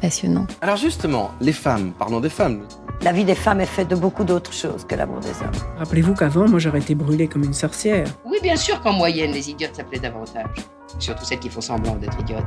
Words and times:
passionnant. 0.00 0.46
Alors 0.60 0.76
justement, 0.76 1.30
les 1.40 1.52
femmes, 1.52 1.92
parlons 1.98 2.20
des 2.20 2.28
femmes. 2.28 2.66
La 3.02 3.12
vie 3.12 3.24
des 3.24 3.34
femmes 3.34 3.60
est 3.60 3.66
faite 3.66 3.88
de 3.88 3.94
beaucoup 3.94 4.24
d'autres 4.24 4.52
choses 4.52 4.84
que 4.84 4.94
l'amour 4.94 5.20
des 5.20 5.30
hommes. 5.42 5.78
Rappelez-vous 5.78 6.14
qu'avant, 6.14 6.48
moi, 6.48 6.58
j'aurais 6.58 6.80
été 6.80 6.94
brûlée 6.94 7.28
comme 7.28 7.44
une 7.44 7.52
sorcière. 7.52 8.06
Oui, 8.24 8.38
bien 8.42 8.56
sûr 8.56 8.80
qu'en 8.80 8.92
moyenne, 8.92 9.30
les 9.32 9.50
idiotes 9.50 9.76
s'appelaient 9.76 10.00
davantage. 10.00 10.50
Surtout 10.98 11.24
celles 11.24 11.38
qui 11.38 11.48
font 11.48 11.60
semblant 11.60 11.94
d'être 11.96 12.18
idiotes. 12.20 12.44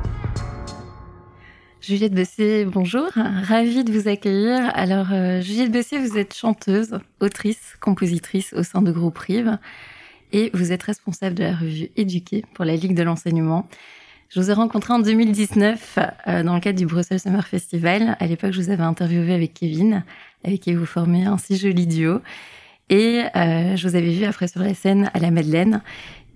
Juliette 1.80 2.14
Bessé, 2.14 2.64
bonjour. 2.64 3.08
Ravie 3.14 3.82
de 3.82 3.92
vous 3.92 4.08
accueillir. 4.08 4.70
Alors, 4.74 5.08
euh, 5.12 5.40
Juliette 5.40 5.72
Bessé, 5.72 5.98
vous 5.98 6.16
êtes 6.16 6.34
chanteuse, 6.34 6.98
autrice, 7.20 7.76
compositrice 7.80 8.52
au 8.52 8.62
sein 8.62 8.82
de 8.82 8.92
Groupe 8.92 9.18
Rive 9.18 9.58
et 10.32 10.50
vous 10.54 10.70
êtes 10.70 10.82
responsable 10.82 11.34
de 11.34 11.44
la 11.44 11.56
revue 11.56 11.90
Éduquée 11.96 12.44
pour 12.54 12.64
la 12.64 12.76
Ligue 12.76 12.94
de 12.94 13.02
l'enseignement. 13.02 13.66
Je 14.34 14.40
vous 14.40 14.50
ai 14.50 14.54
rencontré 14.54 14.94
en 14.94 14.98
2019 14.98 15.98
euh, 16.28 16.42
dans 16.42 16.54
le 16.54 16.60
cadre 16.60 16.78
du 16.78 16.86
Brussels 16.86 17.20
Summer 17.20 17.46
Festival. 17.46 18.16
À 18.18 18.26
l'époque, 18.26 18.52
je 18.52 18.62
vous 18.62 18.70
avais 18.70 18.82
interviewé 18.82 19.34
avec 19.34 19.52
Kevin, 19.52 20.04
avec 20.42 20.60
qui 20.60 20.72
vous 20.72 20.86
formez 20.86 21.26
un 21.26 21.36
si 21.36 21.58
joli 21.58 21.86
duo. 21.86 22.22
Et 22.88 23.24
euh, 23.36 23.76
je 23.76 23.86
vous 23.86 23.94
avais 23.94 24.10
vu 24.10 24.24
après 24.24 24.48
sur 24.48 24.62
la 24.62 24.72
scène 24.72 25.10
à 25.12 25.18
la 25.18 25.30
Madeleine. 25.30 25.82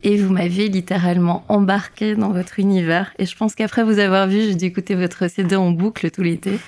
Et 0.03 0.19
vous 0.19 0.30
m'avez 0.30 0.69
littéralement 0.69 1.47
embarqué 1.48 2.16
dans 2.16 2.33
votre 2.33 2.58
univers. 2.58 3.14
Et 3.19 3.25
je 3.25 3.34
pense 3.34 3.55
qu'après 3.55 3.83
vous 3.83 3.98
avoir 3.98 4.28
vu, 4.28 4.42
j'ai 4.42 4.56
dû 4.56 4.66
écouter 4.66 4.94
votre 4.94 5.27
CD 5.28 5.56
en 5.56 5.70
boucle 5.70 6.10
tout 6.10 6.22
l'été. 6.22 6.58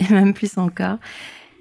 Et 0.00 0.12
même 0.12 0.34
plus 0.34 0.58
encore. 0.58 0.98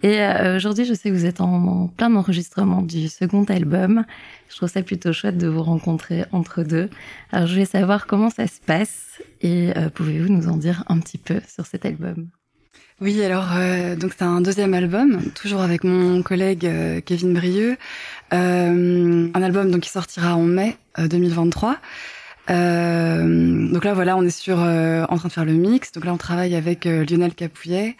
Et 0.04 0.20
euh, 0.20 0.58
aujourd'hui, 0.58 0.84
je 0.84 0.94
sais 0.94 1.10
que 1.10 1.16
vous 1.16 1.26
êtes 1.26 1.40
en, 1.40 1.88
plein 1.88 2.14
enregistrement 2.14 2.82
du 2.82 3.08
second 3.08 3.46
album. 3.46 4.04
Je 4.50 4.58
trouve 4.58 4.70
ça 4.70 4.84
plutôt 4.84 5.14
chouette 5.14 5.38
de 5.38 5.48
vous 5.48 5.64
rencontrer 5.64 6.26
entre 6.34 6.64
deux. 6.64 6.90
Alors, 7.32 7.48
je 7.48 7.54
voulais 7.54 7.66
savoir 7.66 8.06
comment 8.06 8.30
ça 8.30 8.46
se 8.48 8.60
passe 8.60 9.22
et 9.42 9.72
euh, 9.78 9.90
pouvez-vous 9.90 10.28
nous 10.28 10.50
en 10.50 10.58
dire 10.58 10.84
un 10.90 11.00
petit 11.00 11.18
peu 11.18 11.40
sur 11.48 11.66
cet 11.66 11.86
album? 11.86 12.28
Oui, 13.00 13.24
alors 13.24 13.48
euh, 13.56 13.96
donc 13.96 14.12
c'est 14.18 14.26
un 14.26 14.42
deuxième 14.42 14.74
album, 14.74 15.20
toujours 15.32 15.62
avec 15.62 15.84
mon 15.84 16.22
collègue 16.22 16.70
Kevin 17.06 17.34
Brieux, 17.34 17.78
un 18.32 19.32
album 19.34 19.72
donc 19.72 19.82
qui 19.82 19.90
sortira 19.90 20.36
en 20.36 20.44
mai 20.44 20.78
2023. 20.98 21.78
donc 22.48 23.84
là 23.84 23.94
voilà, 23.94 24.16
on 24.16 24.24
est 24.24 24.30
sur 24.30 24.60
en 24.60 25.18
train 25.18 25.28
de 25.28 25.34
faire 25.34 25.46
le 25.46 25.54
mix. 25.54 25.92
Donc 25.92 26.06
là 26.06 26.14
on 26.14 26.18
travaille 26.18 26.56
avec 26.56 26.86
Lionel 26.86 27.34
Capouillet, 27.34 27.98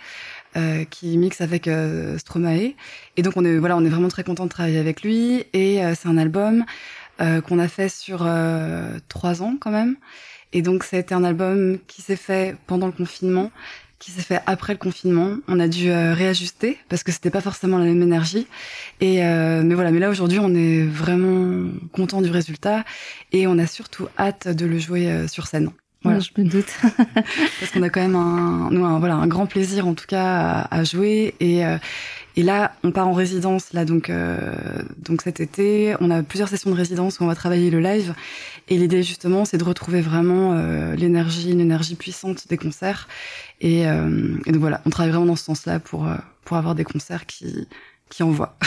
euh, 0.56 0.84
qui 0.86 1.18
mixe 1.18 1.42
avec 1.42 1.68
euh, 1.68 2.18
Stromae. 2.18 2.74
Et 3.18 3.22
donc 3.22 3.34
on 3.38 3.46
est 3.46 3.58
voilà, 3.58 3.78
on 3.78 3.84
est 3.84 3.90
vraiment 3.90 4.10
très 4.10 4.24
content 4.24 4.46
de 4.46 4.50
travailler 4.50 4.80
avec 4.80 5.04
lui. 5.04 5.46
Et 5.54 5.84
euh, 5.84 5.94
c'est 5.96 6.08
un 6.08 6.18
album 6.18 6.66
euh, 7.22 7.42
qu'on 7.42 7.60
a 7.60 7.68
fait 7.68 7.90
sur 7.90 8.28
trois 9.10 9.42
ans 9.42 9.56
quand 9.60 9.72
même. 9.72 9.96
Et 10.54 10.62
donc 10.62 10.84
ça 10.84 10.98
a 10.98 11.00
été 11.00 11.16
un 11.16 11.24
album 11.24 11.80
qui 11.88 12.02
s'est 12.02 12.16
fait 12.16 12.56
pendant 12.68 12.86
le 12.86 12.94
confinement, 12.94 13.52
qui 13.98 14.12
s'est 14.12 14.22
fait 14.22 14.42
après 14.46 14.74
le 14.74 14.80
confinement. 14.80 15.38
On 15.48 15.60
a 15.60 15.68
dû 15.68 15.92
réajuster 15.92 16.78
parce 16.90 17.04
que 17.04 17.12
c'était 17.12 17.32
pas 17.32 17.42
forcément 17.42 17.80
la 17.80 17.86
même 17.86 18.02
énergie. 18.02 18.48
Et 19.02 19.22
mais 19.22 19.74
voilà, 19.74 19.92
mais 19.92 20.00
là 20.00 20.10
aujourd'hui 20.10 20.40
on 20.40 20.54
est 20.54 20.84
vraiment 20.84 21.70
content 21.92 22.22
du 22.22 22.30
résultat 22.30 22.84
et 23.32 23.48
on 23.48 23.58
a 23.58 23.66
surtout 23.66 24.08
hâte 24.20 24.48
de 24.48 24.66
le 24.68 24.78
jouer 24.78 25.28
sur 25.28 25.48
scène. 25.48 25.72
Voilà. 26.04 26.20
je 26.20 26.30
me 26.38 26.48
doute. 26.48 26.72
Parce 27.60 27.72
qu'on 27.74 27.82
a 27.82 27.90
quand 27.90 28.02
même 28.02 28.16
un, 28.16 28.70
nous, 28.72 28.86
un, 28.86 29.00
voilà, 29.00 29.16
un 29.16 29.28
grand 29.28 29.46
plaisir 29.46 29.88
en 29.88 29.94
tout 29.94 30.06
cas 30.08 30.68
à, 30.70 30.84
jouer. 30.84 31.34
Et, 31.40 31.66
euh, 31.66 31.78
et 32.36 32.44
là, 32.44 32.76
on 32.84 32.92
part 32.92 33.08
en 33.08 33.14
résidence 33.14 33.74
là 33.74 33.86
donc 33.86 34.10
euh, 34.10 34.56
donc 34.98 35.22
cet 35.22 35.40
été. 35.40 35.96
On 36.00 36.12
a 36.12 36.24
plusieurs 36.24 36.50
sessions 36.50 36.72
de 36.72 36.76
résidence 36.76 37.20
où 37.20 37.24
on 37.24 37.28
va 37.28 37.36
travailler 37.36 37.70
le 37.70 37.80
live. 37.80 38.14
Et 38.70 38.78
l'idée 38.78 39.04
justement, 39.04 39.46
c'est 39.46 39.58
de 39.58 39.64
retrouver 39.64 40.02
vraiment 40.02 40.54
euh, 40.54 40.96
l'énergie, 40.96 41.52
une 41.52 41.62
énergie 41.62 41.96
puissante 41.96 42.48
des 42.48 42.58
concerts. 42.58 43.08
Et, 43.62 43.84
et, 43.84 44.52
donc 44.52 44.58
voilà, 44.58 44.82
on 44.86 44.90
travaille 44.90 45.12
vraiment 45.12 45.28
dans 45.28 45.36
ce 45.36 45.46
sens-là 45.46 45.80
pour 45.80 46.08
pour 46.44 46.58
avoir 46.58 46.76
des 46.76 46.84
concerts 46.84 47.26
qui 47.26 47.68
qui 48.10 48.24
envoient. 48.24 48.58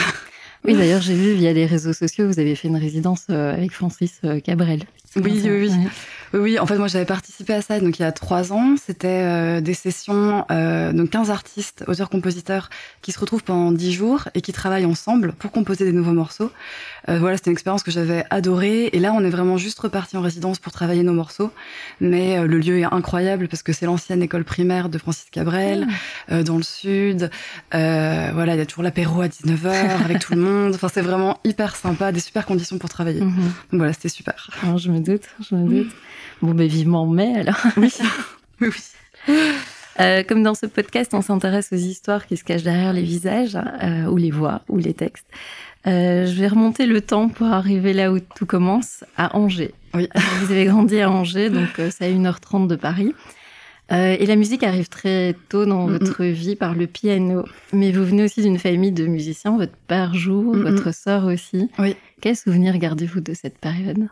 Oui, 0.65 0.73
d'ailleurs, 0.73 1.01
j'ai 1.01 1.13
vu 1.13 1.33
via 1.33 1.53
les 1.53 1.67
réseaux 1.67 1.93
sociaux, 1.93 2.27
vous 2.27 2.39
avez 2.39 2.55
fait 2.55 2.67
une 2.67 2.77
résidence 2.77 3.29
avec 3.29 3.71
Francis 3.71 4.19
Cabrel. 4.43 4.83
Oui, 5.15 5.41
oui, 5.43 5.69
oui. 5.69 5.87
Oui, 6.33 6.59
en 6.59 6.65
fait, 6.65 6.77
moi, 6.77 6.87
j'avais 6.87 7.05
participé 7.05 7.53
à 7.53 7.61
ça 7.61 7.79
donc 7.79 7.99
il 7.99 8.01
y 8.01 8.05
a 8.05 8.11
trois 8.11 8.51
ans. 8.51 8.75
C'était 8.83 9.07
euh, 9.07 9.61
des 9.61 9.73
sessions, 9.73 10.45
euh, 10.51 10.91
donc 10.91 11.09
15 11.09 11.31
artistes, 11.31 11.83
auteurs-compositeurs, 11.87 12.69
qui 13.01 13.11
se 13.11 13.19
retrouvent 13.19 13.43
pendant 13.43 13.71
10 13.71 13.93
jours 13.93 14.27
et 14.33 14.41
qui 14.41 14.51
travaillent 14.51 14.85
ensemble 14.85 15.33
pour 15.33 15.51
composer 15.51 15.85
des 15.85 15.91
nouveaux 15.91 16.11
morceaux. 16.11 16.51
Euh, 17.09 17.19
voilà, 17.19 17.37
c'était 17.37 17.49
une 17.49 17.55
expérience 17.55 17.83
que 17.83 17.91
j'avais 17.91 18.25
adorée. 18.29 18.89
Et 18.93 18.99
là, 18.99 19.13
on 19.13 19.23
est 19.23 19.29
vraiment 19.29 19.57
juste 19.57 19.79
reparti 19.79 20.17
en 20.17 20.21
résidence 20.21 20.59
pour 20.59 20.73
travailler 20.73 21.03
nos 21.03 21.13
morceaux. 21.13 21.51
Mais 22.01 22.45
le 22.45 22.57
lieu 22.57 22.79
est 22.79 22.83
incroyable 22.85 23.47
parce 23.47 23.63
que 23.63 23.71
c'est 23.71 23.85
l'ancienne 23.85 24.21
école 24.21 24.43
primaire 24.43 24.89
de 24.89 24.97
Francis 24.97 25.29
Cabrel, 25.31 25.87
ah. 26.29 26.43
dans 26.43 26.57
le 26.57 26.63
sud. 26.63 27.29
voilà, 27.71 28.55
il 28.55 28.57
y 28.57 28.61
a 28.61 28.65
toujours 28.65 28.83
l'apéro 28.83 29.21
à 29.21 29.27
19h 29.27 30.03
avec 30.03 30.19
tout 30.19 30.33
le 30.33 30.41
monde. 30.41 30.75
Enfin, 30.75 30.89
c'est 30.93 31.01
vraiment 31.01 31.39
hyper 31.43 31.75
sympa, 31.75 32.11
des 32.11 32.19
super 32.19 32.45
conditions 32.45 32.77
pour 32.77 32.89
travailler. 32.89 33.21
Mhm. 33.21 33.35
Donc 33.71 33.79
voilà, 33.79 33.93
c'était 33.93 34.09
super. 34.09 34.49
Alors, 34.63 34.77
je 34.77 34.91
me 34.91 34.99
doute, 35.11 35.29
je 35.49 35.55
me 35.55 35.67
doute. 35.67 35.93
Bon, 36.41 36.53
mais 36.53 36.67
vivement 36.67 37.05
mai 37.05 37.33
alors. 37.39 37.61
Oui. 37.79 37.93
oui. 39.27 39.33
Euh, 39.99 40.23
comme 40.23 40.43
dans 40.43 40.53
ce 40.53 40.65
podcast, 40.65 41.13
on 41.13 41.21
s'intéresse 41.21 41.69
aux 41.71 41.77
histoires 41.77 42.27
qui 42.27 42.37
se 42.37 42.43
cachent 42.43 42.63
derrière 42.63 42.93
les 42.93 43.01
visages, 43.01 43.55
euh, 43.55 44.05
ou 44.05 44.17
les 44.17 44.31
voix, 44.31 44.61
ou 44.67 44.77
les 44.77 44.93
textes. 44.93 45.27
Euh, 45.87 46.25
je 46.25 46.33
vais 46.33 46.47
remonter 46.47 46.85
le 46.85 47.01
temps 47.01 47.29
pour 47.29 47.47
arriver 47.47 47.93
là 47.93 48.11
où 48.11 48.19
tout 48.19 48.45
commence, 48.45 49.03
à 49.15 49.35
Angers. 49.35 49.73
Oui. 49.93 50.07
vous 50.41 50.51
avez 50.51 50.65
grandi 50.65 50.99
à 50.99 51.09
Angers, 51.09 51.49
donc 51.49 51.69
c'est 51.75 52.05
à 52.05 52.09
1h30 52.09 52.67
de 52.67 52.75
Paris. 52.75 53.13
et 53.89 54.25
la 54.25 54.35
musique 54.35 54.63
arrive 54.63 54.89
très 54.89 55.35
tôt 55.49 55.65
dans 55.65 55.87
votre 55.87 56.25
vie 56.25 56.55
par 56.55 56.75
le 56.75 56.87
piano. 56.87 57.45
Mais 57.73 57.91
vous 57.91 58.05
venez 58.05 58.23
aussi 58.23 58.41
d'une 58.41 58.59
famille 58.59 58.91
de 58.91 59.07
musiciens. 59.07 59.57
Votre 59.57 59.77
père 59.87 60.13
joue, 60.13 60.53
votre 60.53 60.93
sœur 60.93 61.25
aussi. 61.25 61.69
Oui. 61.79 61.95
Quels 62.21 62.35
souvenirs 62.35 62.77
gardez-vous 62.77 63.21
de 63.21 63.33
cette 63.33 63.57
période? 63.57 64.07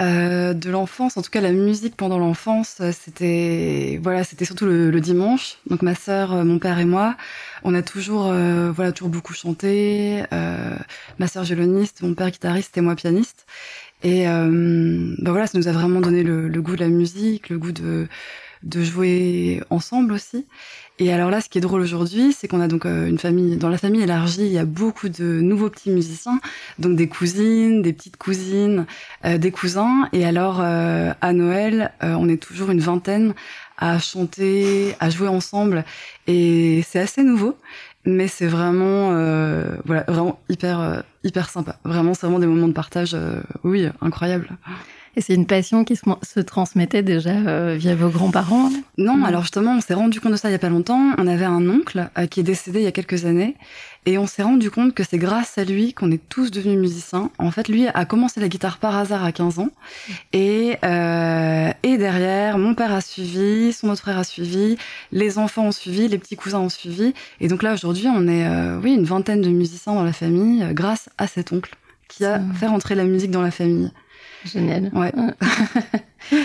Euh, 0.00 0.54
de 0.54 0.70
l'enfance, 0.70 1.16
en 1.18 1.22
tout 1.22 1.30
cas 1.30 1.42
la 1.42 1.52
musique 1.52 1.96
pendant 1.96 2.18
l'enfance, 2.18 2.78
euh, 2.80 2.92
c'était 2.92 4.00
voilà, 4.02 4.24
c'était 4.24 4.46
surtout 4.46 4.64
le, 4.64 5.00
dimanche. 5.00 5.58
Donc 5.68 5.82
ma 5.82 5.94
sœur, 5.94 6.32
euh, 6.32 6.44
mon 6.44 6.58
père 6.58 6.78
et 6.78 6.86
moi, 6.86 7.16
on 7.62 7.74
a 7.74 7.82
toujours 7.82 8.32
voilà 8.72 8.92
toujours 8.92 9.10
beaucoup 9.10 9.34
chanté. 9.34 10.22
ma 11.18 11.26
sœur 11.28 11.44
violoniste, 11.44 12.02
mon 12.02 12.14
père 12.14 12.30
guitariste 12.30 12.76
et 12.78 12.80
moi 12.80 12.96
pianiste. 12.96 13.46
Et 14.02 14.24
bah 14.26 15.30
voilà, 15.30 15.46
ça 15.46 15.58
nous 15.58 15.68
a 15.68 15.72
vraiment 15.72 16.00
donné 16.00 16.22
le, 16.22 16.48
le, 16.48 16.62
goût 16.62 16.74
de 16.74 16.80
la 16.80 16.88
musique, 16.88 17.50
le 17.50 17.58
goût 17.58 17.72
de 17.72 18.08
de 18.62 18.82
jouer 18.82 19.62
ensemble 19.70 20.12
aussi. 20.12 20.46
Et 21.04 21.12
alors 21.12 21.30
là, 21.30 21.40
ce 21.40 21.48
qui 21.48 21.58
est 21.58 21.60
drôle 21.60 21.80
aujourd'hui, 21.80 22.32
c'est 22.32 22.46
qu'on 22.46 22.60
a 22.60 22.68
donc 22.68 22.86
euh, 22.86 23.08
une 23.08 23.18
famille, 23.18 23.56
dans 23.56 23.68
la 23.68 23.76
famille 23.76 24.02
élargie, 24.02 24.46
il 24.46 24.52
y 24.52 24.58
a 24.58 24.64
beaucoup 24.64 25.08
de 25.08 25.40
nouveaux 25.40 25.68
petits 25.68 25.90
musiciens, 25.90 26.38
donc 26.78 26.94
des 26.94 27.08
cousines, 27.08 27.82
des 27.82 27.92
petites 27.92 28.16
cousines, 28.16 28.86
euh, 29.24 29.36
des 29.36 29.50
cousins. 29.50 30.08
Et 30.12 30.24
alors, 30.24 30.60
euh, 30.60 31.12
à 31.20 31.32
Noël, 31.32 31.90
on 32.02 32.28
est 32.28 32.40
toujours 32.40 32.70
une 32.70 32.78
vingtaine 32.78 33.34
à 33.78 33.98
chanter, 33.98 34.94
à 35.00 35.10
jouer 35.10 35.26
ensemble. 35.26 35.84
Et 36.28 36.84
c'est 36.86 37.00
assez 37.00 37.24
nouveau, 37.24 37.56
mais 38.04 38.28
c'est 38.28 38.46
vraiment, 38.46 39.08
voilà, 39.84 40.04
vraiment 40.06 40.38
hyper, 40.48 41.02
hyper 41.24 41.50
sympa. 41.50 41.78
Vraiment, 41.84 42.14
c'est 42.14 42.26
vraiment 42.26 42.38
des 42.38 42.46
moments 42.46 42.68
de 42.68 42.74
partage, 42.74 43.16
oui, 43.64 43.88
incroyables. 44.00 44.50
Et 45.14 45.20
c'est 45.20 45.34
une 45.34 45.46
passion 45.46 45.84
qui 45.84 45.94
se, 45.96 46.40
transmettait 46.40 47.02
déjà 47.02 47.30
euh, 47.30 47.76
via 47.78 47.94
vos 47.94 48.08
grands-parents 48.08 48.70
Non, 48.96 49.24
alors 49.24 49.42
justement, 49.42 49.76
on 49.76 49.80
s'est 49.82 49.92
rendu 49.92 50.20
compte 50.20 50.32
de 50.32 50.36
ça 50.36 50.48
il 50.48 50.52
y 50.52 50.54
a 50.54 50.58
pas 50.58 50.70
longtemps. 50.70 51.12
On 51.18 51.26
avait 51.26 51.44
un 51.44 51.68
oncle 51.68 52.08
euh, 52.16 52.26
qui 52.26 52.40
est 52.40 52.44
décédé 52.44 52.80
il 52.80 52.84
y 52.84 52.88
a 52.88 52.92
quelques 52.92 53.26
années. 53.26 53.56
Et 54.06 54.16
on 54.16 54.26
s'est 54.26 54.42
rendu 54.42 54.70
compte 54.70 54.94
que 54.94 55.04
c'est 55.04 55.18
grâce 55.18 55.58
à 55.58 55.64
lui 55.64 55.92
qu'on 55.92 56.10
est 56.10 56.20
tous 56.30 56.50
devenus 56.50 56.78
musiciens. 56.78 57.30
En 57.38 57.50
fait, 57.50 57.68
lui 57.68 57.86
a 57.88 58.04
commencé 58.06 58.40
la 58.40 58.48
guitare 58.48 58.78
par 58.78 58.96
hasard 58.96 59.22
à 59.22 59.32
15 59.32 59.58
ans. 59.58 59.68
Et, 60.32 60.76
euh, 60.82 61.70
et 61.82 61.98
derrière, 61.98 62.56
mon 62.56 62.74
père 62.74 62.92
a 62.92 63.02
suivi, 63.02 63.72
son 63.72 63.90
autre 63.90 64.00
frère 64.00 64.18
a 64.18 64.24
suivi, 64.24 64.78
les 65.12 65.38
enfants 65.38 65.66
ont 65.66 65.72
suivi, 65.72 66.08
les 66.08 66.18
petits 66.18 66.36
cousins 66.36 66.60
ont 66.60 66.70
suivi. 66.70 67.12
Et 67.40 67.48
donc 67.48 67.62
là, 67.62 67.74
aujourd'hui, 67.74 68.08
on 68.08 68.26
est 68.26 68.48
oui, 68.82 68.94
une 68.94 69.04
vingtaine 69.04 69.42
de 69.42 69.50
musiciens 69.50 69.94
dans 69.94 70.04
la 70.04 70.14
famille 70.14 70.66
grâce 70.72 71.10
à 71.18 71.26
cet 71.26 71.52
oncle 71.52 71.76
qui 72.08 72.24
a 72.24 72.40
fait 72.54 72.66
rentrer 72.66 72.94
la 72.94 73.04
musique 73.04 73.30
dans 73.30 73.42
la 73.42 73.50
famille. 73.50 73.90
Génial. 74.44 74.90
Ouais. 74.94 75.12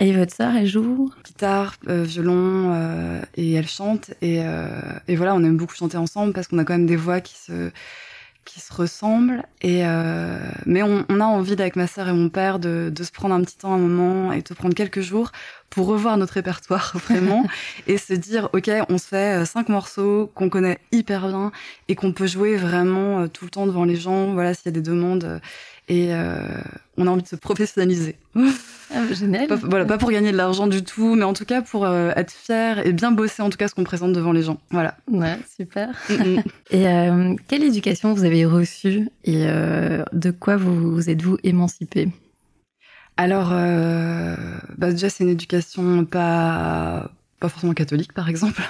et 0.00 0.12
votre 0.12 0.34
sœur, 0.34 0.54
elle 0.54 0.66
joue? 0.66 1.12
Guitare, 1.24 1.74
euh, 1.88 2.02
violon, 2.02 2.72
euh, 2.72 3.20
et 3.36 3.52
elle 3.52 3.68
chante. 3.68 4.10
Et, 4.20 4.40
euh, 4.42 4.68
et, 5.08 5.16
voilà, 5.16 5.34
on 5.34 5.44
aime 5.44 5.56
beaucoup 5.56 5.74
chanter 5.74 5.96
ensemble 5.96 6.32
parce 6.32 6.48
qu'on 6.48 6.58
a 6.58 6.64
quand 6.64 6.74
même 6.74 6.86
des 6.86 6.96
voix 6.96 7.20
qui 7.20 7.36
se, 7.36 7.70
qui 8.44 8.60
se 8.60 8.72
ressemblent. 8.72 9.42
Et, 9.60 9.82
mais 10.66 10.82
on, 10.82 11.04
on, 11.08 11.20
a 11.20 11.24
envie, 11.24 11.52
avec 11.52 11.76
ma 11.76 11.86
sœur 11.86 12.08
et 12.08 12.12
mon 12.12 12.28
père, 12.28 12.58
de, 12.58 12.90
de, 12.94 13.04
se 13.04 13.12
prendre 13.12 13.34
un 13.34 13.42
petit 13.42 13.58
temps, 13.58 13.74
un 13.74 13.78
moment, 13.78 14.32
et 14.32 14.42
de 14.42 14.54
prendre 14.54 14.74
quelques 14.74 15.02
jours 15.02 15.30
pour 15.70 15.86
revoir 15.86 16.16
notre 16.18 16.34
répertoire 16.34 16.92
vraiment 17.08 17.46
et 17.86 17.96
se 17.96 18.12
dire 18.12 18.50
ok 18.52 18.70
on 18.90 18.98
se 18.98 19.06
fait 19.06 19.46
cinq 19.46 19.70
morceaux 19.70 20.30
qu'on 20.34 20.50
connaît 20.50 20.78
hyper 20.92 21.28
bien 21.28 21.50
et 21.88 21.94
qu'on 21.94 22.12
peut 22.12 22.26
jouer 22.26 22.56
vraiment 22.56 23.26
tout 23.28 23.46
le 23.46 23.50
temps 23.50 23.66
devant 23.66 23.84
les 23.84 23.96
gens 23.96 24.34
voilà 24.34 24.52
s'il 24.52 24.66
y 24.66 24.68
a 24.68 24.72
des 24.72 24.82
demandes 24.82 25.40
et 25.92 26.08
euh, 26.10 26.38
on 26.96 27.06
a 27.06 27.10
envie 27.10 27.22
de 27.22 27.28
se 27.28 27.36
professionnaliser. 27.36 28.16
Ah, 28.94 29.12
génial. 29.12 29.46
Pas, 29.46 29.56
voilà, 29.56 29.84
pas 29.84 29.98
pour 29.98 30.10
gagner 30.10 30.32
de 30.32 30.36
l'argent 30.38 30.66
du 30.66 30.82
tout, 30.82 31.16
mais 31.16 31.24
en 31.24 31.34
tout 31.34 31.44
cas 31.44 31.60
pour 31.60 31.84
euh, 31.84 32.12
être 32.16 32.30
fier 32.30 32.86
et 32.86 32.94
bien 32.94 33.12
bosser 33.12 33.42
en 33.42 33.50
tout 33.50 33.58
cas 33.58 33.68
ce 33.68 33.74
qu'on 33.74 33.84
présente 33.84 34.14
devant 34.14 34.32
les 34.32 34.42
gens. 34.42 34.58
Voilà. 34.70 34.96
Ouais, 35.10 35.38
super. 35.54 35.90
Mm, 36.08 36.14
mm. 36.14 36.42
et 36.70 36.88
euh, 36.88 37.34
quelle 37.46 37.62
éducation 37.62 38.14
vous 38.14 38.24
avez 38.24 38.46
reçue 38.46 39.08
et 39.24 39.44
de 39.44 40.30
quoi 40.30 40.56
vous, 40.56 40.92
vous 40.92 41.10
êtes-vous 41.10 41.36
émancipé 41.44 42.08
Alors, 43.18 43.50
bah 43.50 44.90
déjà 44.90 45.10
c'est 45.10 45.24
une 45.24 45.30
éducation 45.30 46.06
pas 46.06 47.10
pas 47.38 47.48
forcément 47.48 47.74
catholique 47.74 48.12
par 48.12 48.28
exemple, 48.28 48.62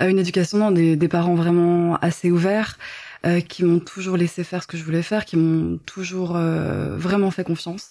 une 0.00 0.18
éducation 0.18 0.70
des, 0.72 0.96
des 0.96 1.08
parents 1.08 1.36
vraiment 1.36 1.96
assez 1.96 2.30
ouverts. 2.30 2.76
Euh, 3.24 3.40
qui 3.40 3.64
m'ont 3.64 3.78
toujours 3.78 4.16
laissé 4.16 4.44
faire 4.44 4.62
ce 4.62 4.68
que 4.68 4.76
je 4.76 4.84
voulais 4.84 5.02
faire, 5.02 5.24
qui 5.24 5.36
m'ont 5.36 5.78
toujours 5.86 6.36
euh, 6.36 6.96
vraiment 6.96 7.30
fait 7.30 7.44
confiance. 7.44 7.90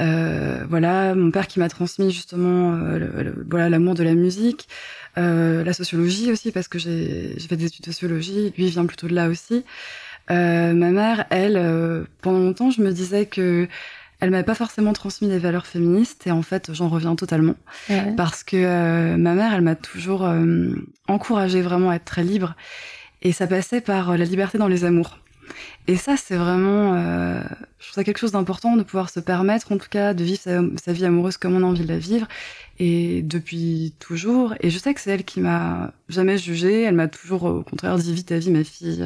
Euh, 0.00 0.64
voilà, 0.68 1.14
mon 1.14 1.30
père 1.30 1.46
qui 1.46 1.60
m'a 1.60 1.68
transmis 1.68 2.10
justement 2.10 2.78
voilà 3.48 3.68
l'amour 3.68 3.94
de 3.94 4.02
la 4.02 4.14
musique, 4.14 4.68
la 5.16 5.72
sociologie 5.72 6.32
aussi 6.32 6.52
parce 6.52 6.68
que 6.68 6.78
j'ai 6.78 7.36
fait 7.48 7.56
des 7.56 7.66
études 7.66 7.84
de 7.84 7.92
sociologie. 7.92 8.52
Lui 8.56 8.66
vient 8.66 8.86
plutôt 8.86 9.06
de 9.06 9.14
là 9.14 9.28
aussi. 9.28 9.64
ma 10.28 10.72
mère, 10.74 11.26
elle, 11.30 12.06
pendant 12.20 12.40
longtemps, 12.40 12.70
je 12.70 12.82
me 12.82 12.92
disais 12.92 13.26
que 13.26 13.68
elle 14.20 14.30
m'avait 14.30 14.44
pas 14.44 14.54
forcément 14.54 14.92
transmis 14.92 15.28
des 15.28 15.38
valeurs 15.38 15.66
féministes 15.66 16.26
et 16.26 16.30
en 16.30 16.42
fait 16.42 16.74
j'en 16.74 16.88
reviens 16.88 17.16
totalement 17.16 17.54
parce 18.16 18.44
que 18.44 19.16
ma 19.16 19.34
mère 19.34 19.54
elle 19.54 19.62
m'a 19.62 19.76
toujours 19.76 20.26
euh, 20.26 20.74
encouragée 21.08 21.62
vraiment 21.62 21.88
à 21.88 21.96
être 21.96 22.04
très 22.04 22.22
libre 22.22 22.54
et 23.22 23.32
ça 23.32 23.46
passait 23.46 23.80
par 23.80 24.10
euh, 24.10 24.16
la 24.16 24.24
liberté 24.24 24.58
dans 24.58 24.68
les 24.68 24.84
amours. 24.84 25.18
Et 25.88 25.96
ça, 25.96 26.16
c'est 26.16 26.36
vraiment, 26.36 26.94
euh, 26.94 27.42
je 27.78 27.86
trouve 27.86 27.94
ça 27.94 28.04
quelque 28.04 28.18
chose 28.18 28.32
d'important 28.32 28.76
de 28.76 28.82
pouvoir 28.82 29.10
se 29.10 29.18
permettre, 29.18 29.72
en 29.72 29.78
tout 29.78 29.88
cas, 29.90 30.14
de 30.14 30.22
vivre 30.22 30.40
sa, 30.40 30.92
vie 30.92 31.04
amoureuse 31.04 31.36
comme 31.36 31.54
on 31.54 31.62
a 31.62 31.66
envie 31.66 31.82
de 31.82 31.88
la 31.88 31.98
vivre, 31.98 32.28
et 32.78 33.22
depuis 33.22 33.94
toujours. 33.98 34.54
Et 34.60 34.70
je 34.70 34.78
sais 34.78 34.94
que 34.94 35.00
c'est 35.00 35.10
elle 35.10 35.24
qui 35.24 35.40
m'a 35.40 35.92
jamais 36.08 36.38
jugée. 36.38 36.82
Elle 36.82 36.94
m'a 36.94 37.08
toujours, 37.08 37.44
au 37.44 37.62
contraire, 37.62 37.98
dit 37.98 38.14
vite 38.14 38.28
ta 38.28 38.38
vie, 38.38 38.50
ma 38.50 38.62
fille. 38.62 39.04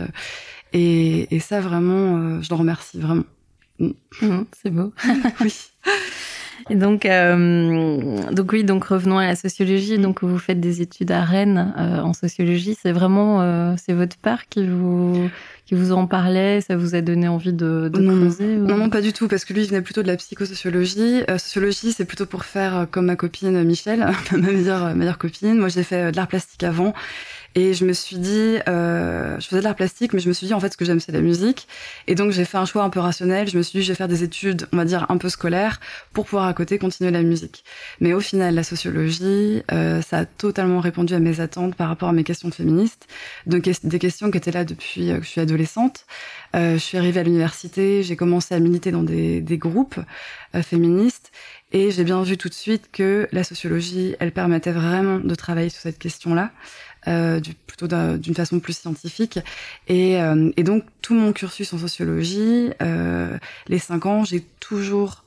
Et, 0.74 1.34
et 1.34 1.40
ça, 1.40 1.60
vraiment, 1.60 2.18
euh, 2.18 2.42
je 2.42 2.50
l'en 2.50 2.56
remercie 2.56 3.00
vraiment. 3.00 3.24
Mm. 3.78 3.90
Mm, 4.22 4.44
c'est 4.62 4.70
beau. 4.70 4.92
oui. 5.40 5.54
Et 6.70 6.74
donc, 6.74 7.06
euh, 7.06 8.30
donc 8.32 8.52
oui, 8.52 8.64
donc 8.64 8.84
revenons 8.84 9.18
à 9.18 9.26
la 9.26 9.36
sociologie. 9.36 9.98
Donc 9.98 10.22
vous 10.22 10.38
faites 10.38 10.60
des 10.60 10.82
études 10.82 11.10
à 11.10 11.22
Rennes 11.22 11.74
euh, 11.78 12.00
en 12.00 12.12
sociologie. 12.12 12.76
C'est 12.80 12.92
vraiment, 12.92 13.42
euh, 13.42 13.74
c'est 13.76 13.92
votre 13.92 14.16
père 14.16 14.48
qui 14.48 14.66
vous 14.66 15.30
qui 15.66 15.74
vous 15.74 15.92
en 15.92 16.06
parlait. 16.06 16.60
Ça 16.60 16.76
vous 16.76 16.94
a 16.94 17.00
donné 17.00 17.28
envie 17.28 17.52
de, 17.52 17.90
de 17.92 18.00
non, 18.00 18.20
creuser 18.20 18.56
non, 18.56 18.76
non, 18.76 18.90
pas 18.90 19.00
du 19.00 19.12
tout, 19.12 19.28
parce 19.28 19.44
que 19.44 19.52
lui 19.52 19.62
il 19.62 19.68
venait 19.68 19.82
plutôt 19.82 20.02
de 20.02 20.08
la 20.08 20.16
psychosociologie. 20.16 21.22
sociologie, 21.38 21.92
c'est 21.92 22.04
plutôt 22.04 22.26
pour 22.26 22.44
faire 22.44 22.86
comme 22.90 23.06
ma 23.06 23.16
copine 23.16 23.62
Michel, 23.64 24.06
ma 24.32 24.38
meilleure 24.38 24.94
meilleure 24.94 25.18
copine. 25.18 25.58
Moi, 25.58 25.68
j'ai 25.68 25.82
fait 25.82 26.12
de 26.12 26.16
l'art 26.16 26.28
plastique 26.28 26.62
avant. 26.62 26.94
Et 27.56 27.72
je 27.72 27.84
me 27.84 27.92
suis 27.92 28.16
dit, 28.16 28.58
euh, 28.68 29.38
je 29.38 29.46
faisais 29.46 29.60
de 29.60 29.64
l'art 29.64 29.76
plastique, 29.76 30.12
mais 30.12 30.18
je 30.18 30.28
me 30.28 30.32
suis 30.32 30.48
dit, 30.48 30.54
en 30.54 30.60
fait, 30.60 30.72
ce 30.72 30.76
que 30.76 30.84
j'aime, 30.84 30.98
c'est 30.98 31.12
la 31.12 31.20
musique. 31.20 31.68
Et 32.08 32.16
donc, 32.16 32.32
j'ai 32.32 32.44
fait 32.44 32.58
un 32.58 32.64
choix 32.64 32.82
un 32.82 32.90
peu 32.90 32.98
rationnel. 32.98 33.48
Je 33.48 33.56
me 33.56 33.62
suis 33.62 33.78
dit, 33.78 33.84
je 33.84 33.92
vais 33.92 33.96
faire 33.96 34.08
des 34.08 34.24
études, 34.24 34.66
on 34.72 34.76
va 34.76 34.84
dire, 34.84 35.06
un 35.08 35.18
peu 35.18 35.28
scolaires, 35.28 35.78
pour 36.12 36.24
pouvoir 36.24 36.46
à 36.46 36.54
côté 36.54 36.78
continuer 36.78 37.12
la 37.12 37.22
musique. 37.22 37.64
Mais 38.00 38.12
au 38.12 38.18
final, 38.18 38.56
la 38.56 38.64
sociologie, 38.64 39.62
euh, 39.70 40.02
ça 40.02 40.18
a 40.18 40.24
totalement 40.24 40.80
répondu 40.80 41.14
à 41.14 41.20
mes 41.20 41.38
attentes 41.38 41.76
par 41.76 41.88
rapport 41.88 42.08
à 42.08 42.12
mes 42.12 42.24
questions 42.24 42.50
féministes. 42.50 43.06
Donc, 43.46 43.70
des 43.84 43.98
questions 44.00 44.32
qui 44.32 44.38
étaient 44.38 44.50
là 44.50 44.64
depuis 44.64 45.12
euh, 45.12 45.18
que 45.18 45.24
je 45.24 45.28
suis 45.28 45.40
adolescente. 45.40 45.53
Euh, 46.54 46.74
je 46.74 46.78
suis 46.78 46.98
arrivée 46.98 47.20
à 47.20 47.22
l'université, 47.22 48.02
j'ai 48.02 48.16
commencé 48.16 48.54
à 48.54 48.60
militer 48.60 48.90
dans 48.90 49.02
des, 49.02 49.58
groupes 49.58 49.98
euh, 50.54 50.62
féministes. 50.62 51.32
Et 51.72 51.90
j'ai 51.90 52.04
bien 52.04 52.22
vu 52.22 52.36
tout 52.36 52.48
de 52.48 52.54
suite 52.54 52.90
que 52.92 53.28
la 53.32 53.42
sociologie, 53.42 54.14
elle 54.20 54.32
permettait 54.32 54.72
vraiment 54.72 55.18
de 55.18 55.34
travailler 55.34 55.70
sur 55.70 55.80
cette 55.80 55.98
question-là 55.98 56.52
euh, 57.08 57.40
du, 57.40 57.54
plutôt 57.54 57.88
d'une 57.88 58.34
façon 58.34 58.60
plus 58.60 58.76
scientifique. 58.76 59.40
Et, 59.88 60.18
donc 60.58 60.84
tout 61.02 61.14
mon 61.14 61.32
cursus 61.32 61.72
en 61.72 61.78
sociologie, 61.78 62.70
les 63.68 63.78
cinq 63.78 64.06
ans, 64.06 64.24
j'ai 64.24 64.40
toujours 64.60 65.23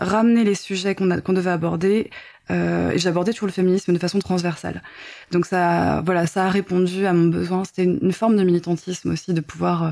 ramené 0.00 0.44
les 0.44 0.54
sujets 0.54 0.94
qu'on 0.94 1.32
devait 1.32 1.50
aborder 1.50 2.10
euh, 2.50 2.90
et 2.90 2.98
j'abordais 2.98 3.32
toujours 3.32 3.46
le 3.46 3.52
féminisme 3.52 3.92
de 3.92 3.98
façon 3.98 4.18
transversale. 4.18 4.82
Donc 5.30 5.46
ça, 5.46 6.02
voilà, 6.04 6.26
ça 6.26 6.44
a 6.44 6.50
répondu 6.50 7.06
à 7.06 7.14
mon 7.14 7.28
besoin. 7.28 7.64
C'était 7.64 7.84
une, 7.84 8.12
forme 8.12 8.36
de 8.36 8.42
militantisme 8.42 9.12
aussi 9.12 9.32
de 9.32 9.40
pouvoir 9.40 9.82
euh, 9.82 9.90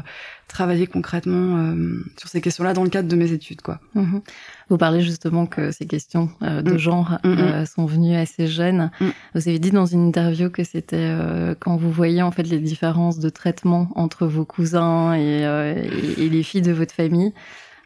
travailler 0.48 0.86
concrètement 0.86 1.56
euh, 1.56 2.04
sur 2.18 2.28
ces 2.28 2.42
questions-là 2.42 2.74
dans 2.74 2.84
le 2.84 2.90
cadre 2.90 3.08
de 3.08 3.16
mes 3.16 3.32
études, 3.32 3.62
quoi. 3.62 3.80
Mhm. 3.94 4.20
Vous 4.68 4.76
parlez 4.76 5.00
justement 5.00 5.46
que 5.46 5.70
ces 5.70 5.86
questions 5.86 6.30
euh, 6.42 6.60
de 6.62 6.72
mm. 6.72 6.78
genre 6.78 7.18
mm, 7.24 7.30
mm. 7.30 7.66
sont 7.66 7.86
venues 7.86 8.16
assez 8.16 8.46
jeunes. 8.46 8.90
Vous 9.34 9.48
avez 9.48 9.58
dit 9.58 9.70
dans 9.70 9.86
une 9.86 10.06
interview 10.08 10.50
que 10.50 10.64
c'était 10.64 11.14
quand 11.60 11.76
vous 11.76 11.90
voyez 11.90 12.22
en 12.22 12.30
fait 12.30 12.44
les 12.44 12.58
différences 12.58 13.18
de 13.18 13.28
traitement 13.28 13.88
entre 13.96 14.26
vos 14.26 14.46
cousins 14.46 15.14
et, 15.14 15.42
et, 15.42 16.25
et 16.25 16.28
les 16.30 16.42
filles 16.42 16.62
de 16.62 16.72
votre 16.72 16.94
famille. 16.94 17.34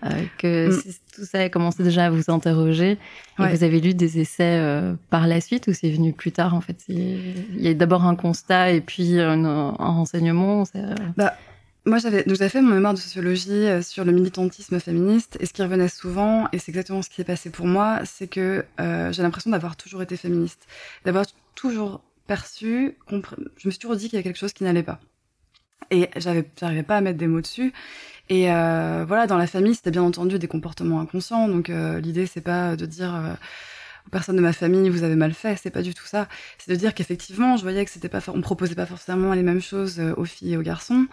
Euh, 0.07 0.23
que 0.39 0.69
mm. 0.71 0.93
tout 1.15 1.25
ça 1.25 1.41
a 1.41 1.49
commencé 1.49 1.83
déjà 1.83 2.07
à 2.07 2.11
vous 2.11 2.25
interroger. 2.29 2.99
Et 3.39 3.49
vous 3.49 3.65
avez 3.65 3.81
lu 3.81 3.95
des 3.95 4.19
essais 4.19 4.59
euh, 4.59 4.95
par 5.11 5.27
la 5.27 5.41
suite 5.41 5.67
ou 5.67 5.73
c'est 5.73 5.91
venu 5.91 6.13
plus 6.13 6.33
tard 6.33 6.55
en 6.55 6.61
fait? 6.61 6.85
Il 6.89 7.61
y 7.61 7.69
a 7.69 7.75
d'abord 7.75 8.05
un 8.05 8.15
constat 8.17 8.73
et 8.73 8.81
puis 8.81 9.21
un, 9.21 9.45
un 9.45 9.71
renseignement 9.73 10.65
euh 10.75 10.95
bah, 11.17 11.35
moi, 11.89 11.99
j'avais 11.99 12.25
j'avais 12.27 12.49
fait 12.49 12.63
mon 12.63 12.75
mémoire 12.75 12.95
de 12.95 12.99
sociologie 12.99 13.67
sur 13.81 14.05
le 14.05 14.11
militantisme 14.11 14.81
féministe 14.81 15.37
et 15.39 15.47
ce 15.47 15.53
qui 15.53 15.63
revenait 15.63 15.89
souvent 15.89 16.49
et 16.51 16.59
c'est 16.59 16.71
exactement 16.71 17.01
ce 17.01 17.09
qui 17.09 17.17
s'est 17.17 17.25
passé 17.25 17.49
pour 17.49 17.67
moi, 17.67 18.01
c'est 18.05 18.27
que 18.27 18.65
j'ai 18.79 19.23
l'impression 19.23 19.51
d'avoir 19.51 19.77
toujours 19.77 20.03
été 20.03 20.17
féministe, 20.17 20.67
d'avoir 21.05 21.27
toujours 21.55 22.03
perçu, 22.27 22.97
je 23.09 23.69
me 23.69 23.71
suis 23.71 23.79
toujours 23.79 23.97
dit 23.97 24.09
qu'il 24.09 24.17
y 24.17 24.21
a 24.21 24.23
quelque 24.23 24.39
chose 24.39 24.53
qui 24.53 24.65
n'allait 24.65 24.83
pas. 24.83 24.99
Et 25.91 26.11
j'arrivais 26.17 26.83
pas 26.83 26.97
à 26.97 27.01
mettre 27.01 27.19
des 27.19 27.29
mots 27.29 27.41
dessus 27.41 27.73
et 28.29 28.51
euh, 28.51 29.05
voilà, 29.07 29.27
dans 29.27 29.37
la 29.39 29.47
famille, 29.47 29.75
c'était 29.75 29.91
bien 29.91 30.03
entendu 30.03 30.39
des 30.39 30.49
comportements 30.49 31.01
inconscients. 31.01 31.49
Donc 31.49 31.71
euh, 31.71 32.01
l'idée, 32.01 32.27
c'est 32.27 32.41
pas 32.41 32.77
de 32.77 32.87
dire 32.87 33.15
euh, 33.15 33.35
aux 34.07 34.11
personnes 34.11 34.37
de 34.37 34.41
ma 34.41 34.53
famille, 34.53 34.89
vous 34.89 35.05
avez 35.05 35.15
mal 35.15 35.33
fait. 35.33 35.57
C'est 35.57 35.71
pas 35.71 35.83
du 35.83 35.95
tout 35.95 36.07
ça. 36.07 36.29
C'est 36.59 36.71
de 36.71 36.77
dire 36.77 36.95
qu'effectivement, 36.95 37.57
je 37.57 37.63
voyais 37.63 37.85
que 37.85 37.91
c'était 37.91 38.09
pas, 38.09 38.21
on 38.29 38.41
proposait 38.41 38.75
pas 38.75 38.87
forcément 38.87 39.33
les 39.33 39.43
mêmes 39.43 39.63
choses 39.63 40.01
aux 40.17 40.25
filles 40.25 40.55
et 40.55 40.57
aux 40.57 40.63
garçons. 40.63 41.07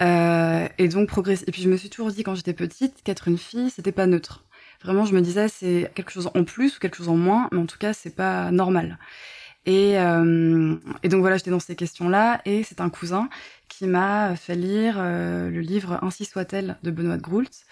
et 0.00 0.88
donc 0.88 1.08
progresser. 1.08 1.44
Et 1.48 1.52
puis 1.52 1.62
je 1.62 1.68
me 1.68 1.76
suis 1.76 1.90
toujours 1.90 2.10
dit 2.10 2.22
quand 2.22 2.34
j'étais 2.34 2.54
petite 2.54 3.02
qu'être 3.04 3.28
une 3.28 3.38
fille, 3.38 3.70
c'était 3.70 3.92
pas 3.92 4.06
neutre. 4.06 4.44
Vraiment, 4.82 5.06
je 5.06 5.14
me 5.14 5.20
disais 5.22 5.48
c'est 5.48 5.90
quelque 5.94 6.10
chose 6.12 6.30
en 6.34 6.44
plus 6.44 6.76
ou 6.76 6.80
quelque 6.80 6.96
chose 6.96 7.08
en 7.08 7.16
moins, 7.16 7.48
mais 7.52 7.58
en 7.58 7.66
tout 7.66 7.78
cas, 7.78 7.92
c'est 7.94 8.14
pas 8.14 8.50
normal. 8.50 8.98
Et, 9.66 9.98
euh, 9.98 10.76
et, 11.02 11.08
donc 11.08 11.20
voilà, 11.20 11.36
j'étais 11.36 11.50
dans 11.50 11.60
ces 11.60 11.76
questions-là, 11.76 12.42
et 12.44 12.62
c'est 12.64 12.80
un 12.80 12.90
cousin 12.90 13.28
qui 13.68 13.86
m'a 13.86 14.36
fait 14.36 14.54
lire 14.54 14.96
euh, 14.98 15.50
le 15.50 15.60
livre 15.60 15.98
Ainsi 16.02 16.24
soit-elle 16.24 16.76
de 16.82 16.90
Benoît 16.90 17.16
de 17.16 17.22
Groult, 17.22 17.64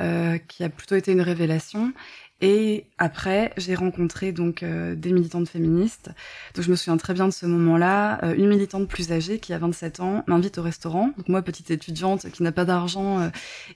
euh, 0.00 0.36
qui 0.36 0.62
a 0.62 0.68
plutôt 0.68 0.94
été 0.94 1.12
une 1.12 1.22
révélation. 1.22 1.94
Et 2.42 2.84
après, 2.98 3.54
j'ai 3.56 3.74
rencontré 3.74 4.30
donc 4.30 4.62
euh, 4.62 4.94
des 4.94 5.10
militantes 5.10 5.48
féministes. 5.48 6.10
Donc 6.54 6.66
je 6.66 6.70
me 6.70 6.76
souviens 6.76 6.98
très 6.98 7.14
bien 7.14 7.26
de 7.26 7.32
ce 7.32 7.46
moment-là. 7.46 8.22
Euh, 8.22 8.34
une 8.34 8.46
militante 8.46 8.88
plus 8.88 9.10
âgée 9.10 9.38
qui 9.38 9.54
a 9.54 9.58
27 9.58 10.00
ans 10.00 10.22
m'invite 10.26 10.58
au 10.58 10.62
restaurant. 10.62 11.12
Donc 11.16 11.28
moi, 11.28 11.40
petite 11.40 11.70
étudiante 11.70 12.30
qui 12.30 12.42
n'a 12.42 12.52
pas 12.52 12.66
d'argent 12.66 13.30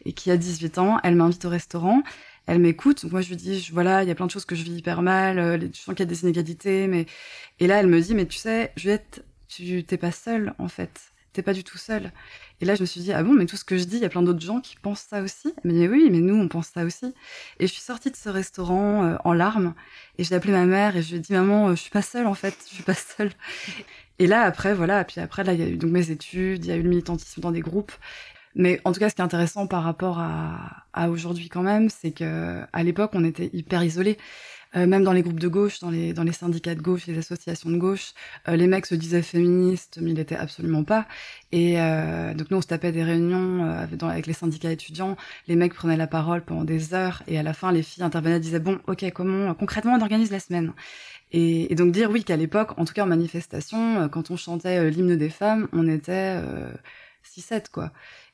et 0.05 0.13
qui 0.13 0.31
a 0.31 0.37
18 0.37 0.77
ans, 0.77 0.99
elle 1.03 1.15
m'invite 1.15 1.47
au 1.47 1.49
restaurant. 1.49 2.03
Elle 2.47 2.59
m'écoute. 2.61 3.05
Moi, 3.05 3.21
je 3.21 3.29
lui 3.29 3.37
dis, 3.37 3.69
voilà, 3.73 4.03
il 4.03 4.09
y 4.09 4.13
a 4.13 4.15
plein 4.15 4.27
de 4.27 4.31
choses 4.31 4.45
que 4.45 4.55
je 4.57 4.63
vis 4.65 4.73
hyper 4.77 5.03
mal. 5.03 5.39
euh, 5.39 5.59
Je 5.61 5.79
sens 5.79 5.95
qu'il 5.95 6.01
y 6.01 6.03
a 6.03 6.07
des 6.07 6.23
inégalités, 6.23 6.87
mais 6.89 7.07
et 7.61 7.67
là, 7.67 7.79
elle 7.81 7.87
me 7.87 8.01
dit, 8.01 8.15
mais 8.15 8.27
tu 8.27 8.39
sais, 8.39 8.73
Juliette, 8.77 9.25
tu 9.49 9.85
t'es 9.85 9.97
pas 9.99 10.13
seule 10.13 10.55
en 10.59 10.69
fait. 10.69 10.91
T'es 11.33 11.43
pas 11.43 11.53
du 11.53 11.63
tout 11.63 11.79
seule. 11.79 12.11
Et 12.61 12.65
là, 12.65 12.75
je 12.75 12.81
me 12.81 12.87
suis 12.87 13.01
dit, 13.01 13.13
ah 13.13 13.23
bon, 13.23 13.35
mais 13.35 13.47
tout 13.47 13.57
ce 13.57 13.65
que 13.65 13.79
je 13.79 13.85
dis, 13.85 13.97
il 13.97 14.03
y 14.03 14.05
a 14.05 14.09
plein 14.09 14.23
d'autres 14.23 14.41
gens 14.41 14.61
qui 14.61 14.75
pensent 14.77 15.07
ça 15.09 15.23
aussi. 15.23 15.55
Elle 15.65 15.71
me 15.71 15.79
dit, 15.79 15.87
oui, 15.89 16.09
mais 16.11 16.19
nous, 16.19 16.35
on 16.35 16.49
pense 16.49 16.69
ça 16.75 16.85
aussi. 16.85 17.15
Et 17.61 17.69
je 17.69 17.73
suis 17.73 17.83
sortie 17.83 18.11
de 18.11 18.17
ce 18.17 18.29
restaurant 18.29 19.05
euh, 19.05 19.17
en 19.25 19.33
larmes. 19.33 19.75
Et 20.19 20.25
j'ai 20.25 20.35
appelé 20.35 20.53
ma 20.53 20.67
mère 20.67 20.97
et 20.97 21.03
je 21.03 21.11
lui 21.11 21.17
ai 21.19 21.21
dit, 21.21 21.33
maman, 21.33 21.69
euh, 21.69 21.71
je 21.77 21.83
suis 21.83 21.91
pas 21.91 22.03
seule 22.03 22.27
en 22.27 22.35
fait. 22.35 22.57
Je 22.69 22.75
suis 22.75 22.83
pas 22.83 22.95
seule. 22.95 23.31
Et 24.19 24.27
là, 24.27 24.43
après, 24.43 24.75
voilà. 24.75 25.05
Puis 25.05 25.21
après, 25.21 25.45
là, 25.45 25.53
il 25.55 25.61
y 25.61 25.63
a 25.63 25.69
eu 25.69 25.77
donc 25.77 25.93
mes 25.93 26.11
études, 26.11 26.65
il 26.65 26.69
y 26.69 26.73
a 26.73 26.77
eu 26.77 26.83
le 26.83 26.89
militantisme 26.89 27.41
dans 27.41 27.53
des 27.53 27.61
groupes. 27.61 27.93
Mais 28.55 28.81
en 28.85 28.93
tout 28.93 29.01
cas, 29.01 29.09
ce 29.09 29.15
qui 29.15 29.21
est 29.21 29.25
intéressant 29.25 29.67
par 29.67 29.83
rapport 29.85 30.19
à, 30.19 31.09
aujourd'hui 31.09 31.49
quand 31.49 31.63
même, 31.63 31.89
c'est 31.89 32.11
que 32.11 32.63
à 32.73 32.83
l'époque, 32.83 33.13
on 33.15 33.25
était 33.25 33.51
hyper 33.53 33.83
isolés. 33.85 34.19
Euh, 34.77 34.87
même 34.87 35.03
dans 35.03 35.13
les 35.13 35.23
groupes 35.23 35.41
de 35.41 35.49
gauche, 35.49 35.81
dans 35.81 35.91
les, 35.91 36.13
dans 36.13 36.23
les 36.23 36.33
syndicats 36.33 36.77
de 36.77 36.81
gauche, 36.81 37.07
les 37.09 37.19
associations 37.19 37.71
de 37.71 37.77
gauche, 37.77 38.13
euh, 38.49 38.55
les 38.55 38.69
mecs 38.69 38.87
se 38.87 38.95
disaient 38.95 39.23
féministes, 39.23 39.99
mais 40.01 40.11
ils 40.13 40.17
l'étaient 40.17 40.37
absolument 40.37 40.85
pas. 40.85 41.07
Et 41.51 41.81
euh, 41.81 42.35
donc 42.35 42.53
nous, 42.53 42.59
on 42.59 42.61
se 42.61 42.69
tapait 42.69 42.93
des 42.93 43.03
réunions 43.03 43.65
avec, 43.65 44.27
les 44.29 44.33
syndicats 44.33 44.71
étudiants. 44.71 45.17
Les 45.49 45.57
mecs 45.57 45.75
prenaient 45.75 45.97
la 45.97 46.07
parole 46.07 46.45
pendant 46.45 46.63
des 46.63 46.95
heures, 46.95 47.25
et 47.27 47.37
à 47.37 47.43
la 47.43 47.53
fin, 47.53 47.73
les 47.73 47.83
filles 47.83 48.05
intervenaient, 48.05 48.39
disaient 48.39 48.61
bon, 48.61 48.79
ok, 48.87 49.11
comment 49.13 49.55
concrètement 49.55 49.95
on 49.95 50.01
organise 50.03 50.31
la 50.31 50.39
semaine? 50.41 50.73
Et, 51.33 51.73
et 51.73 51.75
donc 51.75 51.91
dire 51.93 52.11
oui 52.11 52.23
qu'à 52.25 52.37
l'époque, 52.37 52.79
en 52.79 52.85
tout 52.85 52.93
cas 52.95 53.03
en 53.05 53.07
manifestation, 53.07 54.09
quand 54.09 54.31
on 54.31 54.37
chantait 54.37 54.89
l'hymne 54.91 55.17
des 55.17 55.31
femmes, 55.31 55.69
on 55.73 55.89
était 55.89 56.41
euh, 56.45 56.73
6-7 57.25 57.71
quoi. 57.73 57.93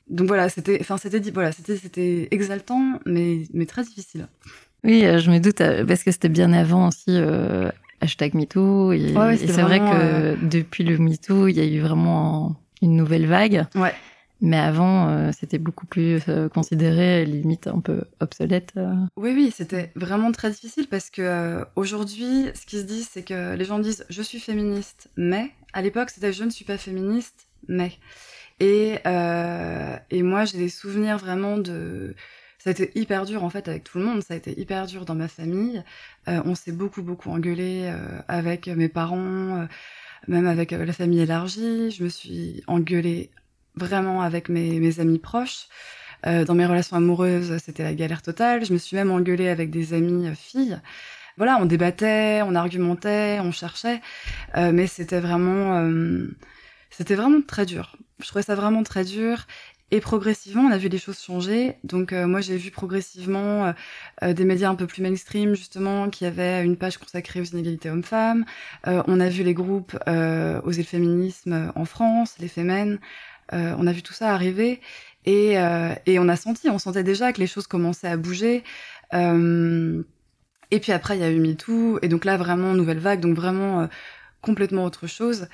Donc 0.09 0.29
voilà, 0.29 0.49
c'était, 0.49 0.79
enfin 0.81 0.97
c'était 0.99 1.21
voilà, 1.31 1.53
c'était, 1.53 1.77
c'était 1.77 2.29
exaltant, 2.31 3.01
mais 3.07 3.43
mais 3.53 3.67
très 3.67 3.83
difficile. 3.83 4.29
Oui, 4.85 5.05
euh, 5.05 5.19
je 5.19 5.31
me 5.31 5.41
doute, 5.41 5.61
euh, 5.61 5.85
parce 5.85 6.05
que 6.05 6.13
c'était 6.13 6.29
bien 6.29 6.53
avant 6.53 6.89
aussi 6.89 7.05
euh, 7.09 7.71
hashtag 8.01 8.35
MeToo. 8.35 8.93
Et, 8.93 9.13
Ouais, 9.13 9.19
ouais, 9.19 9.35
et 9.35 9.39
c'était 9.39 9.53
c'est 9.55 9.63
vrai 9.63 9.81
que 9.81 9.85
euh, 9.85 10.37
depuis 10.41 10.85
le 10.85 10.99
MeToo, 10.99 11.49
il 11.49 11.57
y 11.57 11.61
a 11.61 11.65
eu 11.65 11.81
vraiment 11.81 12.55
une 12.83 12.95
nouvelle 12.95 13.27
vague. 13.27 13.67
Ouais. 13.75 13.93
Mais 14.43 14.59
avant, 14.59 15.09
euh, 15.09 15.31
c'était 15.37 15.59
beaucoup 15.59 15.87
plus 15.87 16.21
considéré, 16.53 17.25
limite 17.25 17.67
un 17.69 17.81
peu 17.81 18.03
obsolète. 18.21 18.75
Oui, 19.17 19.33
oui, 19.35 19.53
c'était 19.53 19.91
vraiment 19.97 20.31
très 20.31 20.51
difficile 20.51 20.87
parce 20.89 21.09
que 21.09 21.65
aujourd'hui, 21.75 22.51
ce 22.55 22.67
qui 22.67 22.77
se 22.79 22.85
dit, 22.85 23.03
c'est 23.03 23.23
que 23.23 23.57
les 23.57 23.65
gens 23.65 23.79
disent 23.79 24.05
je 24.11 24.21
suis 24.23 24.39
féministe, 24.39 25.09
mais 25.17 25.51
à 25.73 25.81
l'époque, 25.81 26.11
c'était 26.11 26.35
je 26.35 26.45
ne 26.45 26.51
suis 26.51 26.67
pas 26.67 26.77
féministe, 26.79 27.49
mais. 27.67 27.93
Et, 28.61 28.99
euh, 29.07 29.97
et 30.11 30.23
moi, 30.23 30.45
j'ai 30.45 30.59
des 30.59 30.69
souvenirs 30.69 31.19
vraiment 31.19 31.59
de. 31.59 32.15
Ça 32.59 32.71
a 32.71 32.73
été 32.73 32.91
hyper 32.99 33.27
dur 33.27 33.45
en 33.45 33.51
fait 33.51 33.69
avec 33.69 33.85
tout 33.85 33.99
le 33.99 34.05
monde, 34.05 34.23
ça 34.23 34.35
a 34.35 34.37
été 34.37 34.59
hyper 34.59 34.87
dur 34.87 35.05
dans 35.05 35.15
ma 35.15 35.29
famille. 35.29 35.85
Euh, 36.29 36.43
on 36.45 36.55
s'est 36.57 36.73
beaucoup, 36.73 37.03
beaucoup 37.03 37.31
engueulé 37.31 37.83
euh, 37.85 38.21
avec 38.29 38.67
mes 38.69 38.89
parents, 38.89 39.63
euh, 39.63 39.67
même 40.29 40.47
avec 40.47 40.73
euh, 40.73 40.85
la 40.85 40.93
famille 40.93 41.21
élargie. 41.21 41.91
Je 41.93 42.05
me 42.05 42.09
suis 42.09 42.63
engueulée 42.67 43.31
vraiment 43.77 44.23
avec 44.23 44.49
mes, 44.49 44.81
mes 44.81 45.01
amis 45.01 45.19
proches. 45.19 45.69
Euh, 46.27 46.45
dans 46.45 46.55
mes 46.55 46.67
relations 46.67 46.97
amoureuses, 46.97 47.59
c'était 47.59 47.85
la 47.85 47.95
galère 47.95 48.23
totale. 48.23 48.65
Je 48.65 48.73
me 48.73 48.79
suis 48.79 48.97
même 48.97 49.11
engueulée 49.11 49.49
avec 49.49 49.71
des 49.71 49.95
amies 49.95 50.29
euh, 50.29 50.35
filles. 50.35 50.81
Voilà, 51.37 51.59
on 51.61 51.67
débattait, 51.67 52.43
on 52.43 52.55
argumentait, 52.55 53.39
on 53.41 53.53
cherchait, 53.53 54.01
euh, 54.57 54.73
mais 54.73 54.87
c'était 54.87 55.21
vraiment, 55.21 55.87
c'était 56.91 57.15
vraiment 57.15 57.43
très 57.43 57.67
dur. 57.67 57.97
Je 58.21 58.27
trouvais 58.29 58.43
ça 58.43 58.55
vraiment 58.55 58.83
très 58.83 59.05
dur. 59.05 59.47
Et 59.93 60.01
progressivement, 60.01 60.63
on 60.63 60.73
a 60.73 60.79
vu 60.79 60.89
les 60.89 60.99
choses 60.99 61.21
changer. 61.21 61.77
Donc 61.85 62.13
euh, 62.13 62.27
moi, 62.27 62.41
j'ai 62.41 62.57
vu 62.57 62.73
progressivement 62.73 63.67
euh, 63.67 63.73
euh, 64.25 64.33
des 64.33 64.45
médias 64.45 64.69
un 64.69 64.75
peu 64.75 64.89
plus 64.89 65.01
mainstream, 65.01 65.55
justement, 65.55 66.11
qui 66.11 66.27
avaient 66.27 66.65
une 66.65 66.77
page 66.77 66.99
consacrée 66.99 67.41
aux 67.41 67.45
inégalités 67.45 67.89
hommes-femmes. 67.89 68.45
Euh, 68.89 69.03
on 69.07 69.21
a 69.21 69.29
vu 69.29 69.45
les 69.45 69.55
groupes 69.55 69.97
euh, 70.09 70.61
Oser 70.65 70.83
le 70.83 70.89
féminisme 70.89 71.53
euh, 71.53 71.71
en 71.77 71.85
France, 71.85 72.35
les. 72.41 72.51
Euh, 72.59 72.97
on 73.79 73.87
a 73.87 73.93
vu 73.93 74.03
tout 74.03 74.13
ça 74.13 74.33
arriver. 74.35 74.81
Et, 75.25 75.55
et 76.07 76.19
on 76.21 76.29
a 76.29 76.37
senti, 76.37 76.71
on 76.71 76.79
sentait 76.79 77.03
déjà 77.03 77.33
que 77.33 77.41
les 77.41 77.49
choses 77.49 77.67
commençaient 77.67 78.07
à 78.07 78.17
bouger. 78.17 78.63
Et 79.13 80.81
puis 80.81 80.93
après, 80.93 81.17
il 81.17 81.21
y 81.21 81.25
a 81.25 81.31
eu 81.31 81.41
MeToo. 81.41 81.99
Et 82.03 82.09
donc 82.09 82.25
là, 82.25 82.37
vraiment, 82.37 82.75
nouvelle 82.75 83.01
vague. 83.01 83.21
Donc 83.21 83.35
vraiment 83.35 83.89
complètement 84.41 84.85
autre 84.85 85.09
chose. 85.09 85.49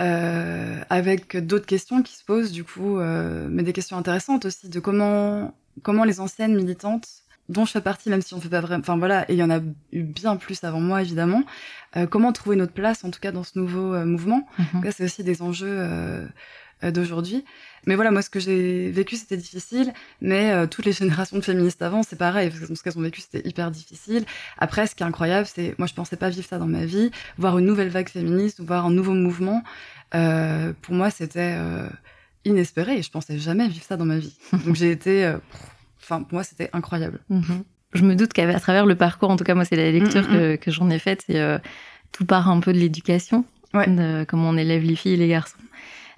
Euh, 0.00 0.80
avec 0.90 1.36
d'autres 1.36 1.66
questions 1.66 2.02
qui 2.02 2.14
se 2.16 2.24
posent, 2.24 2.52
du 2.52 2.64
coup, 2.64 2.98
euh, 2.98 3.48
mais 3.50 3.62
des 3.62 3.72
questions 3.72 3.96
intéressantes 3.96 4.44
aussi 4.44 4.68
de 4.68 4.80
comment, 4.80 5.54
comment 5.82 6.04
les 6.04 6.20
anciennes 6.20 6.54
militantes 6.54 7.08
dont 7.48 7.64
je 7.64 7.72
fais 7.72 7.80
partie, 7.80 8.10
même 8.10 8.20
si 8.20 8.34
on 8.34 8.40
fait 8.40 8.48
pas 8.48 8.60
vraiment, 8.60 8.80
enfin 8.80 8.98
voilà, 8.98 9.28
et 9.30 9.34
il 9.34 9.38
y 9.38 9.42
en 9.42 9.50
a 9.50 9.60
eu 9.92 10.02
bien 10.02 10.36
plus 10.36 10.62
avant 10.64 10.80
moi 10.80 11.02
évidemment. 11.02 11.42
Euh, 11.96 12.06
comment 12.06 12.32
trouver 12.32 12.56
notre 12.56 12.72
place, 12.72 13.04
en 13.04 13.10
tout 13.10 13.20
cas 13.20 13.32
dans 13.32 13.44
ce 13.44 13.58
nouveau 13.58 13.94
euh, 13.94 14.04
mouvement. 14.04 14.46
Là, 14.84 14.92
c'est 14.92 15.04
aussi 15.04 15.24
des 15.24 15.40
enjeux 15.42 15.66
euh, 15.68 16.26
euh, 16.84 16.90
d'aujourd'hui. 16.90 17.44
Mais 17.88 17.94
voilà, 17.94 18.10
moi, 18.10 18.20
ce 18.20 18.28
que 18.28 18.38
j'ai 18.38 18.90
vécu, 18.90 19.16
c'était 19.16 19.38
difficile. 19.38 19.94
Mais 20.20 20.52
euh, 20.52 20.66
toutes 20.66 20.84
les 20.84 20.92
générations 20.92 21.38
de 21.38 21.42
féministes 21.42 21.80
avant, 21.80 22.02
c'est 22.02 22.16
pareil. 22.18 22.50
Parce 22.50 22.60
que 22.60 22.74
ce 22.74 22.82
qu'elles 22.82 22.98
ont 22.98 23.02
vécu, 23.02 23.22
c'était 23.22 23.48
hyper 23.48 23.70
difficile. 23.70 24.26
Après, 24.58 24.86
ce 24.86 24.94
qui 24.94 25.02
est 25.02 25.06
incroyable, 25.06 25.46
c'est, 25.50 25.74
moi, 25.78 25.88
je 25.88 25.94
pensais 25.94 26.16
pas 26.16 26.28
vivre 26.28 26.46
ça 26.46 26.58
dans 26.58 26.66
ma 26.66 26.84
vie. 26.84 27.10
Voir 27.38 27.56
une 27.56 27.64
nouvelle 27.64 27.88
vague 27.88 28.10
féministe, 28.10 28.60
ou 28.60 28.66
voir 28.66 28.84
un 28.84 28.90
nouveau 28.90 29.14
mouvement, 29.14 29.62
euh, 30.14 30.74
pour 30.82 30.92
moi, 30.94 31.08
c'était 31.08 31.54
euh, 31.56 31.88
inespéré. 32.44 32.98
Et 32.98 33.02
je 33.02 33.10
pensais 33.10 33.38
jamais 33.38 33.66
vivre 33.68 33.84
ça 33.84 33.96
dans 33.96 34.04
ma 34.04 34.18
vie. 34.18 34.36
Donc, 34.66 34.76
j'ai 34.76 34.90
été, 34.90 35.34
enfin, 36.02 36.22
pour 36.22 36.34
moi, 36.34 36.44
c'était 36.44 36.68
incroyable. 36.74 37.20
Mhm. 37.30 37.64
Je 37.94 38.04
me 38.04 38.14
doute 38.14 38.34
qu'à 38.34 38.60
travers 38.60 38.84
le 38.84 38.96
parcours, 38.96 39.30
en 39.30 39.36
tout 39.36 39.44
cas 39.44 39.54
moi 39.54 39.64
c'est 39.64 39.76
la 39.76 39.90
lecture 39.90 40.28
Mm, 40.28 40.34
mm, 40.34 40.38
que, 40.38 40.56
que 40.56 40.70
j'en 40.70 40.90
ai 40.90 40.98
faite, 40.98 41.24
tout 42.12 42.26
part 42.26 42.50
un 42.50 42.60
peu 42.60 42.74
de 42.74 42.78
l'éducation, 42.78 43.46
Ouais. 43.72 43.86
de 43.88 44.24
comment 44.28 44.50
on 44.50 44.58
élève 44.58 44.82
les 44.82 44.94
filles 44.94 45.14
et 45.14 45.16
les 45.16 45.28
garçons. 45.28 45.56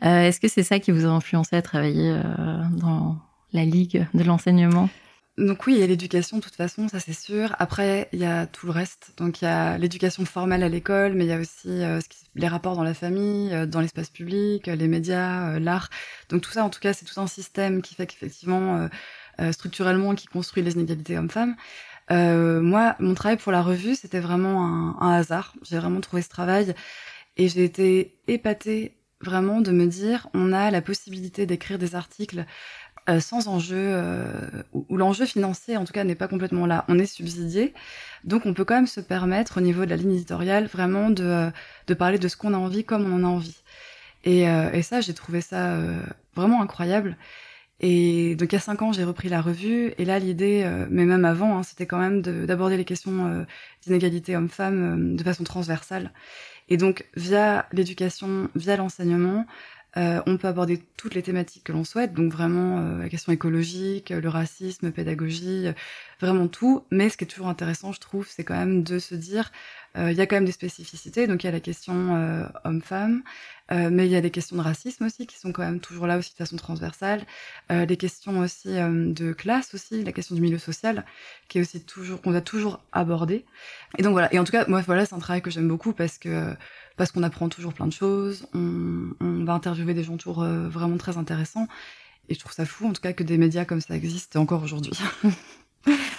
Euh, 0.04 0.22
Est-ce 0.22 0.40
que 0.40 0.48
c'est 0.48 0.62
ça 0.62 0.78
qui 0.78 0.90
vous 0.92 1.04
a 1.04 1.08
influencé 1.08 1.56
à 1.56 1.62
travailler 1.62 2.10
euh, 2.10 2.62
dans 2.72 3.18
la 3.52 3.64
ligue 3.64 4.06
de 4.14 4.24
l'enseignement? 4.24 4.88
Donc 5.38 5.66
oui, 5.66 5.74
il 5.74 5.80
y 5.80 5.82
a 5.82 5.86
l'éducation 5.86 6.36
de 6.36 6.42
toute 6.42 6.56
façon, 6.56 6.88
ça 6.88 7.00
c'est 7.00 7.14
sûr. 7.14 7.54
Après, 7.58 8.08
il 8.12 8.18
y 8.18 8.24
a 8.24 8.46
tout 8.46 8.66
le 8.66 8.72
reste. 8.72 9.12
Donc 9.16 9.40
il 9.40 9.44
y 9.44 9.48
a 9.48 9.78
l'éducation 9.78 10.24
formelle 10.24 10.62
à 10.62 10.68
l'école, 10.68 11.14
mais 11.14 11.24
il 11.24 11.28
y 11.28 11.32
a 11.32 11.38
aussi 11.38 11.68
euh, 11.68 12.00
les 12.34 12.48
rapports 12.48 12.76
dans 12.76 12.82
la 12.82 12.94
famille, 12.94 13.66
dans 13.66 13.80
l'espace 13.80 14.10
public, 14.10 14.66
les 14.66 14.88
médias, 14.88 15.58
l'art. 15.58 15.88
Donc 16.28 16.42
tout 16.42 16.50
ça, 16.50 16.64
en 16.64 16.70
tout 16.70 16.80
cas, 16.80 16.92
c'est 16.92 17.06
tout 17.06 17.20
un 17.20 17.26
système 17.26 17.80
qui 17.82 17.94
fait 17.94 18.06
qu'effectivement, 18.06 18.88
structurellement, 19.52 20.14
qui 20.14 20.26
construit 20.26 20.62
les 20.62 20.74
inégalités 20.74 21.16
hommes-femmes. 21.16 21.56
Moi, 22.10 22.96
mon 22.98 23.14
travail 23.14 23.36
pour 23.36 23.52
la 23.52 23.62
revue, 23.62 23.94
c'était 23.94 24.20
vraiment 24.20 24.64
un, 24.64 24.96
un 25.00 25.12
hasard. 25.12 25.54
J'ai 25.62 25.78
vraiment 25.78 26.00
trouvé 26.00 26.22
ce 26.22 26.28
travail 26.28 26.74
et 27.36 27.48
j'ai 27.48 27.64
été 27.64 28.20
épatée 28.28 28.99
vraiment 29.20 29.60
de 29.60 29.70
me 29.70 29.86
dire, 29.86 30.28
on 30.34 30.52
a 30.52 30.70
la 30.70 30.82
possibilité 30.82 31.46
d'écrire 31.46 31.78
des 31.78 31.94
articles 31.94 32.46
euh, 33.08 33.20
sans 33.20 33.48
enjeu, 33.48 33.76
euh, 33.78 34.24
où, 34.72 34.96
l'enjeu 34.96 35.26
financier 35.26 35.76
en 35.76 35.84
tout 35.84 35.92
cas 35.92 36.04
n'est 36.04 36.14
pas 36.14 36.28
complètement 36.28 36.66
là. 36.66 36.84
On 36.88 36.98
est 36.98 37.06
subsidié, 37.06 37.74
donc 38.24 38.46
on 38.46 38.54
peut 38.54 38.64
quand 38.64 38.74
même 38.74 38.86
se 38.86 39.00
permettre 39.00 39.58
au 39.58 39.60
niveau 39.60 39.84
de 39.84 39.90
la 39.90 39.96
ligne 39.96 40.14
éditoriale 40.14 40.66
vraiment 40.66 41.10
de, 41.10 41.24
euh, 41.24 41.50
de 41.86 41.94
parler 41.94 42.18
de 42.18 42.28
ce 42.28 42.36
qu'on 42.36 42.54
a 42.54 42.58
envie 42.58 42.84
comme 42.84 43.12
on 43.12 43.16
en 43.16 43.24
a 43.24 43.28
envie. 43.28 43.62
Et, 44.24 44.48
euh, 44.48 44.70
et 44.72 44.82
ça, 44.82 45.00
j'ai 45.00 45.14
trouvé 45.14 45.40
ça 45.40 45.78
vraiment 46.34 46.62
incroyable. 46.62 47.16
Et 47.80 48.36
donc 48.36 48.52
il 48.52 48.56
y 48.56 48.58
a 48.58 48.60
cinq 48.60 48.82
ans, 48.82 48.92
j'ai 48.92 49.04
repris 49.04 49.28
la 49.30 49.40
revue, 49.40 49.94
et 49.98 50.04
là 50.04 50.18
l'idée, 50.18 50.62
euh, 50.64 50.86
mais 50.90 51.06
même 51.06 51.24
avant, 51.24 51.56
hein, 51.58 51.62
c'était 51.62 51.86
quand 51.86 51.98
même 51.98 52.20
de- 52.20 52.44
d'aborder 52.46 52.76
les 52.76 52.84
questions 52.84 53.26
euh, 53.26 53.44
d'inégalité 53.82 54.36
homme-femme 54.36 55.14
euh, 55.14 55.16
de 55.16 55.22
façon 55.24 55.44
transversale. 55.44 56.12
Et 56.68 56.76
donc 56.76 57.06
via 57.16 57.66
l'éducation, 57.72 58.48
via 58.54 58.76
l'enseignement, 58.76 59.46
on 59.96 60.36
peut 60.38 60.46
aborder 60.48 60.80
toutes 60.96 61.14
les 61.16 61.22
thématiques 61.22 61.64
que 61.64 61.72
l'on 61.72 61.82
souhaite, 61.84 62.14
donc 62.14 62.32
vraiment 62.32 62.98
la 62.98 63.08
question 63.08 63.32
écologique, 63.32 64.10
le 64.10 64.28
racisme, 64.28 64.92
pédagogie, 64.92 65.66
vraiment 66.20 66.46
tout. 66.48 66.84
Mais 66.92 67.08
ce 67.08 67.16
qui 67.16 67.24
est 67.24 67.26
toujours 67.26 67.48
intéressant, 67.48 67.90
je 67.92 67.98
trouve, 68.00 68.26
c'est 68.28 68.44
quand 68.44 68.54
même 68.56 68.84
de 68.84 69.00
se 69.00 69.16
dire, 69.16 69.50
il 69.96 70.12
y 70.12 70.20
a 70.20 70.26
quand 70.26 70.36
même 70.36 70.44
des 70.44 70.52
spécificités. 70.52 71.26
Donc 71.26 71.42
il 71.42 71.46
y 71.46 71.48
a 71.48 71.52
la 71.52 71.60
question 71.60 72.16
euh, 72.16 72.44
homme-femme, 72.64 73.22
euh, 73.72 73.88
mais 73.90 74.06
il 74.06 74.10
y 74.10 74.16
a 74.16 74.20
des 74.20 74.30
questions 74.30 74.56
de 74.56 74.62
racisme 74.62 75.04
aussi 75.04 75.26
qui 75.26 75.38
sont 75.38 75.52
quand 75.52 75.62
même 75.62 75.80
toujours 75.80 76.06
là 76.06 76.18
aussi 76.18 76.32
de 76.32 76.36
façon 76.36 76.56
transversale. 76.56 77.24
Euh, 77.70 77.86
les 77.86 77.96
questions 77.96 78.40
aussi 78.40 78.68
euh, 78.68 79.12
de 79.12 79.32
classe 79.32 79.74
aussi, 79.74 80.02
la 80.02 80.12
question 80.12 80.34
du 80.34 80.40
milieu 80.40 80.58
social, 80.58 81.04
qui 81.48 81.58
est 81.58 81.60
aussi 81.60 81.80
toujours 81.80 82.20
qu'on 82.20 82.32
doit 82.32 82.40
toujours 82.40 82.80
aborder. 82.92 83.44
Et 83.98 84.02
donc 84.02 84.12
voilà. 84.12 84.32
Et 84.34 84.38
en 84.38 84.44
tout 84.44 84.52
cas, 84.52 84.64
moi 84.66 84.80
voilà, 84.80 85.06
c'est 85.06 85.14
un 85.14 85.20
travail 85.20 85.42
que 85.42 85.50
j'aime 85.50 85.68
beaucoup 85.68 85.92
parce 85.92 86.18
que 86.18 86.54
parce 86.96 87.12
qu'on 87.12 87.22
apprend 87.22 87.48
toujours 87.48 87.72
plein 87.72 87.86
de 87.86 87.92
choses, 87.92 88.46
on, 88.54 89.10
on 89.20 89.44
va 89.44 89.54
interviewer 89.54 89.94
des 89.94 90.02
gens 90.02 90.16
toujours 90.16 90.42
euh, 90.42 90.68
vraiment 90.68 90.98
très 90.98 91.16
intéressants. 91.16 91.66
Et 92.28 92.34
je 92.34 92.38
trouve 92.38 92.52
ça 92.52 92.66
fou, 92.66 92.86
en 92.86 92.92
tout 92.92 93.00
cas, 93.00 93.12
que 93.12 93.24
des 93.24 93.38
médias 93.38 93.64
comme 93.64 93.80
ça 93.80 93.96
existent 93.96 94.40
encore 94.40 94.62
aujourd'hui. 94.62 94.92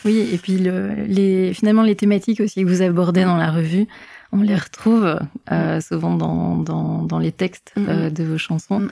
Oui, 0.05 0.29
et 0.33 0.37
puis 0.37 0.57
le, 0.57 0.93
les, 1.07 1.53
finalement 1.53 1.83
les 1.83 1.95
thématiques 1.95 2.39
aussi 2.39 2.63
que 2.63 2.67
vous 2.67 2.81
abordez 2.81 3.23
dans 3.23 3.37
la 3.37 3.51
revue, 3.51 3.87
on 4.31 4.41
les 4.41 4.55
retrouve 4.55 5.19
euh, 5.51 5.81
souvent 5.81 6.15
dans, 6.15 6.55
dans, 6.57 7.03
dans 7.03 7.19
les 7.19 7.31
textes 7.31 7.73
Mhm. 7.77 7.85
euh, 7.89 8.09
de 8.09 8.23
vos 8.23 8.37
chansons. 8.37 8.79
Mhm. 8.79 8.89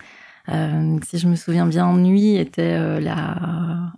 Euh, 0.50 0.98
si 1.08 1.18
je 1.20 1.28
me 1.28 1.36
souviens 1.36 1.66
bien, 1.68 1.92
Nuit 1.94 2.36
était 2.36 3.00
la 3.00 3.92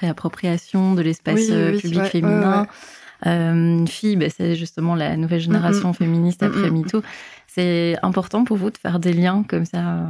réappropriation 0.00 0.94
de 0.94 1.02
l'espace 1.02 1.46
public 1.80 2.02
féminin. 2.04 2.66
fille, 3.86 4.16
bah, 4.16 4.26
c'est 4.34 4.54
justement 4.54 4.94
la 4.94 5.16
nouvelle 5.16 5.40
génération 5.40 5.92
féministe 5.92 6.42
après 6.42 6.70
MeToo. 6.70 7.02
C'est 7.46 7.96
important 8.02 8.44
pour 8.44 8.56
vous 8.56 8.70
de 8.70 8.78
faire 8.78 8.98
des 9.00 9.12
liens 9.12 9.44
comme 9.46 9.64
ça 9.64 10.06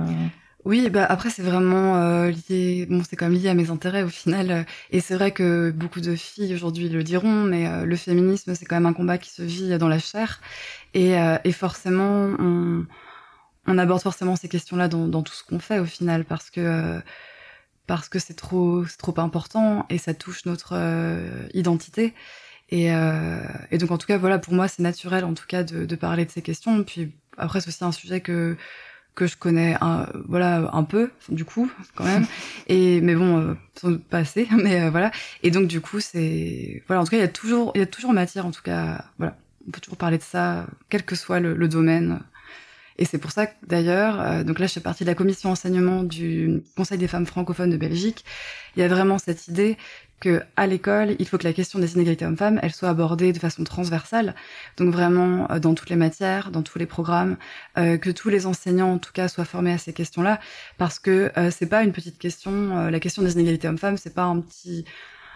oui, 0.68 0.90
bah 0.90 1.06
après 1.08 1.30
c'est 1.30 1.42
vraiment 1.42 1.96
euh, 1.96 2.30
lié, 2.30 2.86
bon 2.90 3.02
c'est 3.02 3.16
comme 3.16 3.32
lié 3.32 3.48
à 3.48 3.54
mes 3.54 3.70
intérêts 3.70 4.02
au 4.02 4.10
final, 4.10 4.50
euh, 4.50 4.62
et 4.90 5.00
c'est 5.00 5.14
vrai 5.14 5.32
que 5.32 5.70
beaucoup 5.70 6.02
de 6.02 6.14
filles 6.14 6.54
aujourd'hui 6.54 6.90
le 6.90 7.02
diront, 7.02 7.42
mais 7.44 7.66
euh, 7.66 7.86
le 7.86 7.96
féminisme 7.96 8.54
c'est 8.54 8.66
quand 8.66 8.76
même 8.76 8.84
un 8.84 8.92
combat 8.92 9.16
qui 9.16 9.30
se 9.30 9.40
vit 9.40 9.78
dans 9.78 9.88
la 9.88 9.98
chair, 9.98 10.42
et, 10.92 11.14
et 11.44 11.52
forcément 11.52 12.34
on, 12.38 12.86
on, 13.66 13.78
aborde 13.78 14.02
forcément 14.02 14.36
ces 14.36 14.50
questions-là 14.50 14.88
dans, 14.88 15.08
dans, 15.08 15.22
tout 15.22 15.32
ce 15.32 15.42
qu'on 15.42 15.58
fait 15.58 15.78
au 15.78 15.86
final, 15.86 16.26
parce 16.26 16.50
que 16.50 17.00
parce 17.86 18.10
que 18.10 18.18
c'est 18.18 18.34
trop 18.34 18.84
c'est 18.84 18.98
trop 18.98 19.18
important 19.20 19.86
et 19.88 19.96
ça 19.98 20.12
touche 20.14 20.44
notre 20.44 20.74
identité. 21.54 22.14
Et, 22.70 22.88
et, 23.70 23.78
donc 23.78 23.90
en 23.90 23.98
tout 23.98 24.06
cas 24.06 24.18
voilà 24.18 24.38
pour 24.38 24.52
moi 24.54 24.68
c'est 24.68 24.82
naturel 24.82 25.24
en 25.24 25.34
tout 25.34 25.46
cas 25.46 25.62
de, 25.64 25.86
de 25.86 25.96
parler 25.96 26.26
de 26.26 26.30
ces 26.30 26.42
questions. 26.42 26.84
Puis 26.84 27.12
après 27.38 27.60
c'est 27.60 27.68
aussi 27.68 27.84
un 27.84 27.92
sujet 27.92 28.20
que 28.20 28.56
que 29.18 29.26
je 29.26 29.36
connais 29.36 29.76
un, 29.80 30.06
voilà 30.28 30.70
un 30.72 30.84
peu 30.84 31.10
du 31.28 31.44
coup 31.44 31.68
quand 31.96 32.04
même. 32.04 32.24
Et 32.68 33.00
mais 33.00 33.16
bon 33.16 33.56
euh, 33.84 33.98
pas 34.10 34.18
assez 34.18 34.46
mais 34.56 34.82
euh, 34.82 34.90
voilà. 34.90 35.10
Et 35.42 35.50
donc 35.50 35.66
du 35.66 35.80
coup 35.80 35.98
c'est 35.98 36.84
voilà 36.86 37.02
en 37.02 37.04
tout 37.04 37.10
cas 37.10 37.16
il 37.16 37.20
y 37.20 37.24
a 37.24 37.28
toujours 37.28 37.72
il 37.74 37.80
y 37.80 37.82
a 37.82 37.86
toujours 37.86 38.12
matière 38.12 38.46
en 38.46 38.52
tout 38.52 38.62
cas 38.62 39.04
voilà. 39.18 39.36
On 39.66 39.72
peut 39.72 39.80
toujours 39.80 39.98
parler 39.98 40.18
de 40.18 40.22
ça 40.22 40.66
quel 40.88 41.02
que 41.02 41.16
soit 41.16 41.40
le, 41.40 41.68
domaine. 41.68 42.20
Et 42.96 43.04
c'est 43.04 43.18
pour 43.18 43.32
ça 43.32 43.46
que 43.46 43.54
d'ailleurs 43.66 44.20
euh, 44.20 44.44
donc 44.44 44.60
là 44.60 44.68
je 44.68 44.74
fais 44.74 44.80
partie 44.80 45.02
de 45.02 45.08
la 45.08 45.16
commission 45.16 45.50
enseignement 45.50 46.04
du 46.04 46.62
Conseil 46.76 46.96
des 46.96 47.08
femmes 47.08 47.26
francophones 47.26 47.70
de 47.70 47.76
Belgique. 47.76 48.24
Il 48.76 48.80
y 48.80 48.84
a 48.84 48.88
vraiment 48.88 49.18
cette 49.18 49.48
idée 49.48 49.76
que 50.20 50.42
à 50.56 50.66
l'école, 50.66 51.14
il 51.18 51.26
faut 51.26 51.38
que 51.38 51.44
la 51.44 51.52
question 51.52 51.78
des 51.78 51.94
inégalités 51.94 52.26
hommes-femmes, 52.26 52.58
elle 52.62 52.72
soit 52.72 52.88
abordée 52.88 53.32
de 53.32 53.38
façon 53.38 53.64
transversale, 53.64 54.34
donc 54.76 54.92
vraiment 54.92 55.50
euh, 55.50 55.58
dans 55.58 55.74
toutes 55.74 55.90
les 55.90 55.96
matières, 55.96 56.50
dans 56.50 56.62
tous 56.62 56.78
les 56.78 56.86
programmes, 56.86 57.36
euh, 57.76 57.96
que 57.98 58.10
tous 58.10 58.28
les 58.28 58.46
enseignants 58.46 58.92
en 58.92 58.98
tout 58.98 59.12
cas 59.12 59.28
soient 59.28 59.44
formés 59.44 59.72
à 59.72 59.78
ces 59.78 59.92
questions-là, 59.92 60.40
parce 60.76 60.98
que 60.98 61.30
euh, 61.36 61.50
c'est 61.50 61.66
pas 61.66 61.82
une 61.84 61.92
petite 61.92 62.18
question. 62.18 62.90
la 62.90 63.00
question 63.00 63.22
des 63.22 63.34
inégalités 63.34 63.68
hommes-femmes, 63.68 63.96
c'est 63.96 64.14
pas 64.14 64.24
un 64.24 64.40
petit 64.40 64.84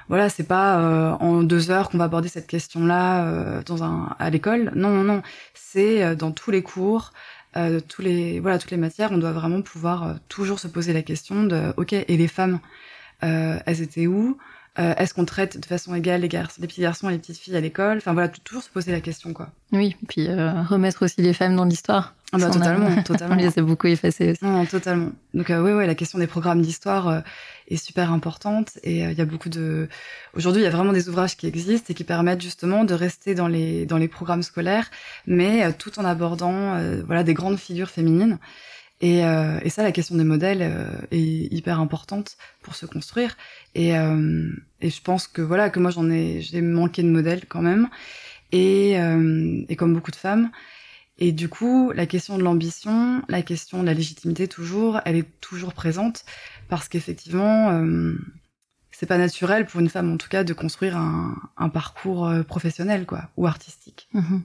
voilà, 0.08 0.28
c'est 0.28 0.44
pas 0.44 1.16
en 1.20 1.42
deux 1.42 1.70
heures 1.70 1.88
qu'on 1.88 1.98
va 1.98 2.04
aborder 2.04 2.28
cette 2.28 2.48
question-là 2.48 3.62
dans 3.62 3.84
un 3.84 4.14
à 4.18 4.30
l'école. 4.30 4.72
Non, 4.74 4.90
non, 4.90 5.04
non, 5.04 5.22
c'est 5.54 6.16
dans 6.16 6.32
tous 6.32 6.50
les 6.50 6.62
cours, 6.62 7.12
tous 7.88 8.02
les 8.02 8.40
voilà, 8.40 8.58
toutes 8.58 8.72
les 8.72 8.76
matières, 8.76 9.12
on 9.12 9.18
doit 9.18 9.32
vraiment 9.32 9.62
pouvoir 9.62 10.16
toujours 10.28 10.58
se 10.58 10.68
poser 10.68 10.92
la 10.92 11.02
question 11.02 11.44
de 11.44 11.72
ok, 11.76 11.92
et 11.92 12.16
les 12.16 12.28
femmes, 12.28 12.58
elles 13.20 13.80
étaient 13.80 14.08
où? 14.08 14.36
Euh, 14.78 14.94
est-ce 14.96 15.12
qu'on 15.12 15.26
traite 15.26 15.60
de 15.60 15.66
façon 15.66 15.94
égale 15.94 16.22
les, 16.22 16.28
garçons, 16.28 16.58
les 16.58 16.66
petits 16.66 16.80
garçons 16.80 17.10
et 17.10 17.12
les 17.12 17.18
petites 17.18 17.36
filles 17.36 17.56
à 17.56 17.60
l'école? 17.60 17.98
Enfin 17.98 18.14
voilà, 18.14 18.28
toujours 18.28 18.62
se 18.62 18.70
poser 18.70 18.90
la 18.90 19.02
question 19.02 19.34
quoi. 19.34 19.50
Oui, 19.70 19.96
puis 20.08 20.28
euh, 20.28 20.62
remettre 20.62 21.04
aussi 21.04 21.20
les 21.20 21.34
femmes 21.34 21.56
dans 21.56 21.66
l'histoire. 21.66 22.14
Ah 22.32 22.38
bah, 22.38 22.48
totalement, 22.48 23.02
totalement. 23.02 23.34
On 23.34 23.38
les 23.42 23.58
a 23.58 23.62
beaucoup 23.62 23.88
effacées 23.88 24.30
aussi. 24.30 24.42
Non, 24.42 24.64
totalement. 24.64 25.10
Donc 25.34 25.50
euh, 25.50 25.60
oui, 25.62 25.72
oui, 25.72 25.86
la 25.86 25.94
question 25.94 26.18
des 26.18 26.26
programmes 26.26 26.62
d'histoire 26.62 27.22
est 27.68 27.76
super 27.76 28.10
importante 28.10 28.78
et 28.82 29.00
il 29.00 29.12
y 29.12 29.20
a 29.20 29.26
beaucoup 29.26 29.50
de. 29.50 29.88
Aujourd'hui, 30.32 30.62
il 30.62 30.64
y 30.64 30.68
a 30.68 30.70
vraiment 30.70 30.94
des 30.94 31.10
ouvrages 31.10 31.36
qui 31.36 31.46
existent 31.46 31.88
et 31.90 31.94
qui 31.94 32.04
permettent 32.04 32.40
justement 32.40 32.84
de 32.84 32.94
rester 32.94 33.34
dans 33.34 33.48
les 33.48 33.84
dans 33.84 33.98
les 33.98 34.08
programmes 34.08 34.42
scolaires, 34.42 34.90
mais 35.26 35.70
tout 35.74 35.98
en 35.98 36.04
abordant 36.06 36.80
voilà 37.04 37.24
des 37.24 37.34
grandes 37.34 37.58
figures 37.58 37.90
féminines. 37.90 38.38
Et, 39.02 39.26
euh, 39.26 39.58
et, 39.62 39.68
ça, 39.68 39.82
la 39.82 39.90
question 39.90 40.14
des 40.14 40.24
modèles 40.24 40.62
euh, 40.62 40.86
est 41.10 41.52
hyper 41.52 41.80
importante 41.80 42.36
pour 42.62 42.76
se 42.76 42.86
construire. 42.86 43.36
Et, 43.74 43.98
euh, 43.98 44.48
et 44.80 44.90
je 44.90 45.02
pense 45.02 45.26
que 45.26 45.42
voilà 45.42 45.70
que 45.70 45.80
moi 45.80 45.90
j'en 45.90 46.08
ai, 46.08 46.40
j'ai 46.40 46.62
manqué 46.62 47.02
de 47.02 47.08
modèles 47.08 47.44
quand 47.46 47.62
même. 47.62 47.88
Et, 48.52 49.00
euh, 49.00 49.64
et 49.68 49.74
comme 49.74 49.92
beaucoup 49.92 50.12
de 50.12 50.16
femmes. 50.16 50.52
Et 51.18 51.32
du 51.32 51.48
coup, 51.48 51.90
la 51.92 52.06
question 52.06 52.38
de 52.38 52.44
l'ambition, 52.44 53.22
la 53.28 53.42
question 53.42 53.80
de 53.80 53.86
la 53.86 53.94
légitimité 53.94 54.46
toujours, 54.46 55.00
elle 55.04 55.16
est 55.16 55.40
toujours 55.40 55.74
présente 55.74 56.24
parce 56.68 56.88
qu'effectivement, 56.88 57.70
euh, 57.70 58.14
c'est 58.92 59.06
pas 59.06 59.18
naturel 59.18 59.66
pour 59.66 59.80
une 59.80 59.88
femme 59.88 60.12
en 60.12 60.16
tout 60.16 60.28
cas 60.28 60.44
de 60.44 60.52
construire 60.52 60.96
un, 60.96 61.36
un 61.56 61.68
parcours 61.70 62.30
professionnel 62.46 63.04
quoi 63.04 63.30
ou 63.36 63.46
artistique. 63.46 64.08
Mmh 64.12 64.38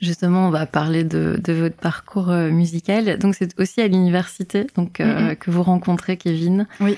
Justement, 0.00 0.48
on 0.48 0.50
va 0.50 0.66
parler 0.66 1.04
de, 1.04 1.38
de 1.42 1.52
votre 1.52 1.76
parcours 1.76 2.30
euh, 2.30 2.50
musical. 2.50 3.18
Donc, 3.18 3.34
c'est 3.34 3.58
aussi 3.60 3.80
à 3.80 3.88
l'université 3.88 4.66
donc 4.76 5.00
euh, 5.00 5.34
que 5.34 5.50
vous 5.50 5.62
rencontrez 5.62 6.16
Kevin. 6.16 6.66
Oui. 6.80 6.96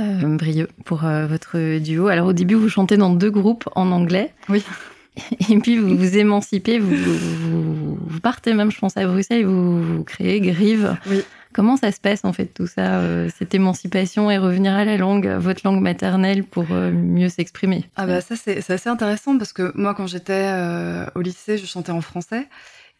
Euh, 0.00 0.36
Brieux 0.36 0.68
pour 0.84 1.04
euh, 1.04 1.26
votre 1.26 1.78
duo. 1.78 2.08
Alors, 2.08 2.28
au 2.28 2.32
début, 2.32 2.54
vous 2.54 2.68
chantez 2.68 2.96
dans 2.96 3.10
deux 3.10 3.30
groupes 3.30 3.68
en 3.76 3.92
anglais. 3.92 4.32
Oui. 4.48 4.64
Et 5.50 5.58
puis, 5.58 5.76
vous 5.76 5.96
vous 5.96 6.16
émancipez, 6.16 6.78
vous, 6.78 6.94
vous, 6.94 7.98
vous 8.00 8.20
partez 8.20 8.54
même, 8.54 8.70
je 8.70 8.78
pense, 8.78 8.96
à 8.96 9.06
Bruxelles, 9.06 9.44
vous, 9.44 9.82
vous 9.82 10.04
créez 10.04 10.40
Grive. 10.40 10.96
Oui. 11.08 11.22
Comment 11.52 11.76
ça 11.76 11.90
se 11.90 12.00
passe 12.00 12.24
en 12.24 12.32
fait 12.32 12.46
tout 12.46 12.66
ça, 12.68 13.00
euh, 13.00 13.28
cette 13.36 13.54
émancipation 13.54 14.30
et 14.30 14.38
revenir 14.38 14.72
à 14.74 14.84
la 14.84 14.96
langue, 14.96 15.26
votre 15.26 15.62
langue 15.64 15.80
maternelle 15.80 16.44
pour 16.44 16.66
euh, 16.70 16.92
mieux 16.92 17.28
s'exprimer? 17.28 17.84
Ah 17.96 18.06
bah 18.06 18.20
ça 18.20 18.36
c'est 18.36 18.70
assez 18.70 18.88
intéressant 18.88 19.36
parce 19.36 19.52
que 19.52 19.72
moi 19.74 19.94
quand 19.94 20.06
j'étais 20.06 20.32
euh, 20.52 21.06
au 21.16 21.20
lycée 21.20 21.58
je 21.58 21.66
chantais 21.66 21.92
en 21.92 22.00
français 22.00 22.46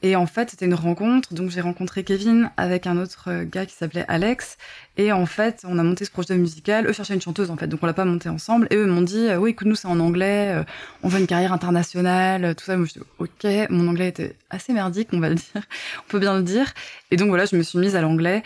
et 0.03 0.17
en 0.17 0.27
fait, 0.27 0.51
c'était 0.51 0.65
une 0.65 0.75
rencontre. 0.75 1.35
Donc, 1.35 1.51
j'ai 1.51 1.61
rencontré 1.61 2.05
Kevin 2.05 2.51
avec 2.57 2.87
un 2.87 2.97
autre 2.97 3.25
euh, 3.29 3.45
gars 3.45 3.67
qui 3.67 3.75
s'appelait 3.75 4.07
Alex. 4.09 4.57
Et 4.97 5.13
en 5.13 5.27
fait, 5.27 5.63
on 5.69 5.79
a 5.79 5.83
monté 5.83 6.07
ce 6.07 6.11
projet 6.11 6.37
musical. 6.37 6.87
Eux 6.87 6.93
cherchaient 6.93 7.13
une 7.15 7.21
chanteuse, 7.21 7.51
en 7.51 7.57
fait. 7.57 7.67
Donc, 7.67 7.81
on 7.83 7.87
l'a 7.87 7.93
pas 7.93 8.07
monté 8.07 8.31
ensemble. 8.31 8.67
Et 8.71 8.77
eux 8.77 8.87
m'ont 8.87 9.03
dit, 9.03 9.29
euh, 9.29 9.37
oui, 9.37 9.51
écoute, 9.51 9.67
nous, 9.67 9.75
c'est 9.75 9.89
en 9.89 10.01
anglais. 10.01 10.55
Euh, 10.55 10.65
on 11.03 11.09
veut 11.09 11.21
une 11.21 11.27
carrière 11.27 11.53
internationale, 11.53 12.55
tout 12.55 12.65
ça. 12.65 12.79
Moi, 12.79 12.87
je 12.87 12.99
dis, 12.99 13.07
OK. 13.19 13.47
Mon 13.69 13.89
anglais 13.89 14.09
était 14.09 14.37
assez 14.49 14.73
merdique, 14.73 15.09
on 15.13 15.21
va 15.21 15.29
le 15.29 15.35
dire. 15.35 15.53
on 15.99 16.09
peut 16.09 16.19
bien 16.19 16.37
le 16.37 16.45
dire. 16.45 16.73
Et 17.11 17.17
donc, 17.17 17.29
voilà, 17.29 17.45
je 17.45 17.57
me 17.57 17.63
suis 17.63 17.79
mise 17.79 17.95
à 17.95 18.01
l'anglais. 18.01 18.43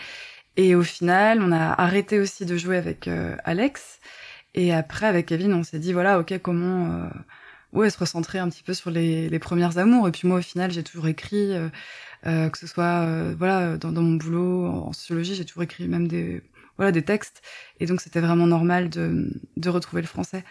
Et 0.57 0.75
au 0.75 0.83
final, 0.83 1.41
on 1.41 1.53
a 1.53 1.81
arrêté 1.81 2.19
aussi 2.19 2.45
de 2.45 2.57
jouer 2.57 2.77
avec 2.77 3.09
Alex. 3.43 3.99
Et 4.53 4.73
après, 4.73 5.05
avec 5.05 5.25
Kevin, 5.25 5.53
on 5.53 5.63
s'est 5.63 5.79
dit, 5.79 5.91
voilà, 5.91 6.17
OK, 6.17 6.33
comment 6.41 7.09
ouais, 7.75 7.89
se 7.89 7.97
recentrer 7.97 8.39
un 8.39 8.49
petit 8.49 8.63
peu 8.63 8.73
sur 8.73 8.89
les, 8.89 9.29
les 9.29 9.39
premières 9.39 9.77
amours. 9.77 10.07
Et 10.07 10.11
puis 10.11 10.27
moi, 10.27 10.39
au 10.39 10.41
final, 10.41 10.71
j'ai 10.71 10.83
toujours 10.83 11.07
écrit, 11.07 11.53
euh, 11.53 11.69
euh, 12.25 12.49
que 12.49 12.57
ce 12.57 12.67
soit 12.67 13.03
euh, 13.03 13.35
voilà 13.37 13.77
dans, 13.77 13.91
dans, 13.91 14.01
mon 14.01 14.15
boulot 14.15 14.65
en 14.65 14.93
sociologie, 14.93 15.35
j'ai 15.35 15.45
toujours 15.45 15.63
écrit 15.63 15.87
même 15.87 16.07
des 16.07 16.41
voilà 16.77 16.91
des 16.91 17.03
textes. 17.03 17.41
Et 17.79 17.85
donc 17.85 18.01
c'était 18.01 18.21
vraiment 18.21 18.47
normal 18.47 18.89
de, 18.89 19.29
de 19.57 19.69
retrouver 19.69 20.01
le 20.01 20.07
français. 20.07 20.43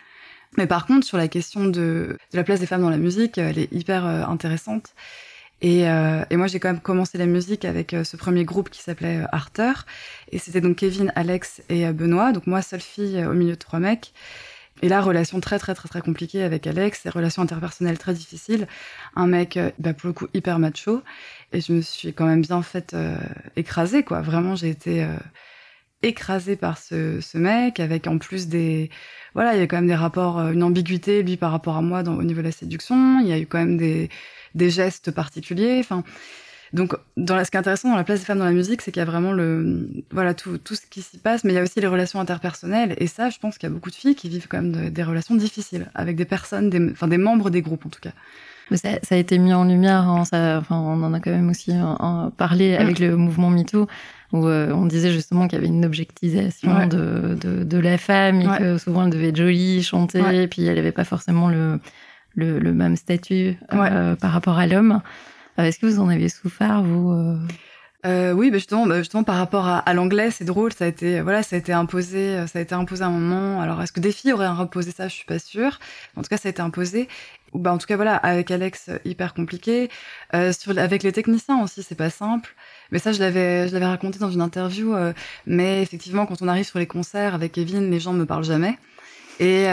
Mais 0.56 0.66
par 0.66 0.87
contre, 0.87 1.06
sur 1.06 1.18
la 1.18 1.28
question 1.28 1.64
de, 1.64 1.70
de 1.70 2.37
la 2.37 2.44
place 2.44 2.60
des 2.60 2.66
femmes 2.66 2.82
dans 2.82 2.90
la 2.90 2.98
musique, 2.98 3.38
elle 3.38 3.58
est 3.58 3.72
hyper 3.72 4.04
intéressante. 4.04 4.94
Et, 5.62 5.88
euh, 5.88 6.24
et, 6.30 6.37
moi, 6.37 6.46
j'ai 6.46 6.60
quand 6.60 6.68
même 6.68 6.80
commencé 6.80 7.16
la 7.16 7.26
musique 7.26 7.64
avec 7.64 7.96
ce 8.04 8.16
premier 8.16 8.44
groupe 8.44 8.70
qui 8.70 8.82
s'appelait 8.82 9.22
Arter. 9.32 9.72
Et 10.30 10.38
c'était 10.38 10.60
donc 10.60 10.76
Kevin, 10.76 11.10
Alex 11.16 11.62
et 11.70 11.90
Benoît. 11.92 12.32
Donc 12.32 12.46
moi, 12.46 12.62
seule 12.62 12.80
fille 12.80 13.24
au 13.24 13.32
milieu 13.32 13.52
de 13.52 13.58
trois 13.58 13.80
mecs. 13.80 14.12
Et 14.82 14.88
là, 14.88 15.00
relation 15.00 15.40
très 15.40 15.58
très 15.58 15.74
très 15.74 15.88
très 15.88 16.00
compliquée 16.00 16.42
avec 16.42 16.66
Alex, 16.66 17.06
relation 17.08 17.42
interpersonnelle 17.42 17.98
très 17.98 18.12
difficile. 18.14 18.66
Un 19.16 19.26
mec, 19.26 19.56
euh, 19.56 19.70
bah, 19.78 19.94
pour 19.94 20.08
le 20.08 20.12
coup, 20.12 20.26
hyper 20.34 20.58
macho. 20.58 21.02
Et 21.52 21.60
je 21.60 21.72
me 21.72 21.80
suis 21.80 22.12
quand 22.12 22.26
même 22.26 22.42
bien 22.42 22.62
faite 22.62 22.94
euh, 22.94 23.16
écraser, 23.56 24.02
quoi. 24.02 24.20
Vraiment, 24.20 24.56
j'ai 24.56 24.68
été 24.70 25.04
euh, 25.04 25.16
écrasée 26.02 26.56
par 26.56 26.78
ce, 26.78 27.20
ce, 27.20 27.38
mec, 27.38 27.80
avec 27.80 28.06
en 28.06 28.18
plus 28.18 28.48
des... 28.48 28.90
Voilà, 29.34 29.54
il 29.54 29.60
y 29.60 29.62
a 29.62 29.66
quand 29.66 29.76
même 29.76 29.87
des 29.87 29.94
rapports, 29.94 30.38
une 30.40 30.62
ambiguïté, 30.62 31.22
lui, 31.22 31.37
par 31.37 31.50
rapport 31.50 31.76
à 31.76 31.82
moi 31.82 32.02
au 32.02 32.22
niveau 32.22 32.40
de 32.40 32.46
la 32.46 32.52
séduction. 32.52 33.20
Il 33.20 33.28
y 33.28 33.32
a 33.32 33.38
eu 33.38 33.46
quand 33.46 33.58
même 33.58 33.76
des, 33.76 34.10
des 34.54 34.70
gestes 34.70 35.10
particuliers. 35.12 35.78
Enfin, 35.80 36.04
donc, 36.74 36.96
dans 37.16 37.42
ce 37.44 37.50
qui 37.52 37.56
est 37.56 37.60
intéressant 37.60 37.88
dans 37.88 37.96
la 37.96 38.02
place 38.02 38.18
des 38.18 38.26
femmes 38.26 38.40
dans 38.40 38.44
la 38.44 38.50
musique, 38.50 38.82
c'est 38.82 38.90
qu'il 38.90 39.00
y 39.00 39.02
a 39.02 39.06
vraiment 39.06 39.30
le, 39.30 39.88
voilà, 40.10 40.34
tout, 40.34 40.58
tout 40.58 40.74
ce 40.74 40.80
qui 40.90 41.02
s'y 41.02 41.18
passe, 41.18 41.44
mais 41.44 41.52
il 41.52 41.56
y 41.56 41.58
a 41.58 41.62
aussi 41.62 41.80
les 41.80 41.87
relations 41.87 42.18
interpersonnelles. 42.18 42.96
Et 42.98 43.06
ça, 43.06 43.30
je 43.30 43.38
pense 43.38 43.58
qu'il 43.58 43.68
y 43.68 43.72
a 43.72 43.74
beaucoup 43.74 43.90
de 43.90 43.94
filles 43.94 44.16
qui 44.16 44.28
vivent 44.28 44.48
quand 44.48 44.60
même 44.60 44.90
des 44.90 45.02
relations 45.04 45.37
difficiles 45.37 45.88
avec 45.94 46.16
des 46.16 46.24
personnes, 46.24 46.70
des, 46.70 46.90
enfin, 46.90 47.06
des 47.06 47.16
membres 47.16 47.48
des 47.48 47.62
groupes 47.62 47.87
en 47.87 47.90
tout 47.90 48.00
cas. 48.00 48.10
Ça, 48.72 48.88
ça, 49.02 49.14
a 49.14 49.18
été 49.18 49.38
mis 49.38 49.54
en 49.54 49.64
lumière, 49.64 50.08
hein, 50.08 50.24
ça, 50.24 50.58
enfin, 50.58 50.76
on 50.76 51.00
en 51.04 51.14
a 51.14 51.20
quand 51.20 51.30
même 51.30 51.50
aussi 51.50 51.72
hein, 51.72 52.32
parlé 52.37 52.74
avec 52.74 52.98
le 52.98 53.16
mouvement 53.16 53.50
MeToo, 53.50 53.87
où 54.32 54.48
euh, 54.48 54.72
on 54.72 54.87
disait 54.87 55.12
justement 55.12 55.46
qu'il 55.46 55.58
y 55.58 55.62
avait 55.62 55.68
une 55.68 55.84
objectisation 55.84 56.88
de, 56.88 57.37
de, 57.40 57.62
de, 57.62 57.78
la 57.78 57.98
femme 57.98 58.40
et 58.40 58.58
que 58.58 58.78
souvent 58.78 59.04
elle 59.04 59.10
devait 59.10 59.28
être 59.28 59.37
jolie, 59.37 59.82
chanter, 59.84 60.42
et 60.42 60.48
puis 60.48 60.64
elle 60.64 60.76
n'avait 60.76 60.92
pas 60.92 61.04
forcément 61.04 61.48
le, 61.48 61.78
le, 62.34 62.58
le 62.58 62.72
même 62.72 62.96
statut 62.96 63.58
euh, 63.72 64.16
par 64.16 64.32
rapport 64.32 64.58
à 64.58 64.66
l'homme. 64.66 65.02
Euh, 65.59 65.64
est-ce 65.64 65.79
que 65.79 65.87
vous 65.87 66.01
en 66.01 66.09
avez 66.09 66.29
souffert, 66.29 66.83
vous 66.83 67.12
euh 67.12 67.38
euh, 68.07 68.33
oui, 68.33 68.51
bah 68.51 68.59
justement, 68.59 68.87
bah 68.87 68.99
justement, 68.99 69.25
par 69.25 69.37
rapport 69.37 69.67
à, 69.67 69.95
l'anglais, 69.95 70.31
c'est 70.31 70.45
drôle. 70.45 70.75
Ça 70.75 70.85
a 70.85 70.88
été, 70.88 71.23
voilà, 71.23 71.43
ça 71.43 71.57
a 71.57 71.59
été 71.59 71.73
imposé, 71.73 72.47
ça 72.47 72.59
a 72.59 72.62
été 72.62 72.75
imposé 72.75 73.03
à 73.03 73.07
un 73.07 73.11
moment. 73.11 73.62
Alors, 73.62 73.81
est-ce 73.81 73.93
que 73.93 74.01
des 74.01 74.12
filles 74.12 74.35
auraient 74.35 74.45
imposé 74.45 74.90
ça? 74.90 75.09
Je 75.09 75.14
suis 75.14 75.25
pas 75.25 75.38
sûre. 75.38 75.79
En 76.14 76.21
tout 76.21 76.29
cas, 76.29 76.37
ça 76.37 76.49
a 76.49 76.51
été 76.51 76.61
imposé. 76.61 77.09
Bah, 77.55 77.73
en 77.73 77.79
tout 77.79 77.87
cas, 77.87 77.97
voilà, 77.97 78.17
avec 78.17 78.51
Alex, 78.51 78.90
hyper 79.07 79.33
compliqué. 79.33 79.88
Avec 80.33 81.03
les 81.03 81.12
techniciens 81.12 81.62
aussi, 81.62 81.83
c'est 81.83 81.95
pas 81.95 82.11
simple. 82.11 82.55
Mais 82.90 82.99
ça, 82.99 83.12
je 83.12 83.21
l'avais, 83.21 83.69
je 83.69 83.73
l'avais 83.73 83.87
raconté 83.87 84.19
dans 84.19 84.31
une 84.31 84.43
interview. 84.43 84.95
mais 85.47 85.81
effectivement, 85.81 86.27
quand 86.27 86.43
on 86.43 86.49
arrive 86.49 86.67
sur 86.67 86.79
les 86.79 86.87
concerts 86.87 87.35
avec 87.35 87.53
Kevin, 87.53 87.90
les 87.90 88.01
gens 88.01 88.12
me 88.12 88.27
parlent 88.27 88.45
jamais. 88.45 88.77
Et, 89.40 89.67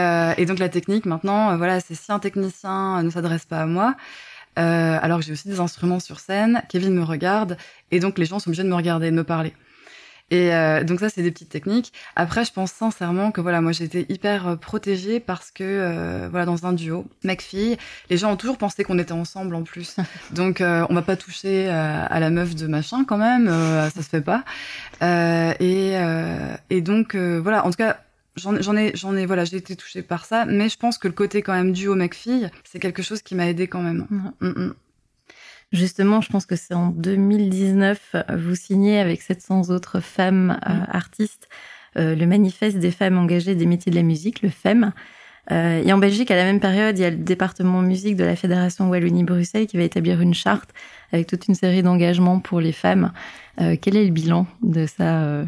donc 0.46 0.58
la 0.58 0.68
technique 0.70 1.06
maintenant, 1.06 1.56
voilà, 1.58 1.80
c'est 1.80 1.94
si 1.94 2.10
un 2.10 2.18
technicien 2.18 3.02
ne 3.02 3.10
s'adresse 3.10 3.44
pas 3.44 3.60
à 3.60 3.66
moi, 3.66 3.94
euh, 4.58 4.98
alors 5.00 5.22
j'ai 5.22 5.32
aussi 5.32 5.48
des 5.48 5.60
instruments 5.60 6.00
sur 6.00 6.20
scène, 6.20 6.62
Kevin 6.68 6.94
me 6.94 7.02
regarde, 7.02 7.56
et 7.90 8.00
donc 8.00 8.18
les 8.18 8.24
gens 8.24 8.38
sont 8.38 8.50
obligés 8.50 8.64
de 8.64 8.68
me 8.68 8.74
regarder, 8.74 9.10
de 9.10 9.16
me 9.16 9.24
parler. 9.24 9.54
Et 10.32 10.54
euh, 10.54 10.82
donc 10.82 11.00
ça, 11.00 11.10
c'est 11.10 11.22
des 11.22 11.30
petites 11.30 11.50
techniques. 11.50 11.92
Après, 12.16 12.42
je 12.46 12.52
pense 12.52 12.72
sincèrement 12.72 13.32
que 13.32 13.42
voilà, 13.42 13.60
moi 13.60 13.72
j'ai 13.72 13.84
été 13.84 14.06
hyper 14.08 14.48
euh, 14.48 14.56
protégée 14.56 15.20
parce 15.20 15.50
que 15.50 15.62
euh, 15.62 16.28
voilà, 16.30 16.46
dans 16.46 16.64
un 16.64 16.72
duo, 16.72 17.04
mec-fille, 17.22 17.76
les 18.08 18.16
gens 18.16 18.32
ont 18.32 18.36
toujours 18.36 18.56
pensé 18.56 18.82
qu'on 18.82 18.98
était 18.98 19.12
ensemble 19.12 19.54
en 19.54 19.62
plus. 19.62 19.96
donc 20.30 20.62
euh, 20.62 20.86
on 20.88 20.94
va 20.94 21.02
pas 21.02 21.16
toucher 21.16 21.68
euh, 21.68 22.06
à 22.08 22.18
la 22.18 22.30
meuf 22.30 22.54
de 22.54 22.66
machin 22.66 23.04
quand 23.04 23.18
même, 23.18 23.46
ça 23.46 24.02
se 24.02 24.08
fait 24.08 24.22
pas. 24.22 24.42
et, 25.60 25.96
et 26.70 26.80
donc 26.80 27.14
voilà, 27.14 27.66
en 27.66 27.70
tout 27.70 27.76
cas. 27.76 27.98
J'en 28.36 28.56
ai, 28.76 28.96
j'en 28.96 29.14
ai, 29.14 29.26
voilà, 29.26 29.44
j'ai 29.44 29.58
été 29.58 29.76
touchée 29.76 30.02
par 30.02 30.24
ça, 30.24 30.46
mais 30.46 30.68
je 30.70 30.78
pense 30.78 30.96
que 30.96 31.06
le 31.06 31.12
côté 31.12 31.42
quand 31.42 31.52
même 31.52 31.72
duo 31.72 31.94
mec-fille, 31.94 32.50
c'est 32.64 32.78
quelque 32.78 33.02
chose 33.02 33.20
qui 33.20 33.34
m'a 33.34 33.46
aidé 33.46 33.66
quand 33.66 33.82
même. 33.82 34.06
Mm 34.10 34.30
-hmm. 34.40 34.72
Justement, 35.72 36.20
je 36.20 36.28
pense 36.28 36.44
que 36.44 36.54
c'est 36.54 36.74
en 36.74 36.88
2019, 36.88 38.16
vous 38.36 38.54
signez 38.54 39.00
avec 39.00 39.22
700 39.22 39.70
autres 39.70 40.00
femmes 40.00 40.58
euh, 40.68 40.84
artistes 40.88 41.48
euh, 41.98 42.14
le 42.14 42.26
manifeste 42.26 42.78
des 42.78 42.90
femmes 42.90 43.18
engagées 43.18 43.54
des 43.54 43.66
métiers 43.66 43.90
de 43.90 43.96
la 43.96 44.02
musique, 44.02 44.42
le 44.42 44.50
FEM. 44.50 44.92
Euh, 45.50 45.82
et 45.82 45.92
en 45.92 45.98
Belgique, 45.98 46.30
à 46.30 46.36
la 46.36 46.44
même 46.44 46.60
période, 46.60 46.98
il 46.98 47.02
y 47.02 47.04
a 47.04 47.10
le 47.10 47.16
département 47.16 47.82
musique 47.82 48.16
de 48.16 48.24
la 48.24 48.36
Fédération 48.36 48.88
Wallonie-Bruxelles 48.88 49.66
qui 49.66 49.76
va 49.76 49.82
établir 49.82 50.20
une 50.20 50.34
charte 50.34 50.70
avec 51.10 51.26
toute 51.26 51.48
une 51.48 51.54
série 51.54 51.82
d'engagements 51.82 52.38
pour 52.40 52.60
les 52.60 52.72
femmes. 52.72 53.12
Quel 53.58 53.96
est 53.96 54.04
le 54.06 54.10
bilan 54.10 54.46
de 54.62 54.86
ça 54.86 55.44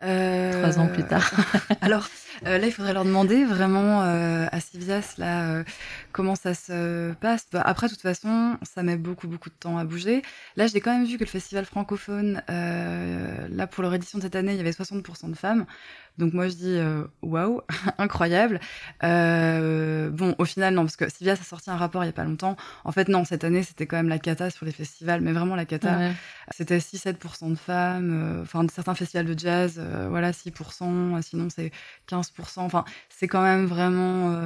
trois 0.00 0.78
ans 0.78 0.88
plus 0.88 1.04
tard 1.04 1.30
Alors, 1.80 2.08
euh, 2.46 2.58
là, 2.58 2.66
il 2.66 2.72
faudrait 2.72 2.94
leur 2.94 3.04
demander 3.04 3.44
vraiment 3.44 4.02
euh, 4.02 4.46
à 4.50 4.60
Civias 4.60 5.14
là 5.18 5.50
euh, 5.50 5.64
comment 6.12 6.34
ça 6.34 6.54
se 6.54 7.12
passe. 7.14 7.46
Bah, 7.52 7.62
après, 7.64 7.86
de 7.88 7.92
toute 7.92 8.02
façon, 8.02 8.56
ça 8.62 8.82
met 8.82 8.96
beaucoup 8.96 9.28
beaucoup 9.28 9.50
de 9.50 9.54
temps 9.54 9.76
à 9.78 9.84
bouger. 9.84 10.22
Là, 10.56 10.66
j'ai 10.66 10.80
quand 10.80 10.92
même 10.92 11.04
vu 11.04 11.16
que 11.18 11.24
le 11.24 11.28
festival 11.28 11.64
francophone, 11.64 12.42
euh, 12.48 13.46
là 13.50 13.66
pour 13.66 13.82
leur 13.82 13.92
édition 13.94 14.18
de 14.18 14.22
cette 14.22 14.36
année, 14.36 14.52
il 14.52 14.56
y 14.56 14.60
avait 14.60 14.70
60% 14.70 15.30
de 15.30 15.36
femmes. 15.36 15.66
Donc 16.18 16.32
moi 16.32 16.48
je 16.48 16.54
dis 16.54 16.76
euh, 16.76 17.04
waouh, 17.22 17.62
incroyable. 17.98 18.60
Euh, 19.02 20.10
bon, 20.10 20.34
au 20.38 20.44
final 20.44 20.74
non, 20.74 20.82
parce 20.82 20.96
que 20.96 21.08
Civias 21.08 21.34
a 21.34 21.44
sorti 21.44 21.70
un 21.70 21.76
rapport 21.76 22.04
il 22.04 22.06
y 22.06 22.10
a 22.10 22.12
pas 22.12 22.24
longtemps. 22.24 22.56
En 22.84 22.92
fait 22.92 23.08
non, 23.08 23.24
cette 23.24 23.44
année 23.44 23.62
c'était 23.62 23.86
quand 23.86 23.96
même 23.96 24.08
la 24.08 24.18
cata 24.18 24.50
sur 24.50 24.66
les 24.66 24.72
festivals, 24.72 25.20
mais 25.20 25.32
vraiment 25.32 25.56
la 25.56 25.64
cata. 25.64 25.96
Ouais. 25.96 26.12
C'était 26.50 26.78
6-7% 26.78 27.50
de 27.50 27.54
femmes. 27.54 28.40
Enfin 28.42 28.66
certains 28.72 28.94
festivals 28.94 29.26
de 29.26 29.38
jazz, 29.38 29.80
voilà 30.08 30.32
6%. 30.32 31.22
Sinon 31.22 31.48
c'est 31.48 31.72
15%. 32.08 32.60
Enfin 32.60 32.84
c'est 33.08 33.28
quand 33.28 33.42
même 33.42 33.66
vraiment 33.66 34.36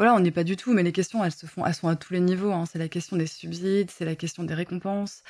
voilà, 0.00 0.14
on 0.14 0.20
n'est 0.20 0.30
pas 0.30 0.44
du 0.44 0.56
tout, 0.56 0.72
mais 0.72 0.82
les 0.82 0.92
questions, 0.92 1.22
elles 1.22 1.30
se 1.30 1.44
font, 1.44 1.66
elles 1.66 1.74
sont 1.74 1.88
à 1.88 1.94
tous 1.94 2.14
les 2.14 2.20
niveaux. 2.20 2.52
Hein. 2.52 2.64
C'est 2.64 2.78
la 2.78 2.88
question 2.88 3.18
des 3.18 3.26
subsides, 3.26 3.90
c'est 3.90 4.06
la 4.06 4.14
question 4.14 4.44
des 4.44 4.54
récompenses, 4.54 5.22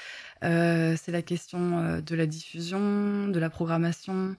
euh, 0.44 0.94
c'est 0.96 1.10
la 1.10 1.22
question 1.22 1.78
euh, 1.80 2.00
de 2.00 2.14
la 2.14 2.24
diffusion, 2.24 3.26
de 3.26 3.38
la 3.40 3.50
programmation. 3.50 4.36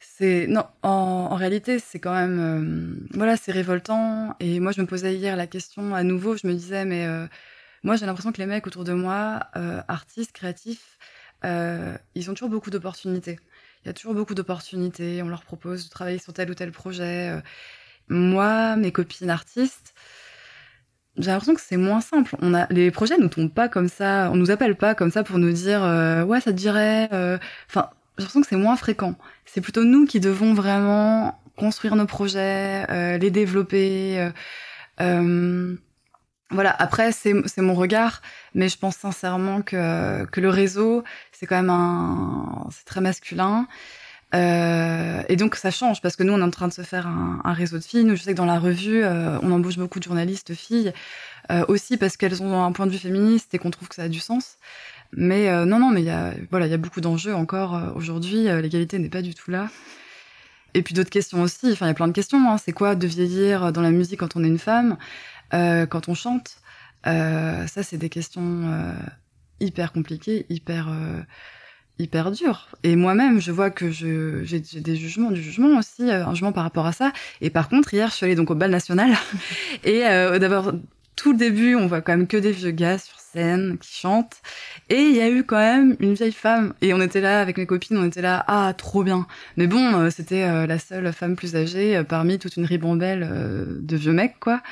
C'est 0.00 0.46
non, 0.46 0.64
en, 0.82 1.34
réalité, 1.34 1.78
c'est 1.78 1.98
quand 2.00 2.14
même, 2.14 2.40
euh, 2.40 3.08
voilà, 3.14 3.36
c'est 3.36 3.52
révoltant. 3.52 4.34
Et 4.40 4.58
moi, 4.58 4.72
je 4.72 4.80
me 4.80 4.86
posais 4.86 5.14
hier 5.14 5.36
la 5.36 5.46
question 5.46 5.94
à 5.94 6.02
nouveau. 6.02 6.36
Je 6.36 6.46
me 6.46 6.54
disais, 6.54 6.86
mais 6.86 7.06
euh, 7.06 7.26
moi, 7.82 7.96
j'ai 7.96 8.06
l'impression 8.06 8.32
que 8.32 8.38
les 8.38 8.46
mecs 8.46 8.66
autour 8.66 8.84
de 8.84 8.94
moi, 8.94 9.40
euh, 9.56 9.82
artistes, 9.88 10.32
créatifs, 10.32 10.98
ils 11.44 12.30
ont 12.30 12.34
toujours 12.34 12.48
beaucoup 12.50 12.70
d'opportunités. 12.70 13.38
Il 13.84 13.88
y 13.88 13.90
a 13.90 13.94
toujours 13.94 14.14
beaucoup 14.14 14.34
d'opportunités. 14.34 15.22
On 15.22 15.28
leur 15.28 15.42
propose 15.42 15.84
de 15.84 15.90
travailler 15.90 16.18
sur 16.18 16.32
tel 16.32 16.50
ou 16.50 16.54
tel 16.54 16.72
projet 16.72 17.40
moi, 18.08 18.76
mes 18.76 18.92
copines 18.92 19.30
artistes, 19.30 19.94
j'ai 21.16 21.30
l'impression 21.30 21.54
que 21.54 21.60
c'est 21.60 21.76
moins 21.76 22.00
simple. 22.00 22.36
On 22.40 22.54
a 22.54 22.66
les 22.70 22.90
projets 22.90 23.18
nous 23.18 23.28
tombent 23.28 23.52
pas 23.52 23.68
comme 23.68 23.88
ça, 23.88 24.30
on 24.32 24.36
nous 24.36 24.50
appelle 24.50 24.76
pas 24.76 24.94
comme 24.94 25.10
ça 25.10 25.22
pour 25.22 25.38
nous 25.38 25.52
dire 25.52 25.80
ouais 26.26 26.40
ça 26.40 26.52
te 26.52 26.56
dirait. 26.56 27.08
Euh... 27.12 27.38
J'ai 28.20 28.24
l'impression 28.24 28.42
que 28.42 28.48
c'est 28.48 28.56
moins 28.56 28.76
fréquent. 28.76 29.14
C'est 29.46 29.62
plutôt 29.62 29.82
nous 29.82 30.04
qui 30.04 30.20
devons 30.20 30.52
vraiment 30.52 31.40
construire 31.56 31.96
nos 31.96 32.04
projets, 32.04 32.84
euh, 32.90 33.16
les 33.16 33.30
développer. 33.30 34.20
Euh, 34.20 34.30
euh, 35.00 35.74
voilà. 36.50 36.74
Après 36.78 37.12
c'est 37.12 37.32
mon 37.56 37.74
regard, 37.74 38.20
mais 38.54 38.68
je 38.68 38.76
pense 38.76 38.96
sincèrement 38.96 39.62
que 39.62 40.26
que 40.26 40.40
le 40.42 40.50
réseau 40.50 41.02
c'est 41.32 41.46
quand 41.46 41.56
même 41.56 41.70
un 41.70 42.66
c'est 42.70 42.84
très 42.84 43.00
masculin. 43.00 43.66
Et 44.34 45.36
donc 45.36 45.54
ça 45.54 45.70
change 45.70 46.02
parce 46.02 46.16
que 46.16 46.22
nous 46.22 46.34
on 46.34 46.40
est 46.40 46.42
en 46.42 46.50
train 46.50 46.68
de 46.68 46.74
se 46.74 46.82
faire 46.82 47.06
un, 47.06 47.52
réseau 47.54 47.78
de 47.78 47.82
filles. 47.82 48.04
Nous 48.04 48.16
je 48.16 48.22
sais 48.22 48.32
que 48.32 48.36
dans 48.36 48.44
la 48.44 48.58
revue 48.58 49.02
on 49.04 49.50
embauche 49.50 49.78
beaucoup 49.78 49.98
de 49.98 50.04
journalistes 50.04 50.54
filles 50.54 50.92
aussi 51.68 51.96
parce 51.96 52.16
qu'elles 52.18 52.42
ont 52.42 52.62
un 52.62 52.72
point 52.72 52.86
de 52.86 52.92
vue 52.92 52.98
féministe 52.98 53.54
et 53.54 53.58
qu'on 53.58 53.70
trouve 53.70 53.88
que 53.88 53.94
ça 53.94 54.02
a 54.02 54.08
du 54.08 54.20
sens. 54.20 54.58
Mais 55.12 55.48
euh, 55.48 55.64
non 55.64 55.78
non 55.78 55.90
mais 55.90 56.02
il 56.02 56.06
y 56.06 56.10
a 56.10 56.34
voilà 56.50 56.66
il 56.66 56.70
y 56.70 56.74
a 56.74 56.78
beaucoup 56.78 57.00
d'enjeux 57.00 57.34
encore 57.34 57.74
euh, 57.74 57.90
aujourd'hui. 57.94 58.48
Euh, 58.48 58.60
l'égalité 58.60 58.98
n'est 58.98 59.08
pas 59.08 59.22
du 59.22 59.34
tout 59.34 59.50
là. 59.50 59.68
Et 60.74 60.82
puis 60.82 60.94
d'autres 60.94 61.10
questions 61.10 61.42
aussi. 61.42 61.72
Enfin 61.72 61.86
il 61.86 61.88
y 61.88 61.92
a 61.92 61.94
plein 61.94 62.08
de 62.08 62.12
questions. 62.12 62.50
Hein. 62.50 62.58
C'est 62.58 62.72
quoi 62.72 62.94
de 62.94 63.06
vieillir 63.06 63.72
dans 63.72 63.82
la 63.82 63.90
musique 63.90 64.20
quand 64.20 64.36
on 64.36 64.44
est 64.44 64.48
une 64.48 64.58
femme, 64.58 64.96
quand 65.50 66.08
on 66.08 66.14
chante? 66.14 66.58
Ça 67.04 67.82
c'est 67.82 67.96
des 67.96 68.08
questions 68.08 68.94
hyper 69.58 69.92
compliquées, 69.92 70.46
hyper 70.48 70.88
hyper 72.00 72.30
dur. 72.30 72.68
Et 72.82 72.96
moi-même, 72.96 73.40
je 73.40 73.52
vois 73.52 73.70
que 73.70 73.90
j'ai, 73.90 74.60
des 74.60 74.96
jugements, 74.96 75.30
du 75.30 75.42
jugement 75.42 75.78
aussi, 75.78 76.10
un 76.10 76.30
jugement 76.34 76.52
par 76.52 76.64
rapport 76.64 76.86
à 76.86 76.92
ça. 76.92 77.12
Et 77.40 77.50
par 77.50 77.68
contre, 77.68 77.94
hier, 77.94 78.08
je 78.08 78.14
suis 78.14 78.26
allée 78.26 78.34
donc 78.34 78.50
au 78.50 78.54
bal 78.54 78.70
national. 78.70 79.10
et 79.84 80.06
euh, 80.06 80.38
d'abord, 80.38 80.72
tout 81.16 81.32
le 81.32 81.38
début, 81.38 81.76
on 81.76 81.86
voit 81.86 82.00
quand 82.00 82.16
même 82.16 82.26
que 82.26 82.36
des 82.36 82.52
vieux 82.52 82.70
gars 82.70 82.98
sur 82.98 83.19
scène 83.32 83.78
qui 83.78 83.92
chantent. 83.92 84.36
Et 84.88 85.00
il 85.00 85.16
y 85.16 85.20
a 85.20 85.30
eu 85.30 85.44
quand 85.44 85.58
même 85.58 85.96
une 86.00 86.14
vieille 86.14 86.32
femme. 86.32 86.74
Et 86.80 86.94
on 86.94 87.00
était 87.00 87.20
là 87.20 87.40
avec 87.40 87.58
mes 87.58 87.66
copines, 87.66 87.98
on 87.98 88.06
était 88.06 88.22
là, 88.22 88.44
ah, 88.48 88.72
trop 88.76 89.04
bien. 89.04 89.26
Mais 89.56 89.66
bon, 89.66 89.94
euh, 89.94 90.10
c'était 90.10 90.44
euh, 90.44 90.66
la 90.66 90.78
seule 90.78 91.12
femme 91.12 91.36
plus 91.36 91.56
âgée 91.56 91.96
euh, 91.96 92.04
parmi 92.04 92.38
toute 92.38 92.56
une 92.56 92.64
ribambelle 92.64 93.28
de 93.80 93.96
vieux 93.96 94.12
mecs, 94.12 94.38
quoi. 94.40 94.62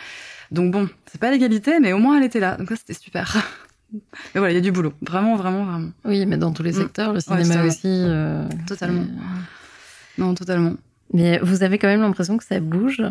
Donc 0.50 0.72
bon, 0.72 0.88
c'est 1.10 1.20
pas 1.20 1.30
l'égalité, 1.30 1.78
mais 1.80 1.92
au 1.92 1.98
moins 1.98 2.18
elle 2.18 2.24
était 2.24 2.40
là. 2.40 2.56
Donc 2.56 2.68
ça, 2.68 2.76
c'était 2.76 2.94
super. 2.94 3.36
Mais 3.92 4.00
voilà, 4.40 4.52
il 4.52 4.56
y 4.56 4.58
a 4.58 4.62
du 4.62 4.72
boulot. 4.72 4.92
Vraiment, 5.00 5.36
vraiment, 5.36 5.64
vraiment. 5.64 5.90
Oui, 6.04 6.26
mais 6.26 6.36
dans 6.36 6.52
tous 6.52 6.62
les 6.62 6.72
secteurs, 6.72 7.10
mmh. 7.10 7.14
le 7.14 7.20
cinéma 7.20 7.54
ouais, 7.62 7.68
aussi. 7.68 7.86
Euh, 7.86 8.46
totalement. 8.66 9.06
Non, 10.18 10.34
totalement. 10.34 10.74
Mais 11.14 11.38
vous 11.38 11.62
avez 11.62 11.78
quand 11.78 11.88
même 11.88 12.02
l'impression 12.02 12.36
que 12.36 12.44
ça 12.44 12.60
bouge? 12.60 13.02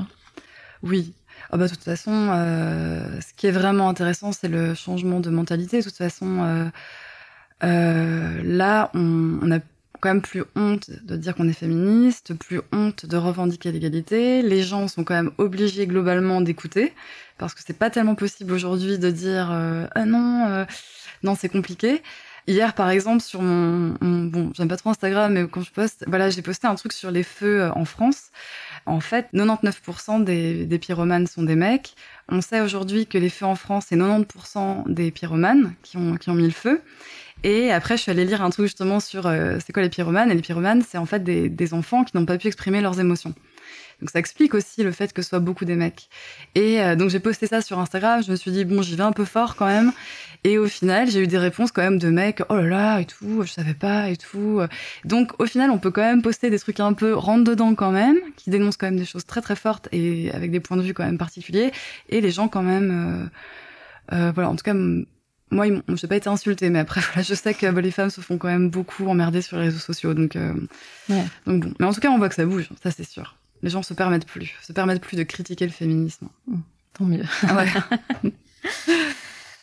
Oui. 0.83 1.13
Oh 1.53 1.57
de 1.57 1.67
toute 1.67 1.83
façon, 1.83 2.11
euh, 2.31 3.21
ce 3.21 3.33
qui 3.33 3.47
est 3.47 3.51
vraiment 3.51 3.87
intéressant, 3.89 4.31
c'est 4.33 4.49
le 4.49 4.73
changement 4.73 5.19
de 5.19 5.29
mentalité. 5.29 5.79
De 5.79 5.83
toute 5.83 5.95
façon, 5.95 6.43
euh, 6.43 6.65
euh, 7.63 8.41
là, 8.43 8.91
on, 8.93 9.39
on 9.41 9.51
a 9.51 9.59
quand 9.99 10.09
même 10.09 10.21
plus 10.21 10.43
honte 10.55 10.89
de 10.91 11.15
dire 11.15 11.35
qu'on 11.35 11.47
est 11.47 11.53
féministe, 11.53 12.33
plus 12.33 12.61
honte 12.73 13.05
de 13.05 13.17
revendiquer 13.17 13.71
l'égalité. 13.71 14.41
Les 14.41 14.61
gens 14.61 14.87
sont 14.87 15.03
quand 15.03 15.15
même 15.15 15.31
obligés 15.37 15.87
globalement 15.87 16.41
d'écouter 16.41 16.93
parce 17.37 17.53
que 17.53 17.61
c'est 17.65 17.77
pas 17.77 17.89
tellement 17.89 18.15
possible 18.15 18.53
aujourd'hui 18.53 18.99
de 18.99 19.09
dire 19.09 19.49
ah 19.49 20.05
non 20.05 20.67
non 21.23 21.33
c'est 21.33 21.49
compliqué. 21.49 22.03
Hier 22.45 22.75
par 22.75 22.91
exemple 22.91 23.23
sur 23.23 23.41
mon, 23.41 23.95
bon 24.25 24.51
j'aime 24.53 24.67
pas 24.67 24.77
trop 24.77 24.91
Instagram 24.91 25.33
mais 25.33 25.47
quand 25.47 25.61
je 25.61 25.71
poste 25.71 26.05
voilà 26.07 26.29
j'ai 26.29 26.43
posté 26.43 26.67
un 26.67 26.75
truc 26.75 26.93
sur 26.93 27.09
les 27.09 27.23
feux 27.23 27.71
en 27.73 27.85
France. 27.85 28.29
En 28.87 29.01
fait 29.01 29.27
99% 29.33 30.23
des, 30.23 30.79
pyromanes 30.79 31.27
sont 31.27 31.43
des 31.43 31.55
mecs. 31.55 31.93
On 32.29 32.41
sait 32.41 32.61
aujourd'hui 32.61 33.05
que 33.05 33.17
les 33.17 33.29
feux 33.29 33.45
en 33.45 33.55
France 33.55 33.85
c'est 33.89 33.97
90% 33.97 34.91
des 34.91 35.11
pyromanes 35.11 35.73
qui 35.83 35.97
ont 35.97 36.33
mis 36.33 36.45
le 36.45 36.51
feu. 36.51 36.81
Et 37.43 37.71
après, 37.71 37.97
je 37.97 38.01
suis 38.01 38.11
allée 38.11 38.25
lire 38.25 38.41
un 38.41 38.49
truc 38.49 38.65
justement 38.65 38.99
sur 38.99 39.27
euh, 39.27 39.57
c'est 39.63 39.71
quoi 39.71 39.83
les 39.83 39.89
pyromanes? 39.89 40.31
Et 40.31 40.35
les 40.35 40.41
pyromanes, 40.41 40.81
c'est 40.81 40.97
en 40.97 41.05
fait 41.05 41.23
des 41.23 41.73
enfants 41.73 42.03
qui 42.03 42.17
n'ont 42.17 42.25
pas 42.25 42.37
pu 42.37 42.47
exprimer 42.47 42.81
leurs 42.81 42.99
émotions. 42.99 43.35
Donc 43.99 44.09
ça 44.09 44.19
explique 44.19 44.53
aussi 44.53 44.83
le 44.83 44.91
fait 44.91 45.13
que 45.13 45.21
ce 45.21 45.29
soit 45.29 45.39
beaucoup 45.39 45.65
des 45.65 45.75
mecs. 45.75 46.09
Et 46.55 46.81
euh, 46.81 46.95
donc 46.95 47.09
j'ai 47.09 47.19
posté 47.19 47.47
ça 47.47 47.61
sur 47.61 47.79
Instagram, 47.79 48.23
je 48.23 48.31
me 48.31 48.35
suis 48.35 48.51
dit 48.51 48.65
bon 48.65 48.81
j'y 48.81 48.95
vais 48.95 49.03
un 49.03 49.11
peu 49.11 49.25
fort 49.25 49.55
quand 49.55 49.65
même. 49.65 49.91
Et 50.43 50.57
au 50.57 50.67
final 50.67 51.09
j'ai 51.09 51.21
eu 51.21 51.27
des 51.27 51.37
réponses 51.37 51.71
quand 51.71 51.81
même 51.81 51.97
de 51.97 52.09
mecs 52.09 52.41
oh 52.49 52.55
là 52.55 52.67
là 52.67 52.99
et 52.99 53.05
tout, 53.05 53.43
je 53.43 53.51
savais 53.51 53.73
pas 53.73 54.09
et 54.09 54.17
tout. 54.17 54.61
Donc 55.05 55.33
au 55.39 55.45
final 55.45 55.71
on 55.71 55.79
peut 55.79 55.91
quand 55.91 56.01
même 56.01 56.21
poster 56.21 56.49
des 56.49 56.59
trucs 56.59 56.79
un 56.79 56.93
peu 56.93 57.13
rentre 57.13 57.43
dedans 57.43 57.73
quand 57.75 57.91
même, 57.91 58.17
qui 58.35 58.49
dénoncent 58.49 58.77
quand 58.77 58.87
même 58.87 58.99
des 58.99 59.05
choses 59.05 59.25
très 59.25 59.41
très 59.41 59.55
fortes 59.55 59.87
et 59.91 60.31
avec 60.31 60.51
des 60.51 60.59
points 60.59 60.77
de 60.77 60.83
vue 60.83 60.93
quand 60.93 61.05
même 61.05 61.17
particuliers. 61.17 61.71
Et 62.09 62.21
les 62.21 62.31
gens 62.31 62.47
quand 62.47 62.63
même, 62.63 63.29
euh, 64.11 64.15
euh, 64.15 64.31
voilà 64.33 64.49
en 64.49 64.55
tout 64.55 64.63
cas 64.63 64.75
moi, 65.49 65.65
je 65.65 65.71
n'ai 65.71 66.09
pas 66.09 66.17
été 66.17 66.27
insultée, 66.27 66.69
mais 66.69 66.79
après, 66.79 67.01
voilà, 67.13 67.21
je 67.21 67.33
sais 67.33 67.53
que 67.53 67.69
bah, 67.71 67.81
les 67.81 67.91
femmes 67.91 68.09
se 68.09 68.21
font 68.21 68.37
quand 68.37 68.49
même 68.49 68.69
beaucoup 68.69 69.07
emmerder 69.07 69.41
sur 69.41 69.57
les 69.57 69.65
réseaux 69.65 69.79
sociaux. 69.79 70.13
Donc, 70.13 70.35
euh, 70.35 70.53
ouais. 71.09 71.23
donc 71.45 71.63
bon. 71.63 71.73
Mais 71.79 71.85
en 71.85 71.93
tout 71.93 72.01
cas, 72.01 72.09
on 72.09 72.17
voit 72.17 72.29
que 72.29 72.35
ça 72.35 72.45
bouge, 72.45 72.69
ça 72.83 72.91
c'est 72.91 73.07
sûr 73.07 73.37
les 73.63 73.69
gens 73.69 73.83
se 73.83 73.93
permettent 73.93 74.25
plus, 74.27 74.55
se 74.61 74.73
permettent 74.73 75.01
plus 75.01 75.17
de 75.17 75.23
critiquer 75.23 75.65
le 75.65 75.71
féminisme. 75.71 76.27
Mmh, 76.47 76.57
tant 76.93 77.05
mieux. 77.05 77.23
Ouais. 77.43 78.31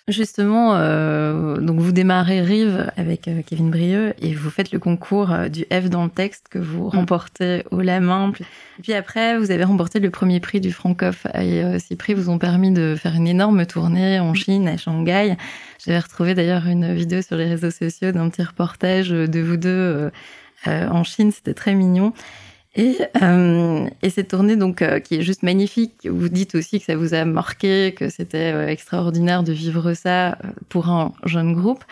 Justement, 0.06 0.74
euh, 0.74 1.56
donc 1.56 1.80
vous 1.80 1.90
démarrez 1.90 2.42
Rive 2.42 2.92
avec 2.98 3.26
euh, 3.26 3.40
Kevin 3.46 3.70
Brieux 3.70 4.12
et 4.20 4.34
vous 4.34 4.50
faites 4.50 4.70
le 4.70 4.78
concours 4.78 5.32
euh, 5.32 5.48
du 5.48 5.64
F 5.72 5.88
dans 5.88 6.04
le 6.04 6.10
texte 6.10 6.48
que 6.50 6.58
vous 6.58 6.88
Mm. 6.88 6.96
remportez 6.98 7.64
au 7.70 7.80
la 7.80 8.00
main. 8.00 8.30
Et 8.78 8.82
puis 8.82 8.92
après, 8.92 9.38
vous 9.38 9.50
avez 9.50 9.64
remporté 9.64 10.00
le 10.00 10.10
premier 10.10 10.40
prix 10.40 10.60
du 10.60 10.72
Francoff 10.72 11.26
et 11.34 11.62
ces 11.78 11.96
prix 11.96 12.12
vous 12.12 12.28
ont 12.28 12.36
permis 12.36 12.70
de 12.70 12.96
faire 13.00 13.14
une 13.14 13.26
énorme 13.26 13.64
tournée 13.64 14.20
en 14.20 14.34
Chine, 14.34 14.68
à 14.68 14.76
Shanghai. 14.76 15.38
J'avais 15.82 16.00
retrouvé 16.00 16.34
d'ailleurs 16.34 16.66
une 16.66 16.92
vidéo 16.94 17.22
sur 17.22 17.36
les 17.36 17.46
réseaux 17.46 17.70
sociaux 17.70 18.12
d'un 18.12 18.28
petit 18.28 18.42
reportage 18.42 19.08
de 19.08 19.40
vous 19.40 19.56
deux 19.56 20.10
en 20.66 21.02
Chine. 21.02 21.32
C'était 21.32 21.54
très 21.54 21.74
mignon. 21.74 22.12
Et, 22.76 22.98
euh, 23.22 23.88
et 24.02 24.10
cette 24.10 24.28
tournée, 24.28 24.56
donc, 24.56 24.82
euh, 24.82 24.98
qui 24.98 25.16
est 25.16 25.22
juste 25.22 25.44
magnifique, 25.44 26.08
vous 26.10 26.28
dites 26.28 26.56
aussi 26.56 26.80
que 26.80 26.86
ça 26.86 26.96
vous 26.96 27.14
a 27.14 27.24
marqué, 27.24 27.94
que 27.96 28.08
c'était 28.08 28.52
euh, 28.52 28.66
extraordinaire 28.66 29.44
de 29.44 29.52
vivre 29.52 29.94
ça 29.94 30.32
euh, 30.32 30.34
pour 30.68 30.88
un 30.88 31.12
jeune 31.24 31.54
groupe. 31.54 31.84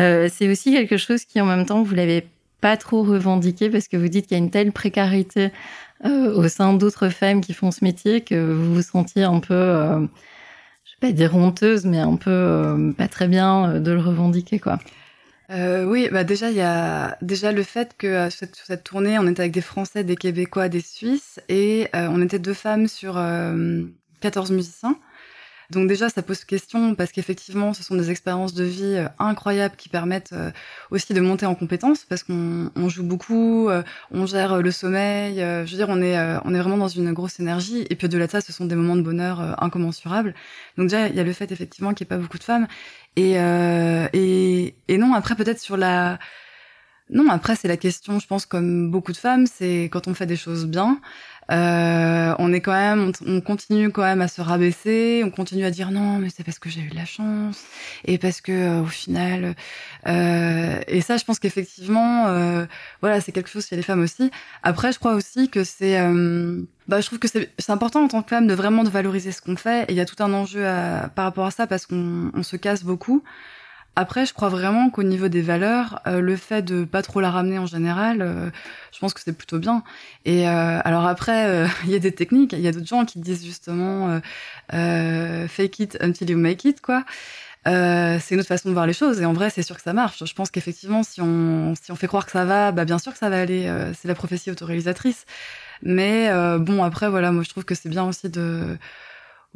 Euh, 0.00 0.28
c'est 0.32 0.50
aussi 0.50 0.72
quelque 0.72 0.96
chose 0.96 1.24
qui, 1.24 1.40
en 1.40 1.46
même 1.46 1.64
temps, 1.64 1.82
vous 1.82 1.94
l'avez 1.94 2.26
pas 2.60 2.76
trop 2.76 3.04
revendiqué 3.04 3.70
parce 3.70 3.86
que 3.86 3.96
vous 3.96 4.08
dites 4.08 4.26
qu'il 4.26 4.36
y 4.36 4.40
a 4.40 4.42
une 4.42 4.50
telle 4.50 4.72
précarité 4.72 5.52
au 6.04 6.46
sein 6.48 6.74
d'autres 6.74 7.08
femmes 7.08 7.40
qui 7.40 7.54
font 7.54 7.70
ce 7.70 7.84
métier 7.84 8.20
que 8.20 8.52
vous 8.52 8.74
vous 8.74 8.82
sentiez 8.82 9.22
un 9.22 9.40
peu, 9.40 9.54
je 9.54 10.92
vais 11.00 11.08
pas 11.08 11.12
dire 11.12 11.34
honteuse, 11.36 11.86
mais 11.86 11.98
un 11.98 12.16
peu 12.16 12.92
pas 12.98 13.08
très 13.08 13.28
bien 13.28 13.80
de 13.80 13.92
le 13.92 14.00
revendiquer, 14.00 14.58
quoi. 14.58 14.78
Euh, 15.50 15.84
oui, 15.84 16.08
bah 16.10 16.24
déjà 16.24 16.50
il 16.50 16.56
y 16.56 16.60
a 16.60 17.16
déjà 17.22 17.52
le 17.52 17.62
fait 17.62 17.96
que 17.96 18.06
euh, 18.06 18.30
sur 18.30 18.48
cette 18.52 18.82
tournée, 18.84 19.18
on 19.18 19.26
était 19.28 19.40
avec 19.40 19.52
des 19.52 19.60
Français, 19.60 20.02
des 20.02 20.16
Québécois, 20.16 20.68
des 20.68 20.80
Suisses, 20.80 21.40
et 21.48 21.88
euh, 21.94 22.08
on 22.10 22.20
était 22.20 22.40
deux 22.40 22.54
femmes 22.54 22.88
sur 22.88 23.16
euh, 23.16 23.84
14 24.20 24.50
musiciens. 24.50 24.98
Donc 25.70 25.88
déjà, 25.88 26.08
ça 26.08 26.22
pose 26.22 26.44
question 26.44 26.94
parce 26.94 27.12
qu'effectivement, 27.12 27.74
ce 27.74 27.82
sont 27.82 27.96
des 27.96 28.10
expériences 28.10 28.54
de 28.54 28.64
vie 28.64 28.96
euh, 28.96 29.08
incroyables 29.18 29.76
qui 29.76 29.88
permettent 29.88 30.32
euh, 30.32 30.50
aussi 30.90 31.12
de 31.14 31.20
monter 31.20 31.46
en 31.46 31.54
compétences 31.54 32.04
parce 32.04 32.22
qu'on 32.22 32.70
on 32.76 32.88
joue 32.88 33.02
beaucoup, 33.02 33.68
euh, 33.68 33.82
on 34.10 34.26
gère 34.26 34.62
le 34.62 34.70
sommeil. 34.70 35.36
je 35.38 35.70
veux 35.70 35.76
dire, 35.76 35.88
on 35.88 36.00
est 36.02 36.16
on 36.44 36.54
est 36.54 36.58
vraiment 36.60 36.76
dans 36.76 36.88
une 36.88 37.12
grosse 37.12 37.40
énergie. 37.40 37.86
Et 37.90 37.96
puis 37.96 38.06
au-delà 38.06 38.26
de 38.26 38.32
ça, 38.32 38.40
ce 38.40 38.52
sont 38.52 38.66
des 38.66 38.74
moments 38.74 38.96
de 38.96 39.02
bonheur 39.02 39.62
incommensurables. 39.62 40.34
Donc 40.76 40.88
déjà, 40.88 41.08
il 41.08 41.14
y 41.16 41.20
a 41.20 41.24
le 41.24 41.32
fait 41.32 41.50
effectivement 41.52 41.94
qu'il 41.94 42.04
n'y 42.04 42.08
ait 42.08 42.16
pas 42.16 42.22
beaucoup 42.22 42.38
de 42.38 42.44
femmes. 42.44 42.66
Et 43.16 43.38
euh, 43.38 44.08
et, 44.12 44.74
et 44.88 44.98
non, 44.98 45.14
après 45.14 45.34
peut-être 45.34 45.60
sur 45.60 45.76
la 45.76 46.18
non, 47.10 47.30
après 47.30 47.54
c'est 47.54 47.68
la 47.68 47.76
question, 47.76 48.18
je 48.18 48.26
pense 48.26 48.46
comme 48.46 48.90
beaucoup 48.90 49.12
de 49.12 49.16
femmes, 49.16 49.46
c'est 49.46 49.84
quand 49.92 50.08
on 50.08 50.14
fait 50.14 50.26
des 50.26 50.34
choses 50.36 50.66
bien, 50.66 51.00
euh, 51.52 52.34
on 52.40 52.52
est 52.52 52.60
quand 52.60 52.72
même, 52.72 53.12
on, 53.26 53.36
on 53.36 53.40
continue 53.40 53.90
quand 53.92 54.02
même 54.02 54.20
à 54.20 54.26
se 54.28 54.40
rabaisser, 54.40 55.22
on 55.24 55.30
continue 55.30 55.64
à 55.64 55.70
dire 55.70 55.92
non, 55.92 56.18
mais 56.18 56.30
c'est 56.30 56.42
parce 56.42 56.58
que 56.58 56.68
j'ai 56.68 56.80
eu 56.80 56.88
de 56.88 56.96
la 56.96 57.04
chance 57.04 57.62
et 58.04 58.18
parce 58.18 58.40
que 58.40 58.50
euh, 58.52 58.82
au 58.82 58.86
final, 58.86 59.54
euh, 60.08 60.80
et 60.88 61.00
ça, 61.00 61.16
je 61.16 61.24
pense 61.24 61.38
qu'effectivement, 61.38 62.26
euh, 62.28 62.66
voilà, 63.00 63.20
c'est 63.20 63.32
quelque 63.32 63.50
chose 63.50 63.66
chez 63.66 63.76
les 63.76 63.82
femmes 63.82 64.02
aussi. 64.02 64.30
Après, 64.64 64.92
je 64.92 64.98
crois 64.98 65.14
aussi 65.14 65.48
que 65.48 65.62
c'est, 65.64 66.00
euh, 66.00 66.62
bah, 66.88 67.00
je 67.00 67.06
trouve 67.06 67.18
que 67.20 67.28
c'est 67.28 67.50
c'est 67.58 67.72
important 67.72 68.02
en 68.04 68.08
tant 68.08 68.22
que 68.22 68.30
femme 68.30 68.46
de 68.48 68.54
vraiment 68.54 68.84
de 68.84 68.90
valoriser 68.90 69.32
ce 69.32 69.42
qu'on 69.42 69.56
fait. 69.56 69.84
Et 69.88 69.92
il 69.92 69.96
y 69.96 70.00
a 70.00 70.06
tout 70.06 70.22
un 70.22 70.32
enjeu 70.32 70.66
à- 70.66 71.08
par 71.14 71.24
rapport 71.26 71.46
à 71.46 71.50
ça 71.52 71.66
parce 71.68 71.86
qu'on 71.86 72.30
on 72.34 72.42
se 72.42 72.56
casse 72.56 72.82
beaucoup. 72.84 73.22
Après, 73.98 74.26
je 74.26 74.34
crois 74.34 74.50
vraiment 74.50 74.90
qu'au 74.90 75.02
niveau 75.02 75.28
des 75.28 75.40
valeurs, 75.40 76.00
euh, 76.06 76.20
le 76.20 76.36
fait 76.36 76.60
de 76.60 76.84
pas 76.84 77.00
trop 77.00 77.22
la 77.22 77.30
ramener 77.30 77.58
en 77.58 77.64
général, 77.64 78.20
euh, 78.20 78.50
je 78.92 78.98
pense 78.98 79.14
que 79.14 79.20
c'est 79.22 79.32
plutôt 79.32 79.58
bien. 79.58 79.82
Et 80.26 80.46
euh, 80.46 80.80
alors 80.84 81.06
après, 81.06 81.46
euh, 81.46 81.66
il 81.84 81.90
y 81.90 81.94
a 81.94 81.98
des 81.98 82.12
techniques, 82.12 82.52
il 82.52 82.60
y 82.60 82.68
a 82.68 82.72
d'autres 82.72 82.86
gens 82.86 83.06
qui 83.06 83.20
disent 83.20 83.44
justement 83.44 84.20
fake 84.70 85.78
it 85.78 85.98
until 86.02 86.30
you 86.30 86.36
make 86.36 86.64
it, 86.66 86.82
quoi. 86.82 87.04
C'est 87.64 88.30
une 88.32 88.40
autre 88.40 88.48
façon 88.48 88.68
de 88.68 88.74
voir 88.74 88.86
les 88.86 88.92
choses 88.92 89.20
et 89.20 89.24
en 89.26 89.32
vrai 89.32 89.50
c'est 89.50 89.62
sûr 89.62 89.76
que 89.76 89.82
ça 89.82 89.92
marche. 89.92 90.24
Je 90.24 90.34
pense 90.34 90.50
qu'effectivement 90.50 91.02
si 91.02 91.20
on 91.20 91.74
si 91.74 91.90
on 91.90 91.96
fait 91.96 92.06
croire 92.06 92.26
que 92.26 92.32
ça 92.32 92.44
va, 92.44 92.70
bah 92.72 92.84
bien 92.84 92.98
sûr 92.98 93.12
que 93.12 93.18
ça 93.18 93.28
va 93.30 93.40
aller. 93.40 93.68
c'est 94.00 94.08
la 94.08 94.14
prophétie 94.14 94.50
autoréalisatrice. 94.50 95.24
Mais 95.82 96.30
bon 96.60 96.84
après 96.84 97.08
voilà 97.10 97.32
moi 97.32 97.42
je 97.42 97.48
trouve 97.48 97.64
que 97.64 97.74
c'est 97.74 97.88
bien 97.88 98.04
aussi 98.04 98.28
de 98.28 98.78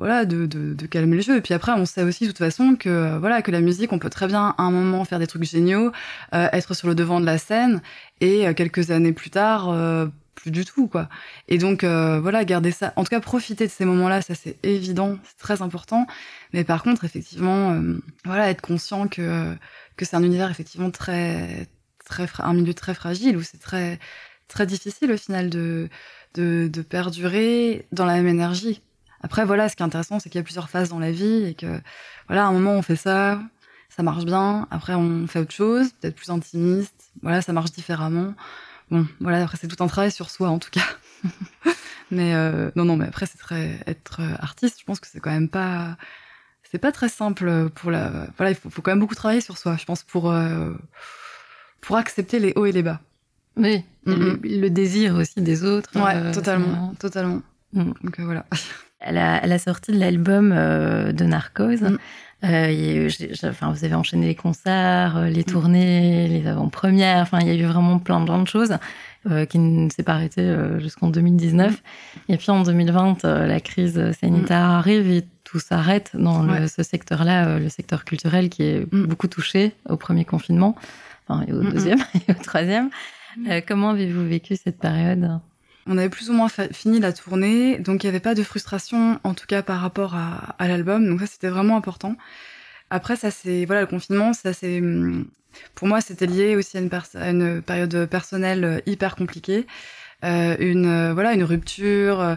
voilà 0.01 0.25
de, 0.25 0.47
de, 0.47 0.73
de 0.73 0.87
calmer 0.87 1.17
le 1.17 1.23
jeu 1.23 1.37
et 1.37 1.41
puis 1.43 1.53
après 1.53 1.73
on 1.73 1.85
sait 1.85 2.03
aussi 2.03 2.25
de 2.25 2.31
toute 2.31 2.39
façon 2.39 2.75
que 2.75 2.89
euh, 2.89 3.19
voilà 3.19 3.43
que 3.43 3.51
la 3.51 3.61
musique 3.61 3.93
on 3.93 3.99
peut 3.99 4.09
très 4.09 4.27
bien 4.27 4.55
à 4.57 4.63
un 4.63 4.71
moment 4.71 5.05
faire 5.05 5.19
des 5.19 5.27
trucs 5.27 5.45
géniaux, 5.45 5.93
euh, 6.35 6.49
être 6.53 6.73
sur 6.75 6.89
le 6.89 6.95
devant 6.95 7.21
de 7.21 7.27
la 7.27 7.37
scène 7.39 7.83
et 8.23 8.49
euh, 8.49 8.55
quelques 8.55 8.91
années 8.91 9.13
plus 9.13 9.29
tard 9.31 9.69
euh, 9.69 10.07
plus 10.35 10.51
du 10.51 10.65
tout 10.65 10.89
quoi. 10.89 11.11
Et 11.49 11.59
donc 11.59 11.85
euh, 11.85 12.19
voilà 12.19 12.45
garder 12.47 12.71
ça, 12.71 12.95
en 12.97 13.05
tout 13.05 13.11
cas 13.11 13.21
profiter 13.21 13.67
de 13.67 13.71
ces 13.73 13.85
moments-là, 13.85 14.23
ça 14.23 14.35
c'est 14.35 14.57
évident, 14.65 15.19
c'est 15.23 15.37
très 15.37 15.61
important. 15.61 16.07
Mais 16.55 16.65
par 16.65 16.83
contre 16.83 17.05
effectivement 17.05 17.73
euh, 17.73 17.99
voilà 18.25 18.49
être 18.51 18.63
conscient 18.63 19.07
que 19.07 19.55
que 19.97 20.05
c'est 20.07 20.17
un 20.17 20.23
univers 20.23 20.51
effectivement 20.51 20.91
très 20.91 21.69
très 22.07 22.27
un 22.39 22.55
milieu 22.55 22.73
très 22.75 22.95
fragile 22.95 23.37
où 23.37 23.43
c'est 23.43 23.61
très 23.61 23.99
très 24.49 24.65
difficile 24.67 25.13
au 25.13 25.19
final 25.19 25.51
de 25.51 25.89
de, 26.35 26.71
de 26.73 26.83
perdurer 26.83 27.87
dans 27.93 28.07
la 28.07 28.15
même 28.15 28.29
énergie. 28.29 28.81
Après, 29.23 29.45
voilà, 29.45 29.69
ce 29.69 29.77
qui 29.77 29.83
est 29.83 29.87
intéressant, 29.87 30.19
c'est 30.19 30.31
qu'il 30.31 30.39
y 30.39 30.43
a 30.43 30.45
plusieurs 30.45 30.71
phases 30.71 30.89
dans 30.89 30.99
la 30.99 31.13
vie 31.13 31.45
et 31.45 31.55
que, 31.55 31.81
voilà, 32.27 32.45
à 32.45 32.49
un 32.49 32.53
moment, 32.53 32.73
on 32.73 32.83
fait 32.83 32.97
ça, 32.97 33.41
ça 33.89 34.03
marche 34.03 34.25
bien. 34.25 34.67
Après, 34.71 34.95
on 34.95 35.27
fait 35.27 35.41
autre 35.41 35.53
chose, 35.53 35.93
peut-être 36.01 36.17
plus 36.17 36.31
intimiste. 36.31 37.13
Voilà, 37.23 37.43
ça 37.43 37.53
marche 37.53 37.73
différemment. 37.73 38.35
Bon, 38.91 39.07
voilà, 39.21 39.43
après, 39.43 39.59
c'est 39.61 39.69
tout 39.69 39.83
un 39.83 39.87
travail 39.89 40.11
sur 40.11 40.31
soi, 40.31 40.49
en 40.49 40.59
tout 40.59 40.71
cas. 40.71 40.87
mais, 42.11 42.35
euh, 42.35 42.71
non, 42.77 42.85
non, 42.85 42.97
mais 42.97 43.07
après, 43.07 43.27
c'est 43.27 43.39
très, 43.39 43.79
être 43.87 44.21
euh, 44.21 44.35
artiste, 44.39 44.81
je 44.81 44.85
pense 44.85 45.01
que 45.01 45.07
c'est 45.07 45.21
quand 45.21 45.31
même 45.31 45.49
pas, 45.49 45.97
c'est 46.71 46.79
pas 46.79 46.93
très 46.93 47.09
simple 47.09 47.69
pour 47.71 47.91
la, 47.91 48.29
voilà, 48.37 48.51
il 48.51 48.57
faut, 48.57 48.71
faut 48.71 48.81
quand 48.83 48.91
même 48.91 49.01
beaucoup 49.01 49.15
travailler 49.15 49.41
sur 49.41 49.59
soi, 49.59 49.77
je 49.79 49.85
pense, 49.85 50.03
pour, 50.03 50.31
euh, 50.31 50.73
pour 51.81 51.97
accepter 51.97 52.39
les 52.39 52.53
hauts 52.57 52.67
et 52.67 52.73
les 52.73 52.83
bas. 52.83 53.01
Oui, 53.57 53.85
le, 54.07 54.41
le 54.43 54.71
désir 54.71 55.17
aussi 55.17 55.43
des 55.43 55.65
autres. 55.65 55.91
Ouais, 55.95 56.17
euh, 56.17 56.33
totalement, 56.33 56.95
totalement. 56.99 57.43
Mm. 57.73 57.93
Donc, 58.03 58.21
voilà. 58.21 58.47
À 59.03 59.13
la, 59.13 59.37
à 59.37 59.47
la 59.47 59.59
sortie 59.59 59.93
de 59.93 59.99
l'album 59.99 60.53
euh, 60.55 61.13
de 61.13 61.25
Narcose, 61.25 61.83
Mm. 61.83 61.97
euh, 62.45 63.09
enfin, 63.45 63.71
vous 63.73 63.85
avez 63.85 63.95
enchaîné 63.95 64.27
les 64.27 64.35
concerts, 64.35 65.17
euh, 65.17 65.29
les 65.29 65.45
tournées, 65.45 66.29
les 66.29 66.47
avant-premières. 66.47 67.23
Enfin, 67.23 67.39
il 67.41 67.47
y 67.49 67.51
a 67.51 67.55
eu 67.55 67.65
vraiment 67.65 67.99
plein, 67.99 68.23
plein 68.25 68.43
de 68.43 68.47
choses 68.49 68.77
euh, 69.31 69.45
qui 69.47 69.59
ne 69.59 69.89
s'est 69.91 70.03
pas 70.03 70.13
arrêté 70.15 70.41
euh, 70.43 70.81
jusqu'en 70.81 71.09
2019. 71.09 71.83
Et 72.29 72.37
puis 72.37 72.51
en 72.51 72.63
2020, 72.63 73.25
euh, 73.25 73.47
la 73.47 73.61
crise 73.61 74.13
sanitaire 74.21 74.65
arrive 74.65 75.11
et 75.11 75.25
tout 75.45 75.61
s'arrête 75.61 76.11
dans 76.15 76.43
le- 76.43 76.67
ce 76.69 76.83
secteur-là, 76.83 77.47
euh, 77.49 77.59
le 77.59 77.69
secteur 77.69 78.05
culturel 78.05 78.49
qui 78.51 78.63
est 78.65 78.87
Mm. 78.93 79.07
beaucoup 79.07 79.29
touché 79.29 79.73
au 79.89 79.97
premier 79.97 80.25
confinement, 80.25 80.77
enfin, 81.27 81.45
et 81.49 81.53
au 81.53 81.63
Mm, 81.63 81.69
mm. 81.69 81.73
deuxième 81.73 81.99
et 82.29 82.33
au 82.33 82.43
troisième. 82.43 82.91
Euh, 83.49 83.61
comment 83.67 83.91
avez-vous 83.91 84.27
vécu 84.27 84.57
cette 84.57 84.79
période? 84.79 85.41
On 85.93 85.99
avait 85.99 86.09
plus 86.09 86.31
ou 86.31 86.35
moins 86.35 86.49
fini 86.49 87.01
la 87.01 87.13
tournée, 87.13 87.79
donc 87.79 88.05
il 88.05 88.07
n'y 88.07 88.11
avait 88.11 88.21
pas 88.21 88.37
de 88.37 88.45
frustration, 88.45 89.19
en 89.25 89.35
tout 89.35 89.47
cas 89.49 89.61
par 89.63 89.81
rapport 89.81 90.15
à, 90.15 90.69
l'album. 90.69 91.05
Donc 91.05 91.19
ça, 91.19 91.27
c'était 91.27 91.49
vraiment 91.49 91.77
important. 91.77 92.15
Après, 92.91 93.17
ça 93.17 93.33
c'est 93.33 93.65
voilà 93.67 93.81
le 93.83 93.89
confinement, 93.89 94.33
ça 94.33 94.53
c'est 94.53 94.79
hum, 94.81 95.27
pour 95.75 95.89
moi 95.89 96.01
c'était 96.01 96.27
lié 96.27 96.55
aussi 96.57 96.79
à 96.79 96.81
une, 96.81 97.63
période 97.63 98.07
personnelle 98.07 98.83
hyper 98.87 99.17
compliquée, 99.17 99.67
Euh, 100.25 100.57
une 100.61 100.87
euh, 100.87 101.15
voilà 101.15 101.33
une 101.35 101.45
rupture. 101.45 102.21
euh, 102.21 102.37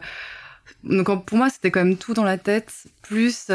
donc 0.83 1.25
pour 1.25 1.37
moi 1.37 1.49
c'était 1.49 1.71
quand 1.71 1.83
même 1.85 1.97
tout 1.97 2.13
dans 2.13 2.23
la 2.23 2.37
tête, 2.37 2.71
plus 3.01 3.51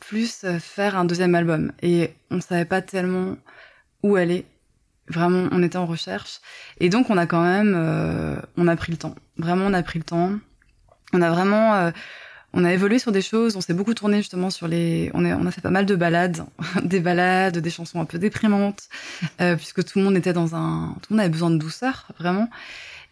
plus 0.00 0.46
faire 0.60 0.96
un 0.96 1.04
deuxième 1.04 1.34
album. 1.34 1.72
Et 1.82 2.10
on 2.30 2.40
savait 2.40 2.64
pas 2.64 2.82
tellement 2.82 3.36
où 4.02 4.16
aller. 4.16 4.46
Vraiment, 5.10 5.48
on 5.52 5.62
était 5.62 5.76
en 5.76 5.86
recherche. 5.86 6.40
Et 6.78 6.88
donc, 6.88 7.10
on 7.10 7.18
a 7.18 7.26
quand 7.26 7.42
même, 7.42 7.74
euh, 7.76 8.36
on 8.56 8.68
a 8.68 8.76
pris 8.76 8.92
le 8.92 8.98
temps. 8.98 9.14
Vraiment, 9.36 9.66
on 9.66 9.74
a 9.74 9.82
pris 9.82 9.98
le 9.98 10.04
temps. 10.04 10.32
On 11.12 11.20
a 11.20 11.30
vraiment, 11.30 11.74
euh, 11.74 11.90
on 12.52 12.64
a 12.64 12.72
évolué 12.72 12.98
sur 12.98 13.12
des 13.12 13.22
choses. 13.22 13.56
On 13.56 13.60
s'est 13.60 13.74
beaucoup 13.74 13.94
tourné 13.94 14.18
justement 14.18 14.50
sur 14.50 14.68
les. 14.68 15.10
On, 15.14 15.24
est, 15.24 15.32
on 15.32 15.46
a 15.46 15.50
fait 15.50 15.60
pas 15.60 15.70
mal 15.70 15.86
de 15.86 15.96
balades, 15.96 16.44
des 16.82 17.00
balades, 17.00 17.58
des 17.58 17.70
chansons 17.70 18.00
un 18.00 18.04
peu 18.04 18.18
déprimantes, 18.18 18.88
euh, 19.40 19.56
puisque 19.56 19.84
tout 19.84 19.98
le 19.98 20.04
monde 20.04 20.16
était 20.16 20.32
dans 20.32 20.54
un, 20.54 20.94
tout 21.02 21.10
le 21.10 21.16
monde 21.16 21.20
avait 21.20 21.28
besoin 21.28 21.50
de 21.50 21.58
douceur, 21.58 22.06
vraiment. 22.18 22.48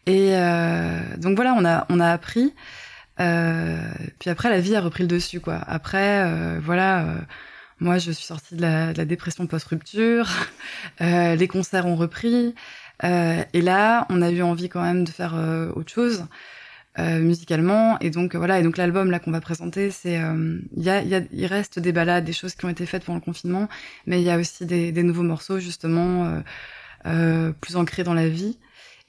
Et 0.07 0.31
euh, 0.37 1.01
donc 1.19 1.37
voilà, 1.37 1.55
on 1.55 1.65
a, 1.65 1.87
on 1.91 2.01
a 2.01 2.11
appris. 2.11 2.55
Euh, 3.21 3.77
puis 4.19 4.31
après, 4.31 4.51
la 4.51 4.61
vie 4.61 4.77
a 4.77 4.81
repris 4.81 5.03
le 5.03 5.09
dessus, 5.09 5.41
quoi. 5.41 5.61
Après, 5.67 6.25
euh, 6.25 6.61
voilà. 6.63 7.05
Moi, 7.81 7.99
je 7.99 8.11
suis 8.11 8.25
sortie 8.25 8.57
de 8.57 8.62
la, 8.62 8.93
de 8.93 8.99
la 8.99 9.05
dépression 9.05 9.47
post-rupture. 9.47 10.29
Euh, 11.01 11.35
les 11.35 11.49
concerts 11.49 11.87
ont 11.87 11.97
repris. 11.97 12.55
Euh, 13.05 13.43
et 13.53 13.62
là, 13.62 14.07
on 14.11 14.21
a 14.23 14.31
eu 14.31 14.43
envie 14.43 14.69
quand 14.69 14.83
même 14.83 15.05
de 15.05 15.11
faire 15.11 15.35
euh, 15.35 15.71
autre 15.75 15.93
chose 15.93 16.27
euh, 16.99 17.21
musicalement. 17.21 17.99
Et 18.01 18.11
donc 18.11 18.35
voilà. 18.35 18.61
Et 18.61 18.62
donc 18.62 18.77
l'album 18.77 19.11
là 19.11 19.19
qu'on 19.19 19.31
va 19.31 19.41
présenter, 19.41 19.91
c'est 19.91 20.19
euh, 20.19 20.59
il 20.77 20.83
y 20.83 20.91
a, 20.91 21.03
y 21.03 21.14
a, 21.14 21.21
il 21.33 21.47
reste 21.47 21.79
des 21.79 21.93
balades, 21.93 22.25
des 22.25 22.33
choses 22.33 22.55
qui 22.55 22.64
ont 22.64 22.69
été 22.69 22.87
faites 22.87 23.05
pendant 23.05 23.19
le 23.19 23.25
confinement, 23.25 23.69
mais 24.07 24.21
il 24.21 24.25
y 24.25 24.31
a 24.31 24.38
aussi 24.38 24.67
des, 24.67 24.93
des 24.93 25.03
nouveaux 25.03 25.23
morceaux 25.23 25.59
justement 25.59 26.43
euh, 27.07 27.53
plus 27.61 27.77
ancrés 27.77 28.05
dans 28.05 28.14
la 28.14 28.29
vie. 28.29 28.59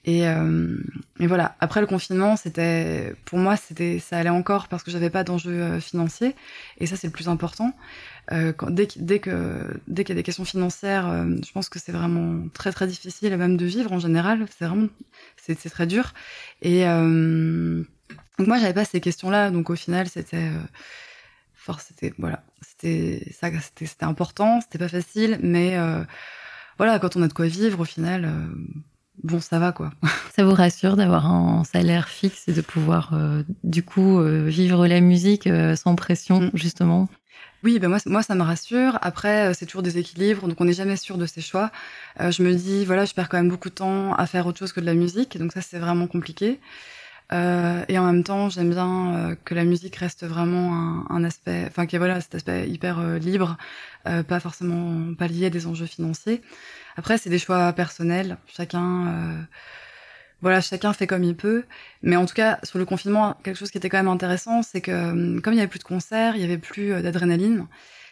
Et, 0.05 0.27
euh, 0.27 0.77
et 1.19 1.27
voilà. 1.27 1.55
Après 1.59 1.81
le 1.81 1.87
confinement, 1.87 2.35
c'était 2.37 3.13
pour 3.25 3.37
moi, 3.39 3.57
c'était 3.57 3.99
ça 3.99 4.17
allait 4.17 4.29
encore 4.29 4.67
parce 4.67 4.83
que 4.83 4.91
j'avais 4.91 5.09
pas 5.09 5.23
d'enjeu 5.23 5.51
euh, 5.51 5.79
financier. 5.79 6.35
Et 6.77 6.85
ça, 6.85 6.95
c'est 6.95 7.07
le 7.07 7.13
plus 7.13 7.27
important. 7.27 7.73
Quand, 8.57 8.69
dès, 8.69 8.87
dès 8.97 9.19
que 9.19 9.63
dès 9.87 10.03
qu'il 10.03 10.15
y 10.15 10.17
a 10.17 10.21
des 10.21 10.23
questions 10.23 10.45
financières, 10.45 11.25
je 11.43 11.51
pense 11.51 11.67
que 11.67 11.79
c'est 11.79 11.91
vraiment 11.91 12.47
très 12.53 12.71
très 12.71 12.85
difficile, 12.85 13.35
même 13.37 13.57
de 13.57 13.65
vivre 13.65 13.91
en 13.91 13.99
général. 13.99 14.45
C'est 14.57 14.65
vraiment 14.65 14.87
c'est 15.37 15.69
très 15.69 15.87
dur. 15.87 16.13
Et 16.61 16.83
donc 16.83 18.47
moi 18.47 18.59
j'avais 18.59 18.73
pas 18.73 18.85
ces 18.85 19.01
questions-là, 19.01 19.49
donc 19.49 19.69
au 19.69 19.75
final 19.75 20.07
c'était 20.07 20.49
c'était 21.77 22.13
voilà, 22.17 22.43
c'était 22.61 23.31
ça, 23.31 23.49
c'était 23.75 24.05
important, 24.05 24.59
c'était 24.61 24.79
pas 24.79 24.87
facile, 24.87 25.39
mais 25.43 25.77
euh, 25.77 26.03
voilà, 26.77 26.99
quand 26.99 27.15
on 27.15 27.21
a 27.21 27.27
de 27.27 27.33
quoi 27.33 27.47
vivre, 27.47 27.81
au 27.81 27.85
final, 27.85 28.25
euh, 28.25 28.47
bon, 29.23 29.39
ça 29.39 29.59
va 29.59 29.71
quoi. 29.71 29.91
Ça 30.35 30.45
vous 30.45 30.53
rassure 30.53 30.95
d'avoir 30.95 31.25
un 31.25 31.63
salaire 31.65 32.07
fixe 32.07 32.47
et 32.47 32.53
de 32.53 32.61
pouvoir 32.61 33.13
euh, 33.13 33.43
du 33.63 33.83
coup 33.83 34.21
vivre 34.23 34.87
la 34.87 35.01
musique 35.01 35.49
sans 35.75 35.95
pression, 35.95 36.41
mm. 36.41 36.51
justement? 36.53 37.09
Oui, 37.63 37.79
ben 37.79 37.89
moi, 37.89 37.99
moi, 38.05 38.23
ça 38.23 38.35
me 38.35 38.43
rassure. 38.43 38.97
Après, 39.01 39.53
c'est 39.53 39.65
toujours 39.65 39.83
des 39.83 39.97
équilibres, 39.97 40.47
donc 40.47 40.59
on 40.61 40.65
n'est 40.65 40.73
jamais 40.73 40.95
sûr 40.95 41.17
de 41.17 41.25
ses 41.25 41.41
choix. 41.41 41.71
je 42.19 42.41
me 42.43 42.53
dis, 42.53 42.85
voilà, 42.85 43.05
je 43.05 43.13
perds 43.13 43.29
quand 43.29 43.37
même 43.37 43.49
beaucoup 43.49 43.69
de 43.69 43.75
temps 43.75 44.13
à 44.13 44.25
faire 44.27 44.47
autre 44.47 44.59
chose 44.59 44.71
que 44.73 44.79
de 44.79 44.85
la 44.85 44.93
musique, 44.93 45.37
donc 45.37 45.51
ça, 45.51 45.61
c'est 45.61 45.79
vraiment 45.79 46.07
compliqué. 46.07 46.59
Euh, 47.31 47.83
et 47.87 47.99
en 47.99 48.05
même 48.05 48.23
temps, 48.23 48.49
j'aime 48.49 48.71
bien 48.71 49.31
euh, 49.31 49.35
que 49.45 49.53
la 49.53 49.63
musique 49.63 49.95
reste 49.97 50.25
vraiment 50.25 51.05
un, 51.11 51.23
aspect, 51.23 51.65
enfin 51.67 51.85
qu'il 51.85 51.93
y 51.93 51.95
ait 51.97 51.99
voilà 51.99 52.21
cet 52.21 52.35
aspect 52.35 52.67
hyper 52.67 52.99
euh, 52.99 53.19
libre, 53.19 53.57
euh, 54.07 54.23
pas 54.23 54.39
forcément 54.39 55.13
pas 55.13 55.27
lié 55.27 55.47
à 55.47 55.49
des 55.51 55.67
enjeux 55.67 55.85
financiers. 55.85 56.41
Après, 56.97 57.17
c'est 57.17 57.29
des 57.29 57.39
choix 57.39 57.71
personnels. 57.73 58.37
Chacun, 58.47 59.47
voilà, 60.41 60.61
chacun 60.61 60.93
fait 60.93 61.07
comme 61.07 61.23
il 61.23 61.35
peut. 61.35 61.65
Mais 62.01 62.15
en 62.15 62.25
tout 62.25 62.35
cas, 62.35 62.59
sur 62.63 62.79
le 62.79 62.85
confinement, 62.85 63.35
quelque 63.43 63.57
chose 63.57 63.71
qui 63.71 63.77
était 63.77 63.89
quand 63.89 63.97
même 63.97 64.07
intéressant, 64.07 64.63
c'est 64.63 64.81
que 64.81 64.91
hum, 64.91 65.41
comme 65.41 65.53
il 65.53 65.57
y 65.57 65.59
avait 65.59 65.69
plus 65.69 65.79
de 65.79 65.83
concerts, 65.83 66.35
il 66.35 66.41
y 66.41 66.45
avait 66.45 66.57
plus 66.57 67.01
d'adrénaline. 67.01 67.67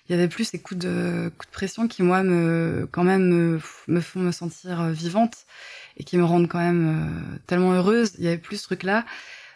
Il 0.09 0.15
y 0.15 0.19
avait 0.19 0.29
plus 0.29 0.45
ces 0.45 0.59
coups 0.59 0.79
de 0.79 1.31
coups 1.37 1.47
de 1.47 1.51
pression 1.51 1.87
qui 1.87 2.01
moi 2.01 2.23
me 2.23 2.87
quand 2.91 3.03
même 3.03 3.59
me, 3.87 3.99
font 3.99 4.19
me 4.19 4.31
sentir 4.31 4.85
vivante 4.85 5.45
et 5.97 6.03
qui 6.03 6.17
me 6.17 6.23
rendent 6.23 6.47
quand 6.47 6.59
même 6.59 6.87
euh, 6.87 7.37
tellement 7.47 7.73
heureuse. 7.73 8.13
Il 8.17 8.23
y 8.23 8.27
avait 8.27 8.37
plus 8.37 8.57
ce 8.57 8.63
truc-là. 8.63 9.05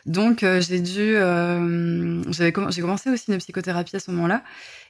Donc 0.05 0.43
euh, 0.43 0.61
j'ai 0.61 0.81
dû, 0.81 1.15
euh, 1.15 2.21
j'avais 2.31 2.53
j'ai 2.69 2.81
commencé 2.81 3.09
aussi 3.09 3.31
une 3.31 3.37
psychothérapie 3.37 3.95
à 3.95 3.99
ce 3.99 4.11
moment-là, 4.11 4.43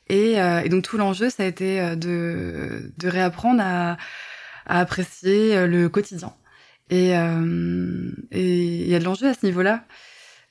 et, 0.08 0.36
et, 0.36 0.70
donc 0.70 0.84
tout 0.84 0.98
l'enjeu 0.98 1.30
ça 1.30 1.44
a 1.44 1.46
été 1.46 1.96
de, 1.98 2.92
de 2.98 3.08
réapprendre 3.10 3.62
à, 3.62 3.98
à 4.66 4.80
apprécier 4.80 5.68
le 5.68 5.90
quotidien. 5.90 6.34
Et 6.92 7.12
il 8.32 8.88
y 8.88 8.96
a 8.96 9.00
de 9.00 9.04
l'enjeu 9.04 9.28
à 9.28 9.34
ce 9.34 9.46
niveau-là. 9.46 9.84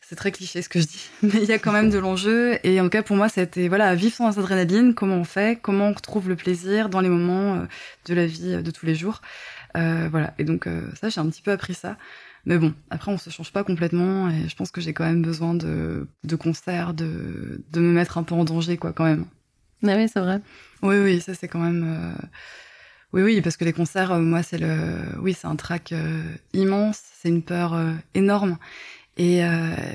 C'est 0.01 0.17
très 0.17 0.33
cliché 0.33 0.61
ce 0.61 0.69
que 0.69 0.81
je 0.81 0.87
dis, 0.87 1.09
mais 1.23 1.41
il 1.41 1.49
y 1.49 1.53
a 1.53 1.61
quand 1.61 1.71
même 1.71 1.89
de 1.89 1.99
l'enjeu. 1.99 2.59
Et 2.65 2.81
en 2.81 2.85
tout 2.85 2.91
cas, 2.91 3.05
pour 3.05 3.17
moi, 3.17 3.29
c'était 3.29 3.69
voilà, 3.69 3.95
vivre 3.95 4.17
sans 4.17 4.39
adrénaline, 4.41 4.93
comment 4.93 5.15
on 5.15 5.25
fait, 5.25 5.61
comment 5.63 5.91
on 5.91 5.95
trouve 5.95 6.29
le 6.29 6.35
plaisir 6.35 6.89
dans 6.89 7.01
les 7.01 7.09
moments 7.09 7.65
de 8.07 8.15
la 8.15 8.27
vie 8.27 8.61
de 8.61 8.71
tous 8.73 8.87
les 8.87 8.97
jours. 8.97 9.21
Euh, 9.77 10.09
voilà. 10.11 10.35
Et 10.39 10.45
donc 10.45 10.67
euh, 10.67 10.83
ça, 11.01 11.09
j'ai 11.09 11.21
un 11.21 11.29
petit 11.29 11.43
peu 11.43 11.53
appris 11.53 11.75
ça. 11.75 11.97
Mais 12.47 12.59
bon, 12.59 12.75
après, 12.91 13.13
on 13.13 13.19
se 13.19 13.31
change 13.31 13.53
pas 13.53 13.65
complètement 13.65 14.31
et 14.31 14.49
je 14.49 14.57
pense 14.57 14.71
que 14.71 14.81
j'ai 14.81 14.95
quand 14.95 15.05
même 15.05 15.23
besoin 15.23 15.55
de, 15.55 16.09
de 16.25 16.37
concerts, 16.37 16.95
de, 16.95 17.63
de 17.71 17.81
me 17.81 17.93
mettre 17.93 18.19
un 18.19 18.23
peu 18.23 18.35
en 18.35 18.45
danger, 18.45 18.79
quoi, 18.79 18.93
quand 18.93 19.05
même. 19.05 19.27
Ah 19.87 19.95
oui, 19.97 20.09
c'est 20.13 20.21
vrai. 20.21 20.41
Oui, 20.83 20.97
oui, 20.99 21.21
ça, 21.21 21.35
c'est 21.35 21.49
quand 21.49 21.61
même. 21.61 21.85
Euh... 21.87 22.27
Oui, 23.13 23.23
oui, 23.23 23.41
parce 23.41 23.57
que 23.57 23.65
les 23.65 23.73
concerts, 23.73 24.13
euh, 24.13 24.21
moi, 24.21 24.43
c'est 24.43 24.59
le. 24.59 25.19
Oui, 25.21 25.35
c'est 25.35 25.47
un 25.47 25.57
track 25.57 25.93
euh, 25.93 26.23
immense, 26.53 27.01
c'est 27.21 27.29
une 27.29 27.43
peur 27.43 27.77
énorme. 28.15 28.59
Et, 29.17 29.43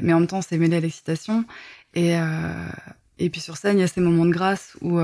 mais 0.01 0.13
en 0.13 0.19
même 0.19 0.27
temps, 0.27 0.41
c'est 0.41 0.57
mêlé 0.57 0.77
à 0.77 0.79
l'excitation. 0.79 1.45
Et, 1.95 2.15
et 3.17 3.29
puis 3.31 3.41
sur 3.41 3.57
scène, 3.57 3.79
il 3.79 3.81
y 3.81 3.83
a 3.83 3.87
ces 3.87 4.01
moments 4.01 4.25
de 4.25 4.31
grâce 4.31 4.77
où 4.81 4.99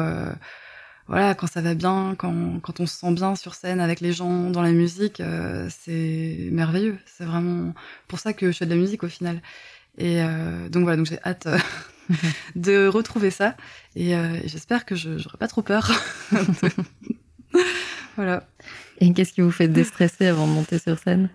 voilà, 1.12 1.36
quand 1.36 1.48
ça 1.48 1.60
va 1.60 1.74
bien, 1.74 2.16
quand, 2.18 2.62
quand 2.62 2.80
on 2.80 2.86
se 2.86 2.98
sent 2.98 3.12
bien 3.12 3.36
sur 3.36 3.54
scène 3.54 3.82
avec 3.82 4.00
les 4.00 4.14
gens 4.14 4.50
dans 4.50 4.62
la 4.62 4.72
musique, 4.72 5.20
euh, 5.20 5.68
c'est 5.70 6.48
merveilleux. 6.52 6.98
C'est 7.06 7.26
vraiment 7.26 7.74
pour 8.08 8.20
ça 8.20 8.32
que 8.32 8.50
je 8.50 8.58
fais 8.58 8.66
de 8.66 8.70
la 8.70 8.78
musique 8.80 9.04
au 9.04 9.10
final. 9.10 9.42
Et 9.98 10.22
euh, 10.24 10.70
donc 10.70 10.84
voilà, 10.84 10.96
donc 10.96 11.08
j'ai 11.08 11.20
hâte 11.26 11.48
euh, 11.48 11.58
de 12.56 12.88
retrouver 12.88 13.30
ça. 13.30 13.58
Et, 13.98 14.14
j'espère 14.46 14.86
que 14.86 14.96
je 14.96 15.10
n'aurai 15.10 15.38
pas 15.38 15.50
trop 15.50 15.62
peur. 15.62 15.92
voilà. 18.16 18.44
Et 19.00 19.12
qu'est-ce 19.14 19.34
qui 19.34 19.42
vous 19.42 19.52
fait 19.52 19.68
déstresser 19.68 20.28
avant 20.28 20.48
de 20.48 20.54
monter 20.54 20.80
sur 20.80 20.98
scène? 21.00 21.30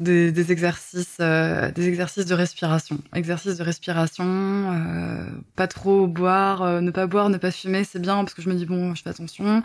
Des, 0.00 0.50
exercices, 0.50 1.18
euh, 1.20 1.70
des 1.72 1.86
exercices 1.86 2.24
de 2.24 2.32
respiration. 2.32 3.00
Exercices 3.14 3.58
de 3.58 3.62
respiration, 3.62 4.24
euh, 4.24 5.26
pas 5.56 5.66
trop 5.66 6.06
boire, 6.06 6.62
euh, 6.62 6.80
ne 6.80 6.90
pas 6.90 7.06
boire, 7.06 7.28
ne 7.28 7.36
pas 7.36 7.50
fumer, 7.50 7.84
c'est 7.84 7.98
bien 7.98 8.16
parce 8.24 8.32
que 8.32 8.40
je 8.40 8.48
me 8.48 8.54
dis 8.54 8.64
bon, 8.64 8.94
je 8.94 9.02
fais 9.02 9.10
attention. 9.10 9.62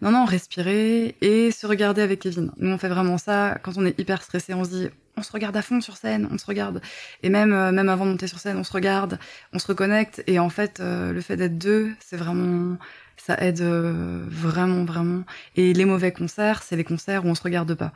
Non, 0.00 0.12
non, 0.12 0.24
respirer 0.24 1.16
et 1.20 1.50
se 1.50 1.66
regarder 1.66 2.00
avec 2.00 2.20
Kevin. 2.20 2.52
Nous, 2.58 2.70
on 2.70 2.78
fait 2.78 2.88
vraiment 2.88 3.18
ça 3.18 3.58
quand 3.60 3.72
on 3.76 3.84
est 3.84 3.98
hyper 3.98 4.22
stressé. 4.22 4.54
On 4.54 4.62
se 4.62 4.70
dit, 4.70 4.88
on 5.16 5.22
se 5.24 5.32
regarde 5.32 5.56
à 5.56 5.62
fond 5.62 5.80
sur 5.80 5.96
scène, 5.96 6.28
on 6.30 6.38
se 6.38 6.46
regarde. 6.46 6.80
Et 7.24 7.28
même, 7.28 7.50
même 7.72 7.88
avant 7.88 8.06
de 8.06 8.12
monter 8.12 8.28
sur 8.28 8.38
scène, 8.38 8.58
on 8.58 8.64
se 8.64 8.72
regarde, 8.72 9.18
on 9.52 9.58
se 9.58 9.66
reconnecte. 9.66 10.22
Et 10.28 10.38
en 10.38 10.48
fait, 10.48 10.80
le 10.80 11.20
fait 11.20 11.36
d'être 11.36 11.58
deux, 11.58 11.90
c'est 11.98 12.16
vraiment 12.16 12.78
ça 13.16 13.36
aide 13.40 13.60
vraiment, 13.62 14.84
vraiment. 14.84 15.22
Et 15.56 15.72
les 15.72 15.84
mauvais 15.84 16.12
concerts, 16.12 16.62
c'est 16.62 16.76
les 16.76 16.84
concerts 16.84 17.24
où 17.24 17.28
on 17.28 17.34
se 17.34 17.42
regarde 17.42 17.74
pas. 17.74 17.92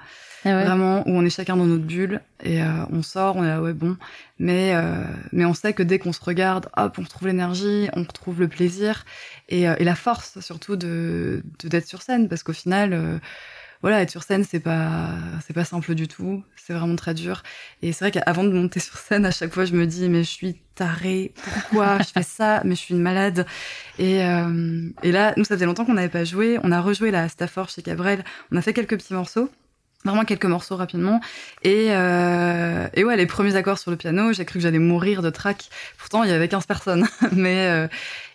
Ah 0.46 0.64
Vraiment, 0.64 1.02
où 1.08 1.10
on 1.10 1.24
est 1.24 1.30
chacun 1.30 1.56
dans 1.56 1.66
notre 1.66 1.84
bulle 1.84 2.20
et 2.44 2.62
euh, 2.62 2.66
on 2.90 3.02
sort, 3.02 3.36
on 3.36 3.44
est 3.44 3.48
là, 3.48 3.60
ouais, 3.60 3.72
bon. 3.72 3.96
Mais, 4.38 4.76
euh, 4.76 5.02
mais 5.32 5.44
on 5.44 5.54
sait 5.54 5.72
que 5.72 5.82
dès 5.82 5.98
qu'on 5.98 6.12
se 6.12 6.22
regarde, 6.22 6.68
hop, 6.76 6.96
on 6.98 7.02
retrouve 7.02 7.26
l'énergie, 7.26 7.88
on 7.94 8.02
retrouve 8.02 8.40
le 8.40 8.46
plaisir 8.46 9.04
et, 9.48 9.68
euh, 9.68 9.74
et 9.78 9.84
la 9.84 9.96
force 9.96 10.38
surtout 10.40 10.76
de 10.76 11.42
d'être 11.64 11.88
sur 11.88 12.02
scène 12.02 12.28
parce 12.28 12.44
qu'au 12.44 12.52
final, 12.52 13.20
voilà, 13.82 14.02
être 14.02 14.10
sur 14.10 14.22
scène, 14.22 14.44
c'est 14.44 14.60
pas, 14.60 15.10
c'est 15.46 15.52
pas 15.52 15.64
simple 15.64 15.94
du 15.94 16.08
tout. 16.08 16.42
C'est 16.56 16.72
vraiment 16.72 16.96
très 16.96 17.14
dur. 17.14 17.42
Et 17.82 17.92
c'est 17.92 18.04
vrai 18.04 18.10
qu'avant 18.10 18.44
de 18.44 18.50
monter 18.50 18.80
sur 18.80 18.96
scène, 18.96 19.24
à 19.26 19.30
chaque 19.30 19.52
fois, 19.52 19.64
je 19.64 19.74
me 19.74 19.86
dis, 19.86 20.08
mais 20.08 20.24
je 20.24 20.30
suis 20.30 20.60
tarée. 20.74 21.32
Pourquoi 21.44 21.98
je 21.98 22.08
fais 22.12 22.22
ça? 22.22 22.62
Mais 22.64 22.74
je 22.74 22.80
suis 22.80 22.94
une 22.94 23.02
malade. 23.02 23.46
Et, 23.98 24.18
et 24.18 25.12
là, 25.12 25.34
nous, 25.36 25.44
ça 25.44 25.54
faisait 25.54 25.66
longtemps 25.66 25.84
qu'on 25.84 25.94
n'avait 25.94 26.08
pas 26.08 26.24
joué. 26.24 26.58
On 26.62 26.72
a 26.72 26.80
rejoué 26.80 27.10
la 27.10 27.28
Stafford 27.28 27.68
chez 27.68 27.82
Cabrel. 27.82 28.24
On 28.50 28.56
a 28.56 28.62
fait 28.62 28.72
quelques 28.72 28.96
petits 28.96 29.14
morceaux 29.14 29.50
vraiment 30.06 30.24
quelques 30.24 30.46
morceaux 30.46 30.76
rapidement. 30.76 31.20
Et, 31.62 31.88
euh, 31.90 32.88
et 32.94 33.04
ouais, 33.04 33.16
les 33.16 33.26
premiers 33.26 33.56
accords 33.56 33.78
sur 33.78 33.90
le 33.90 33.96
piano, 33.96 34.32
j'ai 34.32 34.44
cru 34.44 34.58
que 34.58 34.62
j'allais 34.62 34.78
mourir 34.78 35.22
de 35.22 35.30
trac. 35.30 35.68
Pourtant, 35.98 36.22
il 36.24 36.30
y 36.30 36.32
avait 36.32 36.48
15 36.48 36.66
personnes. 36.66 37.06
Mais, 37.32 37.68
euh, 37.68 37.88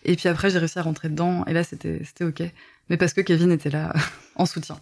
et 0.04 0.16
puis 0.16 0.30
après, 0.30 0.50
j'ai 0.50 0.60
réussi 0.60 0.80
à 0.80 0.84
rentrer 0.84 1.10
dedans. 1.10 1.44
Et 1.48 1.54
là, 1.54 1.64
c'était 1.64 2.02
OK. 2.22 2.44
Mais 2.90 2.98
parce 2.98 3.14
que 3.14 3.22
Kevin 3.22 3.52
était 3.52 3.70
là 3.70 3.94
en 4.36 4.46
soutien. 4.46 4.80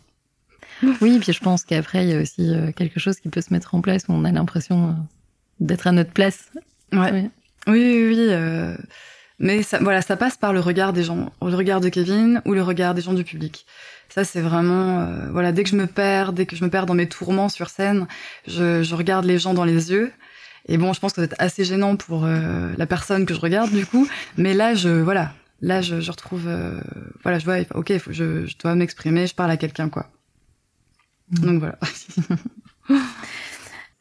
Oui, 1.01 1.19
puis 1.19 1.33
je 1.33 1.39
pense 1.39 1.63
qu'après, 1.63 2.03
il 2.03 2.09
y 2.09 2.13
a 2.13 2.21
aussi 2.21 2.53
euh, 2.53 2.71
quelque 2.71 2.99
chose 2.99 3.19
qui 3.19 3.29
peut 3.29 3.41
se 3.41 3.53
mettre 3.53 3.75
en 3.75 3.81
place 3.81 4.03
où 4.07 4.13
on 4.13 4.23
a 4.25 4.31
l'impression 4.31 4.89
euh, 4.89 4.93
d'être 5.59 5.87
à 5.87 5.91
notre 5.91 6.11
place. 6.11 6.49
Ouais. 6.91 7.29
Oui, 7.67 7.73
oui, 7.73 8.07
oui. 8.07 8.27
Euh, 8.29 8.75
mais 9.39 9.63
ça, 9.63 9.79
voilà, 9.79 10.01
ça 10.01 10.17
passe 10.17 10.35
par 10.35 10.51
le 10.51 10.59
regard 10.59 10.91
des 10.91 11.03
gens, 11.03 11.31
le 11.41 11.55
regard 11.55 11.79
de 11.79 11.89
Kevin 11.89 12.41
ou 12.45 12.53
le 12.53 12.61
regard 12.61 12.93
des 12.93 13.01
gens 13.01 13.13
du 13.13 13.23
public. 13.23 13.65
Ça, 14.09 14.23
c'est 14.25 14.41
vraiment, 14.41 14.99
euh, 14.99 15.29
voilà, 15.31 15.51
dès 15.51 15.63
que 15.63 15.69
je 15.69 15.75
me 15.75 15.87
perds, 15.87 16.33
dès 16.33 16.45
que 16.45 16.55
je 16.55 16.63
me 16.63 16.69
perds 16.69 16.85
dans 16.85 16.95
mes 16.95 17.07
tourments 17.07 17.47
sur 17.47 17.69
scène, 17.69 18.07
je, 18.47 18.83
je 18.83 18.95
regarde 18.95 19.25
les 19.25 19.37
gens 19.37 19.53
dans 19.53 19.63
les 19.63 19.91
yeux. 19.91 20.11
Et 20.67 20.77
bon, 20.77 20.93
je 20.93 20.99
pense 20.99 21.13
que 21.13 21.21
c'est 21.21 21.35
assez 21.39 21.63
gênant 21.63 21.95
pour 21.95 22.25
euh, 22.25 22.71
la 22.77 22.85
personne 22.85 23.25
que 23.25 23.33
je 23.33 23.39
regarde 23.39 23.71
du 23.71 23.85
coup. 23.85 24.07
Mais 24.37 24.53
là, 24.53 24.73
je, 24.73 24.89
voilà, 24.89 25.33
là, 25.61 25.81
je, 25.81 26.01
je 26.01 26.11
retrouve, 26.11 26.47
euh, 26.47 26.79
voilà, 27.23 27.39
je 27.39 27.45
vois, 27.45 27.57
ok, 27.75 27.97
faut, 27.97 28.11
je, 28.11 28.45
je 28.45 28.57
dois 28.57 28.75
m'exprimer, 28.75 29.25
je 29.25 29.35
parle 29.35 29.51
à 29.51 29.57
quelqu'un, 29.57 29.89
quoi. 29.89 30.09
Mmh. 31.31 31.45
Donc 31.45 31.59
voilà. 31.59 31.79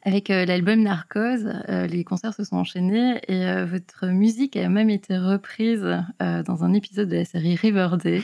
Avec 0.05 0.29
l'album 0.29 0.83
Narcose, 0.83 1.53
les 1.69 2.03
concerts 2.05 2.33
se 2.33 2.45
sont 2.45 2.57
enchaînés 2.57 3.21
et 3.29 3.65
votre 3.65 4.07
musique 4.07 4.57
a 4.57 4.69
même 4.71 4.89
été 4.89 5.19
reprise 5.19 5.85
dans 6.21 6.65
un 6.65 6.73
épisode 6.73 7.09
de 7.11 7.17
la 7.17 7.25
série 7.27 7.57
Riverdale. 7.57 8.23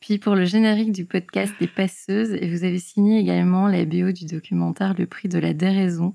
Puis 0.00 0.18
pour 0.18 0.34
le 0.34 0.44
générique 0.44 0.92
du 0.92 1.04
podcast 1.04 1.52
des 1.58 1.66
passeuses, 1.66 2.32
et 2.32 2.48
vous 2.48 2.64
avez 2.64 2.78
signé 2.78 3.18
également 3.18 3.66
la 3.66 3.84
BO 3.84 4.12
du 4.12 4.26
documentaire 4.26 4.94
Le 4.96 5.06
prix 5.06 5.28
de 5.28 5.38
la 5.38 5.54
déraison. 5.54 6.14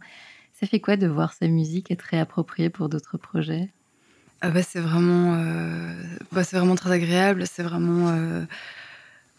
Ça 0.53 0.67
fait 0.67 0.79
quoi 0.79 0.95
de 0.95 1.07
voir 1.07 1.33
sa 1.33 1.47
musique 1.47 1.91
être 1.91 2.03
réappropriée 2.03 2.69
pour 2.69 2.87
d'autres 2.87 3.17
projets? 3.17 3.69
Ah 4.39 4.49
bah 4.49 4.63
c'est 4.63 4.79
vraiment, 4.79 5.35
euh, 5.35 5.93
bah 6.31 6.43
c'est 6.43 6.57
vraiment 6.57 6.75
très 6.75 6.91
agréable, 6.91 7.45
c'est 7.45 7.63
vraiment 7.63 8.09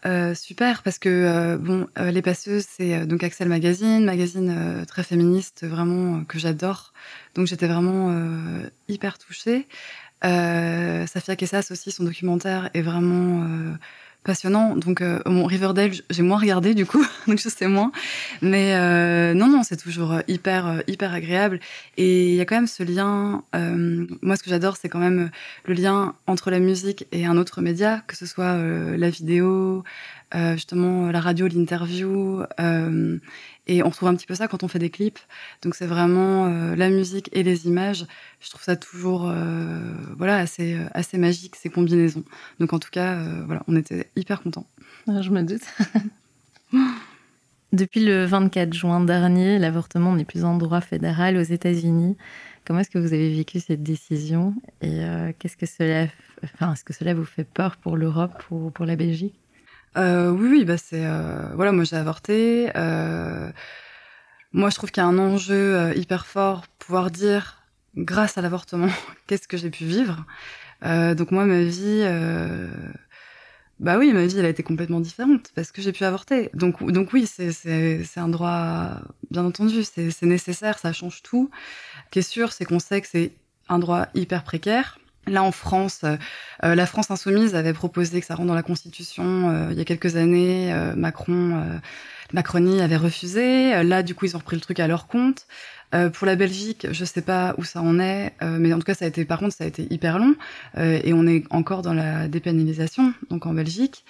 euh, 0.05 0.31
euh, 0.31 0.33
super 0.35 0.83
parce 0.83 0.99
que 0.99 1.57
bon, 1.57 1.87
les 1.97 2.21
passeuses 2.21 2.65
c'est 2.69 3.05
donc 3.05 3.23
Axel 3.23 3.49
Magazine, 3.49 4.05
magazine 4.05 4.85
très 4.87 5.03
féministe, 5.03 5.65
vraiment 5.65 6.23
que 6.23 6.39
j'adore. 6.39 6.93
Donc 7.35 7.47
j'étais 7.47 7.67
vraiment 7.67 8.15
hyper 8.87 9.17
touchée. 9.17 9.67
Safia 10.21 11.35
Kessas 11.35 11.67
aussi, 11.71 11.91
son 11.91 12.03
documentaire 12.03 12.69
est 12.73 12.81
vraiment 12.81 13.45
passionnant. 14.25 14.75
Donc, 14.75 15.01
euh, 15.01 15.19
bon, 15.25 15.45
Riverdale, 15.45 15.91
j'ai 16.09 16.23
moins 16.23 16.39
regardé 16.39 16.73
du 16.73 16.85
coup, 16.85 17.05
donc 17.27 17.39
je 17.39 17.47
sais 17.47 17.67
moins. 17.67 17.91
Mais 18.41 18.75
euh, 18.75 19.33
non, 19.33 19.47
non, 19.47 19.63
c'est 19.63 19.77
toujours 19.77 20.11
euh, 20.11 20.21
hyper, 20.27 20.67
euh, 20.67 20.79
hyper 20.87 21.13
agréable. 21.13 21.59
Et 21.95 22.29
il 22.29 22.35
y 22.35 22.41
a 22.41 22.45
quand 22.45 22.55
même 22.55 22.67
ce 22.67 22.83
lien. 22.83 23.43
Euh, 23.55 24.05
moi, 24.21 24.35
ce 24.35 24.43
que 24.43 24.49
j'adore, 24.49 24.75
c'est 24.75 24.89
quand 24.89 24.99
même 24.99 25.29
le 25.65 25.73
lien 25.73 26.15
entre 26.27 26.51
la 26.51 26.59
musique 26.59 27.07
et 27.13 27.25
un 27.25 27.37
autre 27.37 27.61
média, 27.61 28.03
que 28.07 28.17
ce 28.17 28.25
soit 28.25 28.57
la 28.57 29.09
vidéo, 29.09 29.83
justement 30.33 31.11
la 31.11 31.21
radio, 31.21 31.47
l'interview. 31.47 32.41
euh, 32.59 33.17
et 33.67 33.81
on 33.81 33.89
retrouve 33.89 34.09
un 34.09 34.15
petit 34.15 34.27
peu 34.27 34.35
ça 34.35 34.47
quand 34.47 34.63
on 34.63 34.67
fait 34.67 34.79
des 34.79 34.89
clips. 34.91 35.19
Donc 35.63 35.73
c'est 35.75 35.87
vraiment 35.87 36.45
euh, 36.47 36.75
la 36.75 36.89
musique 36.89 37.29
et 37.33 37.41
les 37.43 37.67
images. 37.67 38.05
Je 38.39 38.49
trouve 38.49 38.61
ça 38.61 38.75
toujours 38.75 39.27
euh, 39.27 39.79
voilà 40.17 40.37
assez 40.37 40.75
euh, 40.75 40.85
assez 40.93 41.17
magique 41.17 41.55
ces 41.55 41.69
combinaisons. 41.69 42.23
Donc 42.59 42.73
en 42.73 42.79
tout 42.79 42.91
cas 42.91 43.15
euh, 43.15 43.43
voilà, 43.45 43.63
on 43.67 43.75
était 43.75 44.09
hyper 44.15 44.41
contents. 44.43 44.67
Ah, 45.07 45.21
Je 45.21 45.31
me 45.31 45.41
doute. 45.43 45.63
Depuis 47.73 48.05
le 48.05 48.25
24 48.25 48.73
juin 48.73 49.01
dernier, 49.03 49.59
l'avortement 49.59 50.15
n'est 50.15 50.25
plus 50.25 50.45
en 50.45 50.57
droit 50.57 50.81
fédéral 50.81 51.35
aux 51.37 51.41
États-Unis. 51.41 52.15
Comment 52.65 52.79
est-ce 52.79 52.89
que 52.89 52.99
vous 52.99 53.13
avez 53.13 53.33
vécu 53.33 53.59
cette 53.59 53.83
décision? 53.83 54.55
Et 54.81 55.03
euh, 55.03 55.33
qu'est-ce 55.37 55.57
que 55.57 55.65
cela, 55.65 56.07
enfin, 56.43 56.73
est-ce 56.73 56.83
que 56.83 56.93
cela 56.93 57.13
vous 57.13 57.25
fait 57.25 57.43
peur 57.43 57.77
pour 57.77 57.97
l'Europe 57.97 58.43
ou 58.51 58.71
pour 58.71 58.85
la 58.85 58.95
Belgique? 58.95 59.35
Euh, 59.97 60.29
oui, 60.29 60.49
oui, 60.49 60.65
bah 60.65 60.77
c'est 60.77 61.05
euh, 61.05 61.53
voilà, 61.55 61.71
moi 61.71 61.83
j'ai 61.85 61.95
avorté. 61.95 62.69
euh, 62.75 63.51
moi, 64.53 64.69
je 64.69 64.75
trouve 64.75 64.91
qu'il 64.91 65.01
y 65.03 65.05
a 65.05 65.09
un 65.09 65.17
enjeu 65.19 65.75
euh, 65.75 65.93
hyper 65.95 66.25
fort, 66.25 66.65
pouvoir 66.79 67.11
dire 67.11 67.61
grâce 67.97 68.37
à 68.37 68.41
l'avortement, 68.41 68.87
qu'est-ce 69.27 69.47
que 69.47 69.57
j'ai 69.57 69.69
pu 69.69 69.85
vivre. 69.85 70.25
Donc 70.83 71.31
moi, 71.31 71.45
ma 71.45 71.63
vie, 71.63 72.03
bah 73.79 73.97
oui, 73.97 74.13
ma 74.13 74.25
vie, 74.25 74.37
elle 74.39 74.45
a 74.45 74.49
été 74.49 74.63
complètement 74.63 74.99
différente 75.01 75.51
parce 75.55 75.71
que 75.71 75.81
j'ai 75.81 75.91
pu 75.91 76.03
avorter. 76.05 76.49
Donc 76.53 76.81
donc 76.91 77.11
oui, 77.13 77.27
c'est 77.27 78.17
un 78.17 78.27
droit, 78.29 79.01
bien 79.31 79.43
entendu, 79.45 79.83
c'est 79.83 80.21
nécessaire, 80.23 80.79
ça 80.79 80.93
change 80.93 81.21
tout. 81.23 81.49
Ce 82.13 82.21
sûr, 82.21 82.53
c'est 82.53 82.65
qu'on 82.65 82.79
sait 82.79 83.01
que 83.01 83.07
c'est 83.07 83.33
un 83.69 83.79
droit 83.79 84.07
hyper 84.15 84.43
précaire. 84.43 84.99
Là, 85.27 85.43
en 85.43 85.51
France, 85.51 86.01
euh, 86.03 86.17
euh, 86.63 86.75
la 86.75 86.85
France 86.85 87.09
insoumise 87.09 87.55
avait 87.55 87.73
proposé 87.73 88.19
que 88.21 88.27
ça 88.27 88.35
rentre 88.35 88.47
dans 88.47 88.55
la 88.55 88.63
Constitution 88.63 89.49
euh, 89.49 89.69
il 89.71 89.77
y 89.77 89.81
a 89.81 89.85
quelques 89.85 90.17
années. 90.17 90.71
Euh, 90.71 90.95
Macron, 90.95 91.55
euh, 91.55 91.77
Macronie 92.33 92.79
avait 92.81 92.97
refusé. 92.97 93.73
Euh, 93.73 93.83
Là, 93.83 94.03
du 94.03 94.13
coup, 94.13 94.25
ils 94.25 94.35
ont 94.35 94.39
repris 94.39 94.55
le 94.55 94.61
truc 94.61 94.79
à 94.79 94.87
leur 94.87 95.07
compte. 95.07 95.47
Pour 96.13 96.27
la 96.27 96.35
Belgique, 96.35 96.87
je 96.91 97.05
sais 97.05 97.21
pas 97.21 97.55
où 97.57 97.63
ça 97.63 97.79
en 97.81 97.99
est, 98.01 98.33
mais 98.41 98.73
en 98.73 98.79
tout 98.79 98.83
cas, 98.83 98.95
ça 98.95 99.05
a 99.05 99.07
été, 99.07 99.23
par 99.23 99.39
contre, 99.39 99.55
ça 99.55 99.63
a 99.63 99.67
été 99.67 99.87
hyper 99.89 100.19
long, 100.19 100.35
et 100.77 101.13
on 101.13 101.25
est 101.25 101.45
encore 101.51 101.83
dans 101.83 101.93
la 101.93 102.27
dépénalisation, 102.27 103.13
donc 103.29 103.45
en 103.45 103.53
Belgique. 103.53 104.03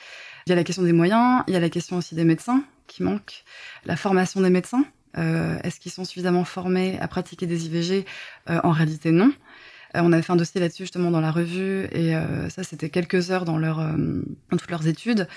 Il 0.47 0.49
y 0.49 0.53
a 0.53 0.55
la 0.55 0.63
question 0.63 0.81
des 0.81 0.93
moyens, 0.93 1.43
il 1.47 1.53
y 1.53 1.57
a 1.57 1.59
la 1.59 1.69
question 1.69 1.97
aussi 1.97 2.15
des 2.15 2.23
médecins 2.23 2.63
qui 2.87 3.03
manquent, 3.03 3.43
la 3.85 3.95
formation 3.95 4.41
des 4.41 4.49
médecins. 4.49 4.83
Est-ce 5.15 5.79
qu'ils 5.79 5.91
sont 5.91 6.05
suffisamment 6.05 6.43
formés 6.43 6.97
à 7.01 7.07
pratiquer 7.07 7.45
des 7.45 7.67
IVG 7.67 8.05
En 8.47 8.71
réalité, 8.71 9.11
non. 9.11 9.31
Euh, 9.95 10.01
on 10.03 10.11
avait 10.11 10.21
fait 10.21 10.33
un 10.33 10.37
dossier 10.37 10.59
là-dessus 10.61 10.83
justement 10.83 11.11
dans 11.11 11.21
la 11.21 11.31
revue 11.31 11.87
et 11.91 12.15
euh, 12.15 12.49
ça 12.49 12.63
c'était 12.63 12.89
quelques 12.89 13.31
heures 13.31 13.45
dans 13.45 13.57
leur 13.57 13.79
euh, 13.79 13.93
dans 14.51 14.57
toutes 14.57 14.71
leurs 14.71 14.87
études. 14.87 15.27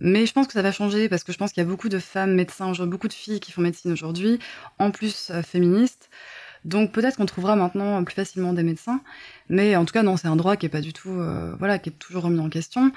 Mais 0.00 0.24
je 0.24 0.32
pense 0.32 0.46
que 0.46 0.54
ça 0.54 0.62
va 0.62 0.72
changer 0.72 1.08
parce 1.08 1.22
que 1.22 1.32
je 1.32 1.38
pense 1.38 1.52
qu'il 1.52 1.62
y 1.62 1.66
a 1.66 1.68
beaucoup 1.68 1.90
de 1.90 1.98
femmes 1.98 2.34
médecins, 2.34 2.70
aujourd'hui, 2.70 2.90
beaucoup 2.90 3.08
de 3.08 3.12
filles 3.12 3.40
qui 3.40 3.52
font 3.52 3.60
médecine 3.60 3.92
aujourd'hui, 3.92 4.38
en 4.78 4.90
plus 4.90 5.30
féministes. 5.46 6.08
Donc 6.64 6.92
peut-être 6.92 7.16
qu'on 7.16 7.26
trouvera 7.26 7.56
maintenant 7.56 8.02
plus 8.02 8.14
facilement 8.14 8.54
des 8.54 8.62
médecins, 8.62 9.02
mais 9.50 9.76
en 9.76 9.84
tout 9.84 9.92
cas 9.92 10.02
non, 10.02 10.16
c'est 10.16 10.28
un 10.28 10.36
droit 10.36 10.56
qui 10.56 10.64
est 10.64 10.70
pas 10.70 10.80
du 10.80 10.94
tout, 10.94 11.20
voilà, 11.58 11.78
qui 11.78 11.90
est 11.90 11.98
toujours 11.98 12.22
remis 12.22 12.40
en 12.40 12.48
question. 12.48 12.90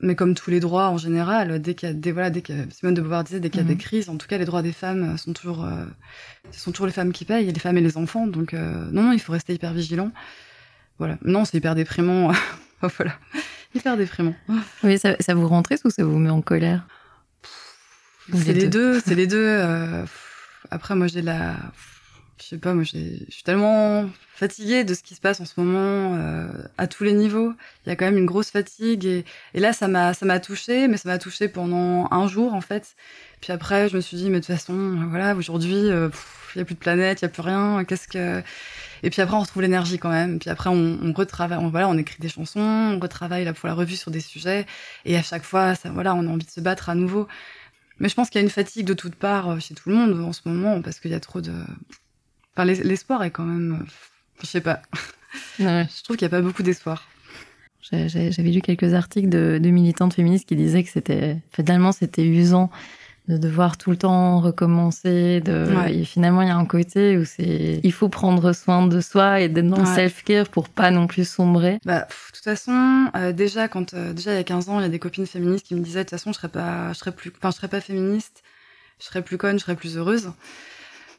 Mais 0.00 0.14
comme 0.14 0.34
tous 0.34 0.50
les 0.50 0.60
droits 0.60 0.88
en 0.88 0.98
général, 0.98 1.60
dès 1.62 1.74
qu'il 1.74 1.88
y 1.88 1.92
a 1.92 1.94
des, 1.94 2.12
voilà, 2.12 2.28
dès 2.30 2.42
que 2.42 2.52
Simone 2.70 2.94
de 2.94 3.00
Beauvoir 3.00 3.24
disait, 3.24 3.40
dès 3.40 3.48
qu'il 3.48 3.60
y 3.60 3.64
a 3.64 3.64
Mhm. 3.64 3.70
des 3.74 3.76
crises, 3.78 4.08
en 4.10 4.16
tout 4.18 4.26
cas 4.26 4.36
les 4.36 4.44
droits 4.44 4.60
des 4.62 4.72
femmes 4.72 5.16
sont 5.16 5.32
toujours, 5.32 5.64
euh, 5.64 5.84
ce 6.50 6.60
sont 6.60 6.70
toujours 6.70 6.86
les 6.86 6.92
femmes 6.92 7.12
qui 7.12 7.24
payent, 7.24 7.50
les 7.50 7.58
femmes 7.60 7.78
et 7.78 7.80
les 7.80 7.96
enfants. 7.96 8.26
Donc 8.26 8.52
euh, 8.52 8.88
non, 8.92 9.02
non, 9.04 9.12
il 9.12 9.20
faut 9.20 9.32
rester 9.32 9.54
hyper 9.54 9.72
vigilant. 9.72 10.10
Voilà. 10.98 11.16
Non, 11.24 11.44
c'est 11.46 11.56
hyper 11.56 11.74
déprimant. 11.74 12.30
voilà, 12.82 13.14
hyper 13.74 13.96
déprimant. 13.96 14.34
Oui, 14.84 14.98
ça, 14.98 15.16
ça 15.20 15.34
vous 15.34 15.48
rend 15.48 15.62
triste 15.62 15.84
ou 15.86 15.90
ça 15.90 16.04
vous 16.04 16.18
met 16.18 16.30
en 16.30 16.42
colère? 16.42 16.86
C'est 18.34 18.52
Les 18.52 18.68
deux, 18.68 19.00
c'est 19.00 19.14
les 19.14 19.26
deux. 19.26 19.36
euh, 19.46 20.04
Après, 20.70 20.94
moi, 20.94 21.06
j'ai 21.06 21.22
la, 21.22 21.54
je 22.38 22.44
sais 22.44 22.58
pas, 22.58 22.74
moi, 22.74 22.84
je 22.84 22.90
suis 23.28 23.42
tellement 23.44 24.08
fatiguée 24.34 24.84
de 24.84 24.94
ce 24.94 25.02
qui 25.02 25.14
se 25.14 25.20
passe 25.20 25.40
en 25.40 25.46
ce 25.46 25.58
moment 25.58 26.14
euh, 26.16 26.48
à 26.76 26.86
tous 26.86 27.04
les 27.04 27.12
niveaux. 27.12 27.52
Il 27.84 27.88
y 27.88 27.92
a 27.92 27.96
quand 27.96 28.04
même 28.04 28.18
une 28.18 28.26
grosse 28.26 28.50
fatigue 28.50 29.04
et, 29.06 29.24
et 29.54 29.60
là, 29.60 29.72
ça 29.72 29.88
m'a, 29.88 30.12
ça 30.14 30.26
m'a 30.26 30.38
touchée, 30.40 30.88
mais 30.88 30.96
ça 30.98 31.08
m'a 31.08 31.18
touchée 31.18 31.48
pendant 31.48 32.08
un 32.10 32.28
jour 32.28 32.54
en 32.54 32.60
fait. 32.60 32.94
Puis 33.40 33.52
après, 33.52 33.88
je 33.88 33.96
me 33.96 34.00
suis 34.00 34.16
dit, 34.16 34.30
mais 34.30 34.40
de 34.40 34.46
toute 34.46 34.54
façon, 34.54 35.06
voilà, 35.08 35.34
aujourd'hui, 35.34 35.74
euh, 35.74 36.08
il 36.54 36.58
y 36.58 36.62
a 36.62 36.64
plus 36.64 36.74
de 36.74 36.80
planète, 36.80 37.20
il 37.22 37.24
y 37.24 37.26
a 37.26 37.28
plus 37.28 37.42
rien. 37.42 37.84
Qu'est-ce 37.84 38.08
que 38.08 38.42
Et 39.02 39.10
puis 39.10 39.22
après, 39.22 39.36
on 39.36 39.40
retrouve 39.40 39.62
l'énergie 39.62 39.98
quand 39.98 40.10
même. 40.10 40.38
Puis 40.38 40.50
après, 40.50 40.70
on, 40.70 40.98
on 41.02 41.12
retravaille, 41.12 41.58
on, 41.58 41.68
voilà, 41.68 41.88
on 41.88 41.96
écrit 41.98 42.18
des 42.20 42.28
chansons, 42.28 42.60
on 42.60 42.98
retravaille 42.98 43.44
là 43.44 43.52
pour 43.52 43.68
la 43.68 43.74
revue 43.74 43.96
sur 43.96 44.10
des 44.10 44.20
sujets. 44.20 44.66
Et 45.04 45.16
à 45.16 45.22
chaque 45.22 45.44
fois, 45.44 45.74
ça, 45.74 45.90
voilà, 45.90 46.14
on 46.14 46.26
a 46.26 46.30
envie 46.30 46.46
de 46.46 46.50
se 46.50 46.60
battre 46.60 46.88
à 46.90 46.94
nouveau. 46.94 47.28
Mais 47.98 48.08
je 48.08 48.14
pense 48.14 48.28
qu'il 48.30 48.40
y 48.40 48.42
a 48.42 48.44
une 48.44 48.50
fatigue 48.50 48.86
de 48.86 48.94
toutes 48.94 49.14
parts 49.16 49.50
euh, 49.50 49.58
chez 49.58 49.74
tout 49.74 49.88
le 49.88 49.94
monde 49.94 50.20
en 50.20 50.32
ce 50.32 50.42
moment 50.44 50.82
parce 50.82 51.00
qu'il 51.00 51.10
y 51.10 51.14
a 51.14 51.20
trop 51.20 51.40
de. 51.40 51.52
Enfin, 52.56 52.64
l'es- 52.64 52.82
l'espoir 52.82 53.22
est 53.22 53.30
quand 53.30 53.44
même. 53.44 53.80
euh, 53.82 53.84
Je 54.42 54.46
sais 54.46 54.60
pas. 54.60 54.82
Ouais. 55.58 55.86
Je 55.94 56.02
trouve 56.02 56.16
qu'il 56.16 56.26
n'y 56.26 56.34
a 56.34 56.36
pas 56.36 56.42
beaucoup 56.42 56.62
d'espoir. 56.62 57.06
J'avais 57.92 58.30
lu 58.50 58.60
quelques 58.62 58.94
articles 58.94 59.28
de, 59.28 59.58
de 59.62 59.70
militantes 59.70 60.14
féministes 60.14 60.46
qui 60.48 60.56
disaient 60.56 60.82
que 60.82 60.90
c'était 60.90 61.36
finalement 61.52 61.92
c'était 61.92 62.24
usant 62.24 62.70
de 63.28 63.36
devoir 63.36 63.76
tout 63.76 63.90
le 63.90 63.96
temps 63.96 64.40
recommencer. 64.40 65.40
De, 65.40 65.72
Ouais. 65.74 65.94
Et 65.98 66.04
finalement, 66.04 66.42
il 66.42 66.48
y 66.48 66.50
a 66.50 66.56
un 66.56 66.64
côté 66.64 67.18
où 67.18 67.24
c'est 67.24 67.80
il 67.82 67.92
faut 67.92 68.08
prendre 68.08 68.52
soin 68.52 68.86
de 68.86 69.00
soi 69.00 69.40
et 69.40 69.48
d'être 69.48 69.68
dans 69.68 69.76
le 69.76 69.82
Ouais. 69.88 69.94
self-care 69.94 70.48
pour 70.48 70.68
pas 70.68 70.90
non 70.90 71.06
plus 71.06 71.28
sombrer. 71.28 71.78
Bah, 71.84 72.02
pff, 72.08 72.30
de 72.32 72.36
toute 72.36 72.44
façon, 72.44 73.10
euh, 73.14 73.32
déjà, 73.32 73.68
quand, 73.68 73.94
euh, 73.94 74.12
déjà, 74.12 74.32
il 74.32 74.36
y 74.36 74.40
a 74.40 74.44
15 74.44 74.68
ans, 74.68 74.78
il 74.80 74.82
y 74.82 74.86
a 74.86 74.88
des 74.88 74.98
copines 74.98 75.26
féministes 75.26 75.66
qui 75.66 75.74
me 75.74 75.80
disaient, 75.80 76.00
de 76.00 76.04
toute 76.04 76.10
façon, 76.18 76.32
je 76.32 76.38
serais 76.38 76.48
pas, 76.48 76.92
je 76.92 76.98
serais 76.98 77.12
plus, 77.12 77.30
enfin, 77.36 77.50
je 77.50 77.56
serais 77.56 77.68
pas 77.68 77.80
féministe, 77.80 78.42
je 79.00 79.04
serais 79.06 79.22
plus 79.22 79.38
conne, 79.38 79.58
je 79.58 79.64
serais 79.64 79.76
plus 79.76 79.96
heureuse. 79.96 80.32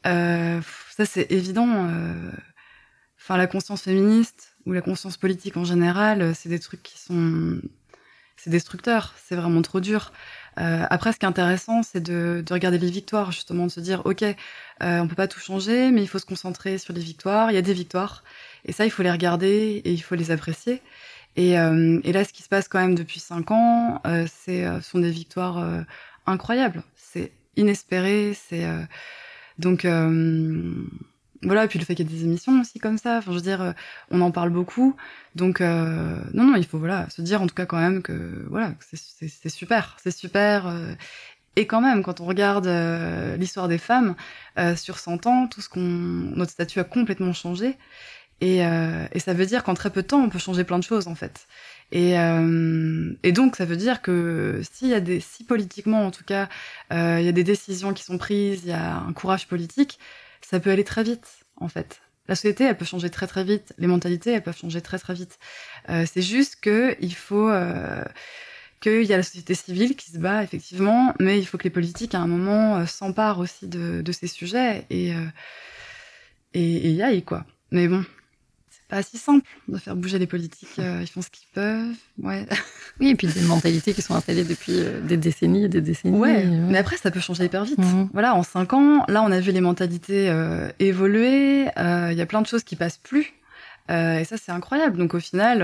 Euh, 0.06 0.58
pff, 0.58 0.84
ça, 0.98 1.06
c'est 1.06 1.30
évident. 1.30 1.68
euh, 1.88 2.32
Enfin, 3.20 3.36
la 3.36 3.46
conscience 3.46 3.82
féministe 3.82 4.56
ou 4.66 4.72
la 4.72 4.80
conscience 4.80 5.16
politique 5.16 5.56
en 5.56 5.64
général, 5.64 6.22
euh, 6.22 6.32
c'est 6.34 6.48
des 6.48 6.58
trucs 6.58 6.82
qui 6.82 6.98
sont, 6.98 7.60
c'est 8.36 8.50
destructeur. 8.50 9.14
C'est 9.24 9.36
vraiment 9.36 9.62
trop 9.62 9.80
dur. 9.80 10.12
Euh, 10.58 10.84
après, 10.90 11.12
ce 11.12 11.18
qui 11.18 11.24
est 11.26 11.28
intéressant, 11.28 11.82
c'est 11.84 12.00
de, 12.00 12.42
de 12.44 12.52
regarder 12.52 12.78
les 12.78 12.90
victoires, 12.90 13.30
justement, 13.30 13.66
de 13.66 13.70
se 13.70 13.80
dire, 13.80 14.02
ok, 14.06 14.24
on 14.80 15.06
peut 15.08 15.14
pas 15.14 15.28
tout 15.28 15.40
changer, 15.40 15.92
mais 15.92 16.02
il 16.02 16.08
faut 16.08 16.18
se 16.18 16.26
concentrer 16.26 16.78
sur 16.78 16.92
les 16.94 17.00
victoires. 17.00 17.50
Il 17.50 17.54
y 17.54 17.58
a 17.58 17.62
des 17.62 17.74
victoires, 17.74 18.24
et 18.64 18.72
ça, 18.72 18.84
il 18.86 18.90
faut 18.90 19.04
les 19.04 19.10
regarder 19.12 19.82
et 19.84 19.92
il 19.92 20.00
faut 20.00 20.16
les 20.16 20.30
apprécier. 20.32 20.82
Et, 21.36 21.52
et 21.52 22.12
là, 22.12 22.24
ce 22.24 22.32
qui 22.32 22.42
se 22.42 22.48
passe 22.48 22.66
quand 22.66 22.80
même 22.80 22.96
depuis 22.96 23.20
cinq 23.20 23.50
ans, 23.52 24.02
c'est 24.26 24.66
sont 24.82 24.98
des 24.98 25.10
victoires 25.10 25.84
incroyables. 26.26 26.82
C'est 26.96 27.30
inespéré. 27.56 28.34
C'est 28.34 28.66
donc 29.58 29.84
euh, 29.84 30.74
voilà. 31.42 31.64
Et 31.64 31.68
puis 31.68 31.78
le 31.78 31.84
fait 31.84 31.94
qu'il 31.94 32.10
y 32.10 32.14
ait 32.14 32.18
des 32.18 32.24
émissions 32.24 32.60
aussi 32.60 32.78
comme 32.78 32.98
ça. 32.98 33.18
Enfin, 33.18 33.30
je 33.32 33.36
veux 33.36 33.42
dire, 33.42 33.62
euh, 33.62 33.72
on 34.10 34.20
en 34.20 34.30
parle 34.30 34.50
beaucoup. 34.50 34.96
Donc 35.34 35.60
euh, 35.60 36.20
non, 36.34 36.44
non, 36.44 36.56
il 36.56 36.66
faut 36.66 36.78
voilà 36.78 37.08
se 37.10 37.22
dire 37.22 37.42
en 37.42 37.46
tout 37.46 37.54
cas 37.54 37.66
quand 37.66 37.78
même 37.80 38.02
que 38.02 38.46
voilà, 38.50 38.74
c'est- 38.80 39.48
super, 39.48 39.96
c'est 40.02 40.10
super. 40.10 40.66
euh, 40.66 40.94
et 41.56 41.66
quand 41.66 41.80
même, 41.80 42.02
quand 42.04 42.20
on 42.20 42.26
regarde 42.26 42.66
euh, 42.68 43.36
l'histoire 43.36 43.68
des 43.68 43.78
femmes 43.78 44.14
euh, 44.58 44.76
sur 44.76 44.98
100 44.98 45.26
ans, 45.26 45.48
tout 45.48 45.60
ce 45.62 45.68
qu'on, 45.68 45.80
notre 45.80 46.52
statut 46.52 46.80
a 46.80 46.84
complètement 46.84 47.32
changé. 47.32 47.76
Et, 48.40 48.58
et 48.60 49.18
ça 49.20 49.34
veut 49.34 49.46
dire 49.46 49.64
qu'en 49.64 49.74
très 49.74 49.90
peu 49.90 50.02
de 50.02 50.06
temps, 50.08 50.20
on 50.22 50.28
peut 50.28 50.38
changer 50.38 50.64
plein 50.64 50.78
de 50.78 50.84
choses 50.84 51.08
en 51.08 51.14
fait. 51.14 51.46
Et, 51.90 52.18
euh, 52.18 53.12
et 53.22 53.32
donc, 53.32 53.56
ça 53.56 53.64
veut 53.64 53.76
dire 53.76 54.02
que 54.02 54.60
s'il 54.72 54.88
y 54.88 54.94
a 54.94 55.00
des, 55.00 55.20
si 55.20 55.44
politiquement 55.44 56.04
en 56.06 56.10
tout 56.10 56.24
cas, 56.24 56.48
euh, 56.92 57.18
il 57.20 57.24
y 57.24 57.28
a 57.28 57.32
des 57.32 57.44
décisions 57.44 57.94
qui 57.94 58.04
sont 58.04 58.18
prises, 58.18 58.60
il 58.64 58.70
y 58.70 58.72
a 58.72 58.96
un 58.96 59.12
courage 59.12 59.48
politique, 59.48 59.98
ça 60.42 60.60
peut 60.60 60.70
aller 60.70 60.84
très 60.84 61.02
vite 61.02 61.26
en 61.56 61.68
fait. 61.68 62.00
La 62.28 62.34
société, 62.34 62.64
elle 62.64 62.76
peut 62.76 62.84
changer 62.84 63.08
très 63.08 63.26
très 63.26 63.42
vite. 63.42 63.72
Les 63.78 63.86
mentalités, 63.86 64.32
elles 64.32 64.42
peuvent 64.42 64.56
changer 64.56 64.82
très 64.82 64.98
très 64.98 65.14
vite. 65.14 65.38
Euh, 65.88 66.04
c'est 66.10 66.20
juste 66.22 66.58
que 66.60 66.94
il 67.00 67.14
faut 67.14 67.48
euh, 67.48 68.04
qu'il 68.80 69.04
y 69.04 69.12
a 69.14 69.16
la 69.16 69.22
société 69.22 69.54
civile 69.54 69.96
qui 69.96 70.10
se 70.10 70.18
bat 70.18 70.42
effectivement, 70.42 71.14
mais 71.18 71.38
il 71.38 71.46
faut 71.46 71.58
que 71.58 71.64
les 71.64 71.70
politiques 71.70 72.14
à 72.14 72.20
un 72.20 72.26
moment 72.26 72.76
euh, 72.76 72.86
s'emparent 72.86 73.38
aussi 73.40 73.66
de, 73.66 74.02
de 74.02 74.12
ces 74.12 74.26
sujets 74.26 74.86
et 74.90 75.14
euh, 75.14 75.24
et, 76.54 76.88
et 76.88 76.90
y 76.92 77.02
aillent 77.02 77.24
quoi. 77.24 77.44
Mais 77.70 77.88
bon, 77.88 78.04
pas 78.88 79.02
si 79.02 79.18
simple 79.18 79.44
de 79.68 79.76
faire 79.78 79.94
bouger 79.96 80.18
les 80.18 80.26
politiques. 80.26 80.78
euh, 80.78 81.00
ils 81.02 81.06
font 81.06 81.20
ce 81.22 81.28
qu'ils 81.30 81.46
peuvent. 81.54 81.94
Ouais. 82.22 82.46
Oui, 83.00 83.10
et 83.10 83.14
puis 83.14 83.26
des 83.26 83.42
mentalités 83.42 83.92
qui 83.92 84.02
sont 84.02 84.14
installées 84.14 84.44
depuis 84.44 84.72
euh, 84.78 85.00
des 85.02 85.16
décennies 85.16 85.64
et 85.64 85.68
des 85.68 85.80
décennies. 85.80 86.16
Ouais. 86.16 86.44
Mais 86.46 86.78
après, 86.78 86.96
ça 86.96 87.10
peut 87.10 87.20
changer 87.20 87.44
hyper 87.44 87.64
vite. 87.64 87.78
Mhm. 87.78 88.08
Voilà, 88.12 88.34
en 88.34 88.42
cinq 88.42 88.72
ans, 88.72 89.04
là, 89.08 89.22
on 89.22 89.30
a 89.30 89.40
vu 89.40 89.52
les 89.52 89.60
mentalités 89.60 90.30
euh, 90.30 90.70
évoluer. 90.78 91.68
euh, 91.78 92.08
Il 92.12 92.18
y 92.18 92.22
a 92.22 92.26
plein 92.26 92.40
de 92.42 92.46
choses 92.46 92.64
qui 92.64 92.76
passent 92.76 92.98
plus. 92.98 93.34
Euh, 93.90 94.18
et 94.18 94.24
ça, 94.24 94.36
c'est 94.36 94.52
incroyable. 94.52 94.96
Donc 94.98 95.14
au 95.14 95.20
final, 95.20 95.60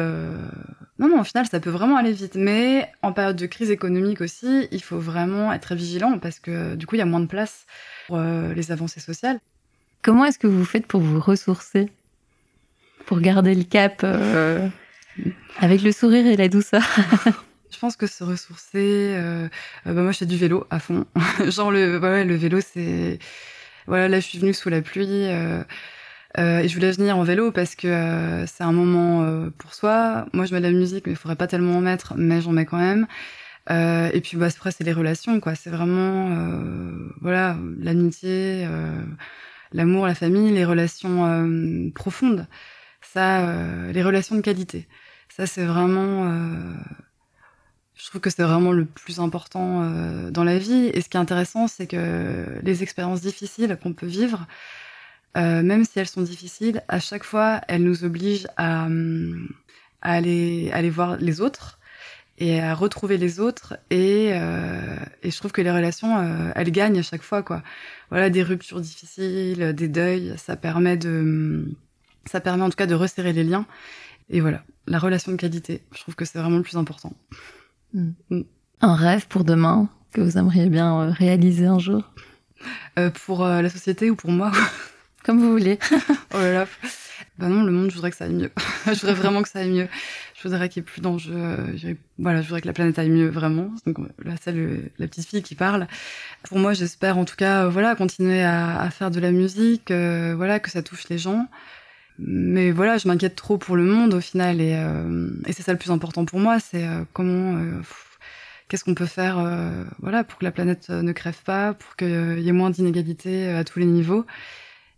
non, 0.98 1.08
non, 1.08 1.20
au 1.20 1.24
final, 1.24 1.46
ça 1.46 1.60
peut 1.60 1.70
vraiment 1.70 1.96
aller 1.96 2.12
vite. 2.12 2.36
Mais 2.36 2.90
en 3.02 3.12
période 3.12 3.36
de 3.36 3.46
crise 3.46 3.70
économique 3.70 4.20
aussi, 4.20 4.68
il 4.70 4.82
faut 4.82 4.98
vraiment 4.98 5.52
être 5.52 5.62
très 5.62 5.76
vigilant 5.76 6.18
parce 6.18 6.40
que 6.40 6.74
du 6.74 6.86
coup, 6.86 6.94
il 6.94 6.98
y 6.98 7.02
a 7.02 7.06
moins 7.06 7.20
de 7.20 7.26
place 7.26 7.66
pour 8.06 8.18
les 8.18 8.70
avancées 8.72 9.00
sociales. 9.00 9.40
Comment 10.02 10.24
est-ce 10.26 10.38
que 10.38 10.46
vous 10.46 10.64
faites 10.64 10.86
pour 10.86 11.00
vous 11.00 11.20
ressourcer? 11.20 11.90
Pour 13.06 13.20
garder 13.20 13.54
le 13.54 13.64
cap 13.64 14.00
euh, 14.02 14.68
avec 15.58 15.82
le 15.82 15.92
sourire 15.92 16.26
et 16.26 16.36
la 16.36 16.48
douceur 16.48 16.82
Je 17.70 17.78
pense 17.80 17.96
que 17.96 18.06
se 18.06 18.22
ressourcer, 18.22 19.14
euh, 19.14 19.48
euh, 19.86 19.92
bah 19.92 20.02
moi 20.02 20.12
je 20.12 20.18
fais 20.18 20.26
du 20.26 20.36
vélo 20.36 20.64
à 20.70 20.78
fond. 20.78 21.06
Genre 21.48 21.72
le, 21.72 21.98
bah 21.98 22.22
le 22.22 22.34
vélo 22.36 22.60
c'est, 22.60 23.18
voilà 23.86 24.08
là 24.08 24.20
je 24.20 24.26
suis 24.26 24.38
venue 24.38 24.54
sous 24.54 24.68
la 24.68 24.80
pluie 24.80 25.24
et 26.36 26.68
je 26.68 26.74
voulais 26.74 26.92
venir 26.92 27.18
en 27.18 27.24
vélo 27.24 27.50
parce 27.50 27.74
que 27.74 28.44
c'est 28.46 28.62
un 28.62 28.72
moment 28.72 29.48
pour 29.58 29.74
soi. 29.74 30.26
Moi 30.32 30.46
je 30.46 30.54
mets 30.54 30.60
de 30.60 30.66
la 30.66 30.72
musique 30.72 31.06
mais 31.06 31.12
il 31.12 31.16
faudrait 31.16 31.36
pas 31.36 31.48
tellement 31.48 31.76
en 31.76 31.80
mettre, 31.80 32.14
mais 32.16 32.40
j'en 32.40 32.52
mets 32.52 32.64
quand 32.64 32.78
même. 32.78 33.06
Et 33.68 34.20
puis 34.22 34.36
bah 34.36 34.46
après 34.46 34.70
c'est 34.70 34.84
les 34.84 34.92
relations 34.92 35.40
quoi, 35.40 35.56
c'est 35.56 35.70
vraiment 35.70 36.30
voilà 37.20 37.56
l'amitié, 37.78 38.68
l'amour, 39.72 40.06
la 40.06 40.14
famille, 40.14 40.52
les 40.52 40.64
relations 40.64 41.90
profondes. 41.94 42.46
Euh, 43.16 43.92
les 43.92 44.02
relations 44.02 44.36
de 44.36 44.40
qualité. 44.40 44.88
Ça 45.28 45.46
c'est 45.46 45.64
vraiment 45.64 46.26
euh, 46.26 46.74
je 47.94 48.06
trouve 48.08 48.20
que 48.20 48.30
c'est 48.30 48.42
vraiment 48.42 48.72
le 48.72 48.84
plus 48.84 49.20
important 49.20 49.82
euh, 49.82 50.30
dans 50.30 50.44
la 50.44 50.58
vie. 50.58 50.90
Et 50.92 51.00
ce 51.00 51.08
qui 51.08 51.16
est 51.16 51.20
intéressant, 51.20 51.68
c'est 51.68 51.86
que 51.86 52.60
les 52.62 52.82
expériences 52.82 53.20
difficiles 53.20 53.78
qu'on 53.82 53.92
peut 53.92 54.06
vivre, 54.06 54.46
même 55.36 55.84
si 55.84 55.98
elles 55.98 56.08
sont 56.08 56.22
difficiles, 56.22 56.82
à 56.88 57.00
chaque 57.00 57.24
fois, 57.24 57.60
elles 57.66 57.82
nous 57.82 58.04
obligent 58.04 58.46
à, 58.56 58.86
aller, 60.02 60.90
voir 60.90 61.16
les 61.16 61.40
autres 61.40 61.80
et 62.38 62.60
à 62.60 62.74
retrouver 62.74 63.16
les 63.16 63.40
autres. 63.40 63.76
Et, 63.90 64.30
je 64.32 65.36
trouve 65.36 65.52
que 65.52 65.62
les 65.62 65.72
relations, 65.72 66.52
elles 66.54 66.70
gagnent 66.70 66.98
à 66.98 67.02
chaque 67.02 67.22
fois. 67.22 67.44
Voilà, 68.10 68.30
des 68.30 68.42
ruptures 68.42 68.80
difficiles, 68.80 69.72
des 69.72 69.88
deuils, 69.88 70.34
ça 70.36 70.56
permet 70.56 70.96
de, 70.96 71.74
ça 72.26 72.40
permet 72.40 72.62
en 72.62 72.70
tout 72.70 72.76
cas 72.76 72.86
de 72.86 72.94
resserrer 72.94 73.32
les 73.32 73.44
liens. 73.44 73.66
Et 74.30 74.40
voilà, 74.40 74.62
la 74.86 74.98
relation 74.98 75.32
de 75.32 75.36
qualité, 75.36 75.82
je 75.94 76.00
trouve 76.00 76.14
que 76.14 76.24
c'est 76.24 76.38
vraiment 76.38 76.56
le 76.56 76.62
plus 76.62 76.76
important. 76.76 77.12
Un 78.80 78.94
rêve 78.94 79.26
pour 79.28 79.44
demain 79.44 79.88
que 80.12 80.20
vous 80.20 80.38
aimeriez 80.38 80.68
bien 80.68 81.00
euh, 81.00 81.10
réaliser 81.10 81.66
un 81.66 81.78
jour? 81.78 82.12
Euh, 82.98 83.10
pour 83.10 83.44
euh, 83.44 83.62
la 83.62 83.70
société 83.70 84.10
ou 84.10 84.16
pour 84.16 84.30
moi? 84.30 84.50
Comme 85.24 85.40
vous 85.40 85.50
voulez. 85.50 85.78
Oh 86.34 86.38
là 86.38 86.52
là. 86.52 86.66
Bah 87.38 87.48
non, 87.48 87.62
le 87.62 87.70
monde, 87.70 87.90
je 87.90 87.94
voudrais 87.94 88.10
que 88.10 88.16
ça 88.16 88.24
aille 88.24 88.34
mieux. 88.34 88.50
je 88.86 88.92
voudrais 88.92 89.14
vraiment 89.14 89.42
que 89.42 89.48
ça 89.48 89.60
aille 89.60 89.70
mieux. 89.70 89.88
Je 90.36 90.48
voudrais 90.48 90.68
qu'il 90.68 90.80
y 90.80 90.84
ait 90.84 90.86
plus 90.86 91.00
d'enjeux. 91.00 91.32
euh, 91.34 91.94
Voilà, 92.18 92.42
je 92.42 92.48
voudrais 92.48 92.60
que 92.60 92.66
la 92.66 92.72
planète 92.72 92.98
aille 92.98 93.08
mieux, 93.10 93.28
vraiment. 93.28 93.70
Donc 93.86 93.98
là, 94.24 94.34
c'est 94.42 94.52
la 94.52 95.06
petite 95.08 95.26
fille 95.28 95.42
qui 95.42 95.54
parle. 95.54 95.86
Pour 96.48 96.58
moi, 96.58 96.72
j'espère 96.74 97.16
en 97.18 97.24
tout 97.24 97.36
cas, 97.36 97.66
voilà, 97.68 97.94
continuer 97.94 98.42
à, 98.42 98.80
à 98.80 98.90
faire 98.90 99.10
de 99.12 99.20
la 99.20 99.30
musique, 99.30 99.90
euh, 99.92 100.34
voilà, 100.36 100.58
que 100.60 100.70
ça 100.70 100.82
touche 100.82 101.08
les 101.08 101.18
gens. 101.18 101.46
Mais 102.18 102.70
voilà, 102.70 102.96
je 102.98 103.08
m'inquiète 103.08 103.34
trop 103.36 103.58
pour 103.58 103.76
le 103.76 103.84
monde 103.84 104.14
au 104.14 104.20
final, 104.20 104.60
et, 104.60 104.74
euh, 104.76 105.30
et 105.46 105.52
c'est 105.52 105.62
ça 105.62 105.72
le 105.72 105.78
plus 105.78 105.90
important 105.90 106.24
pour 106.24 106.38
moi, 106.38 106.60
c'est 106.60 106.86
euh, 106.86 107.04
comment, 107.12 107.56
euh, 107.58 107.80
qu'est-ce 108.68 108.84
qu'on 108.84 108.94
peut 108.94 109.06
faire, 109.06 109.38
euh, 109.38 109.84
voilà, 110.00 110.22
pour 110.24 110.38
que 110.38 110.44
la 110.44 110.52
planète 110.52 110.86
euh, 110.90 111.02
ne 111.02 111.12
crève 111.12 111.42
pas, 111.44 111.74
pour 111.74 111.96
qu'il 111.96 112.40
y 112.40 112.48
ait 112.48 112.52
moins 112.52 112.70
d'inégalités 112.70 113.48
euh, 113.48 113.58
à 113.60 113.64
tous 113.64 113.80
les 113.80 113.86
niveaux. 113.86 114.24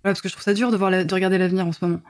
Voilà, 0.02 0.12
parce 0.14 0.20
que 0.20 0.28
je 0.28 0.34
trouve 0.34 0.44
ça 0.44 0.54
dur 0.54 0.70
de, 0.70 0.76
voir 0.76 0.90
la- 0.90 1.04
de 1.04 1.14
regarder 1.14 1.38
l'avenir 1.38 1.66
en 1.66 1.72
ce 1.72 1.84
moment. 1.84 2.00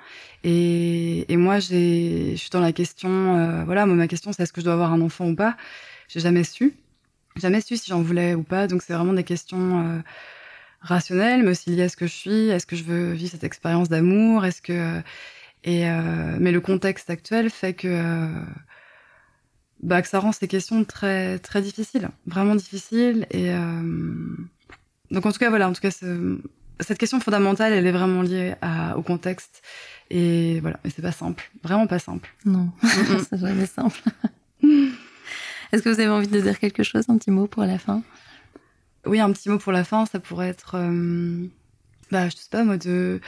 Et, 0.44 1.32
et 1.32 1.36
moi, 1.36 1.60
j'ai, 1.60 2.32
je 2.32 2.36
suis 2.36 2.50
dans 2.50 2.60
la 2.60 2.72
question, 2.72 3.36
euh, 3.38 3.64
voilà, 3.64 3.86
moi, 3.86 3.96
ma 3.96 4.08
question, 4.08 4.32
c'est 4.32 4.42
est-ce 4.42 4.52
que 4.52 4.60
je 4.60 4.66
dois 4.66 4.74
avoir 4.74 4.92
un 4.92 5.00
enfant 5.00 5.28
ou 5.28 5.36
pas? 5.36 5.56
J'ai 6.08 6.20
jamais 6.20 6.44
su. 6.44 6.74
Jamais 7.36 7.60
su 7.60 7.76
si 7.76 7.88
j'en 7.88 8.02
voulais 8.02 8.34
ou 8.34 8.42
pas. 8.42 8.66
Donc, 8.66 8.82
c'est 8.82 8.92
vraiment 8.94 9.12
des 9.12 9.24
questions 9.24 10.02
rationnelles, 10.80 11.42
mais 11.42 11.50
aussi 11.50 11.70
liées 11.70 11.82
à 11.84 11.88
ce 11.88 11.96
que 11.96 12.06
je 12.06 12.12
suis. 12.12 12.48
Est-ce 12.48 12.66
que 12.66 12.76
je 12.76 12.84
veux 12.84 13.12
vivre 13.12 13.30
cette 13.32 13.44
expérience 13.44 13.88
d'amour 13.88 14.44
Est-ce 14.44 14.62
que. 14.62 15.00
Et, 15.64 15.88
euh, 15.90 16.36
mais 16.40 16.52
le 16.52 16.60
contexte 16.60 17.10
actuel 17.10 17.50
fait 17.50 17.74
que. 17.74 17.88
euh, 17.88 18.28
bah, 19.82 20.00
que 20.02 20.08
ça 20.08 20.20
rend 20.20 20.32
ces 20.32 20.48
questions 20.48 20.84
très, 20.84 21.38
très 21.38 21.60
difficiles. 21.62 22.08
Vraiment 22.26 22.54
difficiles. 22.54 23.26
Et. 23.30 23.50
euh, 23.50 24.36
donc, 25.10 25.24
en 25.26 25.32
tout 25.32 25.38
cas, 25.38 25.50
voilà, 25.50 25.68
en 25.68 25.72
tout 25.72 25.80
cas, 25.80 25.90
cette 26.80 26.98
question 26.98 27.20
fondamentale, 27.20 27.72
elle 27.72 27.86
est 27.86 27.92
vraiment 27.92 28.22
liée 28.22 28.54
à- 28.60 28.96
au 28.98 29.02
contexte. 29.02 29.62
Et 30.10 30.58
voilà, 30.60 30.78
et 30.84 30.90
c'est 30.90 31.02
pas 31.02 31.12
simple, 31.12 31.50
vraiment 31.62 31.86
pas 31.86 31.98
simple. 31.98 32.28
Non, 32.44 32.70
Mm, 32.82 33.18
c'est 33.30 33.38
jamais 33.38 33.66
simple. 33.66 34.00
Est-ce 35.72 35.82
que 35.82 35.88
vous 35.88 36.00
avez 36.00 36.08
envie 36.08 36.28
de 36.28 36.40
dire 36.40 36.58
quelque 36.58 36.82
chose, 36.82 37.04
un 37.08 37.18
petit 37.18 37.30
mot 37.30 37.46
pour 37.46 37.64
la 37.64 37.78
fin? 37.78 38.02
Oui, 39.06 39.20
un 39.20 39.32
petit 39.32 39.48
mot 39.48 39.58
pour 39.58 39.72
la 39.72 39.84
fin, 39.84 40.06
ça 40.06 40.20
pourrait 40.20 40.48
être, 40.48 40.76
euh, 40.76 41.46
bah, 42.10 42.28
je 42.28 42.36
sais 42.36 42.50
pas 42.50 42.64
moi, 42.64 42.76
de 42.76 43.20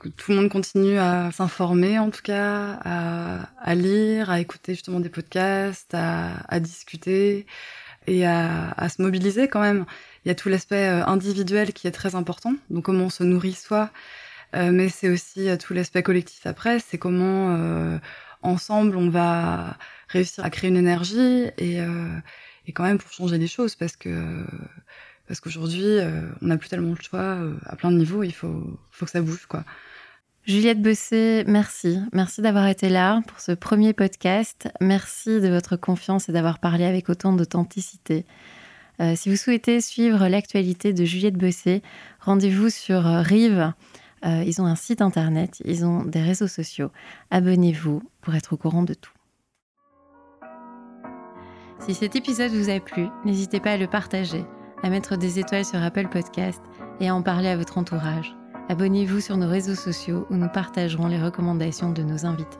que 0.00 0.08
tout 0.08 0.32
le 0.32 0.38
monde 0.38 0.50
continue 0.50 0.98
à 0.98 1.30
s'informer, 1.32 1.98
en 1.98 2.10
tout 2.10 2.22
cas, 2.22 2.78
à, 2.84 3.74
lire, 3.74 4.30
à 4.30 4.40
écouter 4.40 4.74
justement 4.74 5.00
des 5.00 5.08
podcasts, 5.08 5.94
à, 5.94 6.60
discuter 6.60 7.46
et 8.06 8.26
à, 8.26 8.88
se 8.88 9.02
mobiliser 9.02 9.48
quand 9.48 9.60
même. 9.60 9.86
Il 10.24 10.28
y 10.28 10.30
a 10.30 10.34
tout 10.34 10.48
l'aspect 10.48 10.88
euh, 10.88 11.06
individuel 11.06 11.72
qui 11.72 11.86
est 11.86 11.92
très 11.92 12.14
important, 12.14 12.54
donc 12.70 12.84
comment 12.84 13.04
on 13.04 13.10
se 13.10 13.22
nourrit 13.22 13.52
soi, 13.52 13.90
euh, 14.54 14.70
mais 14.72 14.88
c'est 14.88 15.08
aussi 15.08 15.48
euh, 15.48 15.56
tout 15.56 15.72
l'aspect 15.72 16.02
collectif 16.02 16.46
après, 16.46 16.80
c'est 16.80 16.98
comment 16.98 17.56
ensemble 18.42 18.96
on 18.96 19.08
va 19.08 19.76
réussir 20.08 20.44
à 20.44 20.50
créer 20.50 20.70
une 20.70 20.76
énergie 20.76 21.46
et, 21.58 21.80
et 22.66 22.72
quand 22.72 22.84
même 22.84 22.98
pour 22.98 23.10
changer 23.12 23.38
les 23.38 23.46
choses 23.46 23.74
parce 23.74 23.96
que 23.96 24.44
parce 25.26 25.40
qu'aujourd'hui 25.40 25.84
euh, 25.84 26.28
on 26.42 26.46
n'a 26.46 26.56
plus 26.56 26.68
tellement 26.68 26.94
le 26.96 27.02
choix 27.02 27.20
euh, 27.20 27.54
à 27.64 27.76
plein 27.76 27.90
de 27.90 27.96
niveaux, 27.96 28.22
il 28.22 28.32
faut 28.32 28.78
faut 28.90 29.04
que 29.04 29.10
ça 29.10 29.20
bouge 29.20 29.46
quoi. 29.46 29.64
Juliette 30.44 30.80
Bessé, 30.80 31.42
merci. 31.48 31.98
Merci 32.12 32.40
d'avoir 32.40 32.68
été 32.68 32.88
là 32.88 33.20
pour 33.26 33.40
ce 33.40 33.50
premier 33.50 33.92
podcast. 33.92 34.68
Merci 34.80 35.40
de 35.40 35.48
votre 35.48 35.74
confiance 35.74 36.28
et 36.28 36.32
d'avoir 36.32 36.60
parlé 36.60 36.84
avec 36.84 37.08
autant 37.08 37.32
d'authenticité. 37.32 38.24
Euh, 39.00 39.14
si 39.16 39.28
vous 39.28 39.34
souhaitez 39.34 39.80
suivre 39.80 40.28
l'actualité 40.28 40.92
de 40.92 41.04
Juliette 41.04 41.36
Bessé, 41.36 41.82
rendez-vous 42.20 42.70
sur 42.70 43.06
euh, 43.06 43.22
Rive. 43.22 43.72
Ils 44.24 44.60
ont 44.60 44.66
un 44.66 44.74
site 44.74 45.02
internet, 45.02 45.62
ils 45.64 45.84
ont 45.84 46.02
des 46.02 46.20
réseaux 46.20 46.48
sociaux. 46.48 46.90
Abonnez-vous 47.30 48.02
pour 48.22 48.34
être 48.34 48.54
au 48.54 48.56
courant 48.56 48.82
de 48.82 48.94
tout. 48.94 49.12
Si 51.78 51.94
cet 51.94 52.16
épisode 52.16 52.52
vous 52.52 52.70
a 52.70 52.80
plu, 52.80 53.06
n'hésitez 53.24 53.60
pas 53.60 53.72
à 53.72 53.76
le 53.76 53.86
partager, 53.86 54.44
à 54.82 54.90
mettre 54.90 55.16
des 55.16 55.38
étoiles 55.38 55.64
sur 55.64 55.82
Apple 55.82 56.08
Podcast 56.08 56.62
et 57.00 57.08
à 57.08 57.14
en 57.14 57.22
parler 57.22 57.48
à 57.48 57.56
votre 57.56 57.78
entourage. 57.78 58.34
Abonnez-vous 58.68 59.20
sur 59.20 59.36
nos 59.36 59.48
réseaux 59.48 59.74
sociaux 59.74 60.26
où 60.30 60.34
nous 60.34 60.48
partagerons 60.48 61.06
les 61.06 61.22
recommandations 61.22 61.92
de 61.92 62.02
nos 62.02 62.26
invités. 62.26 62.58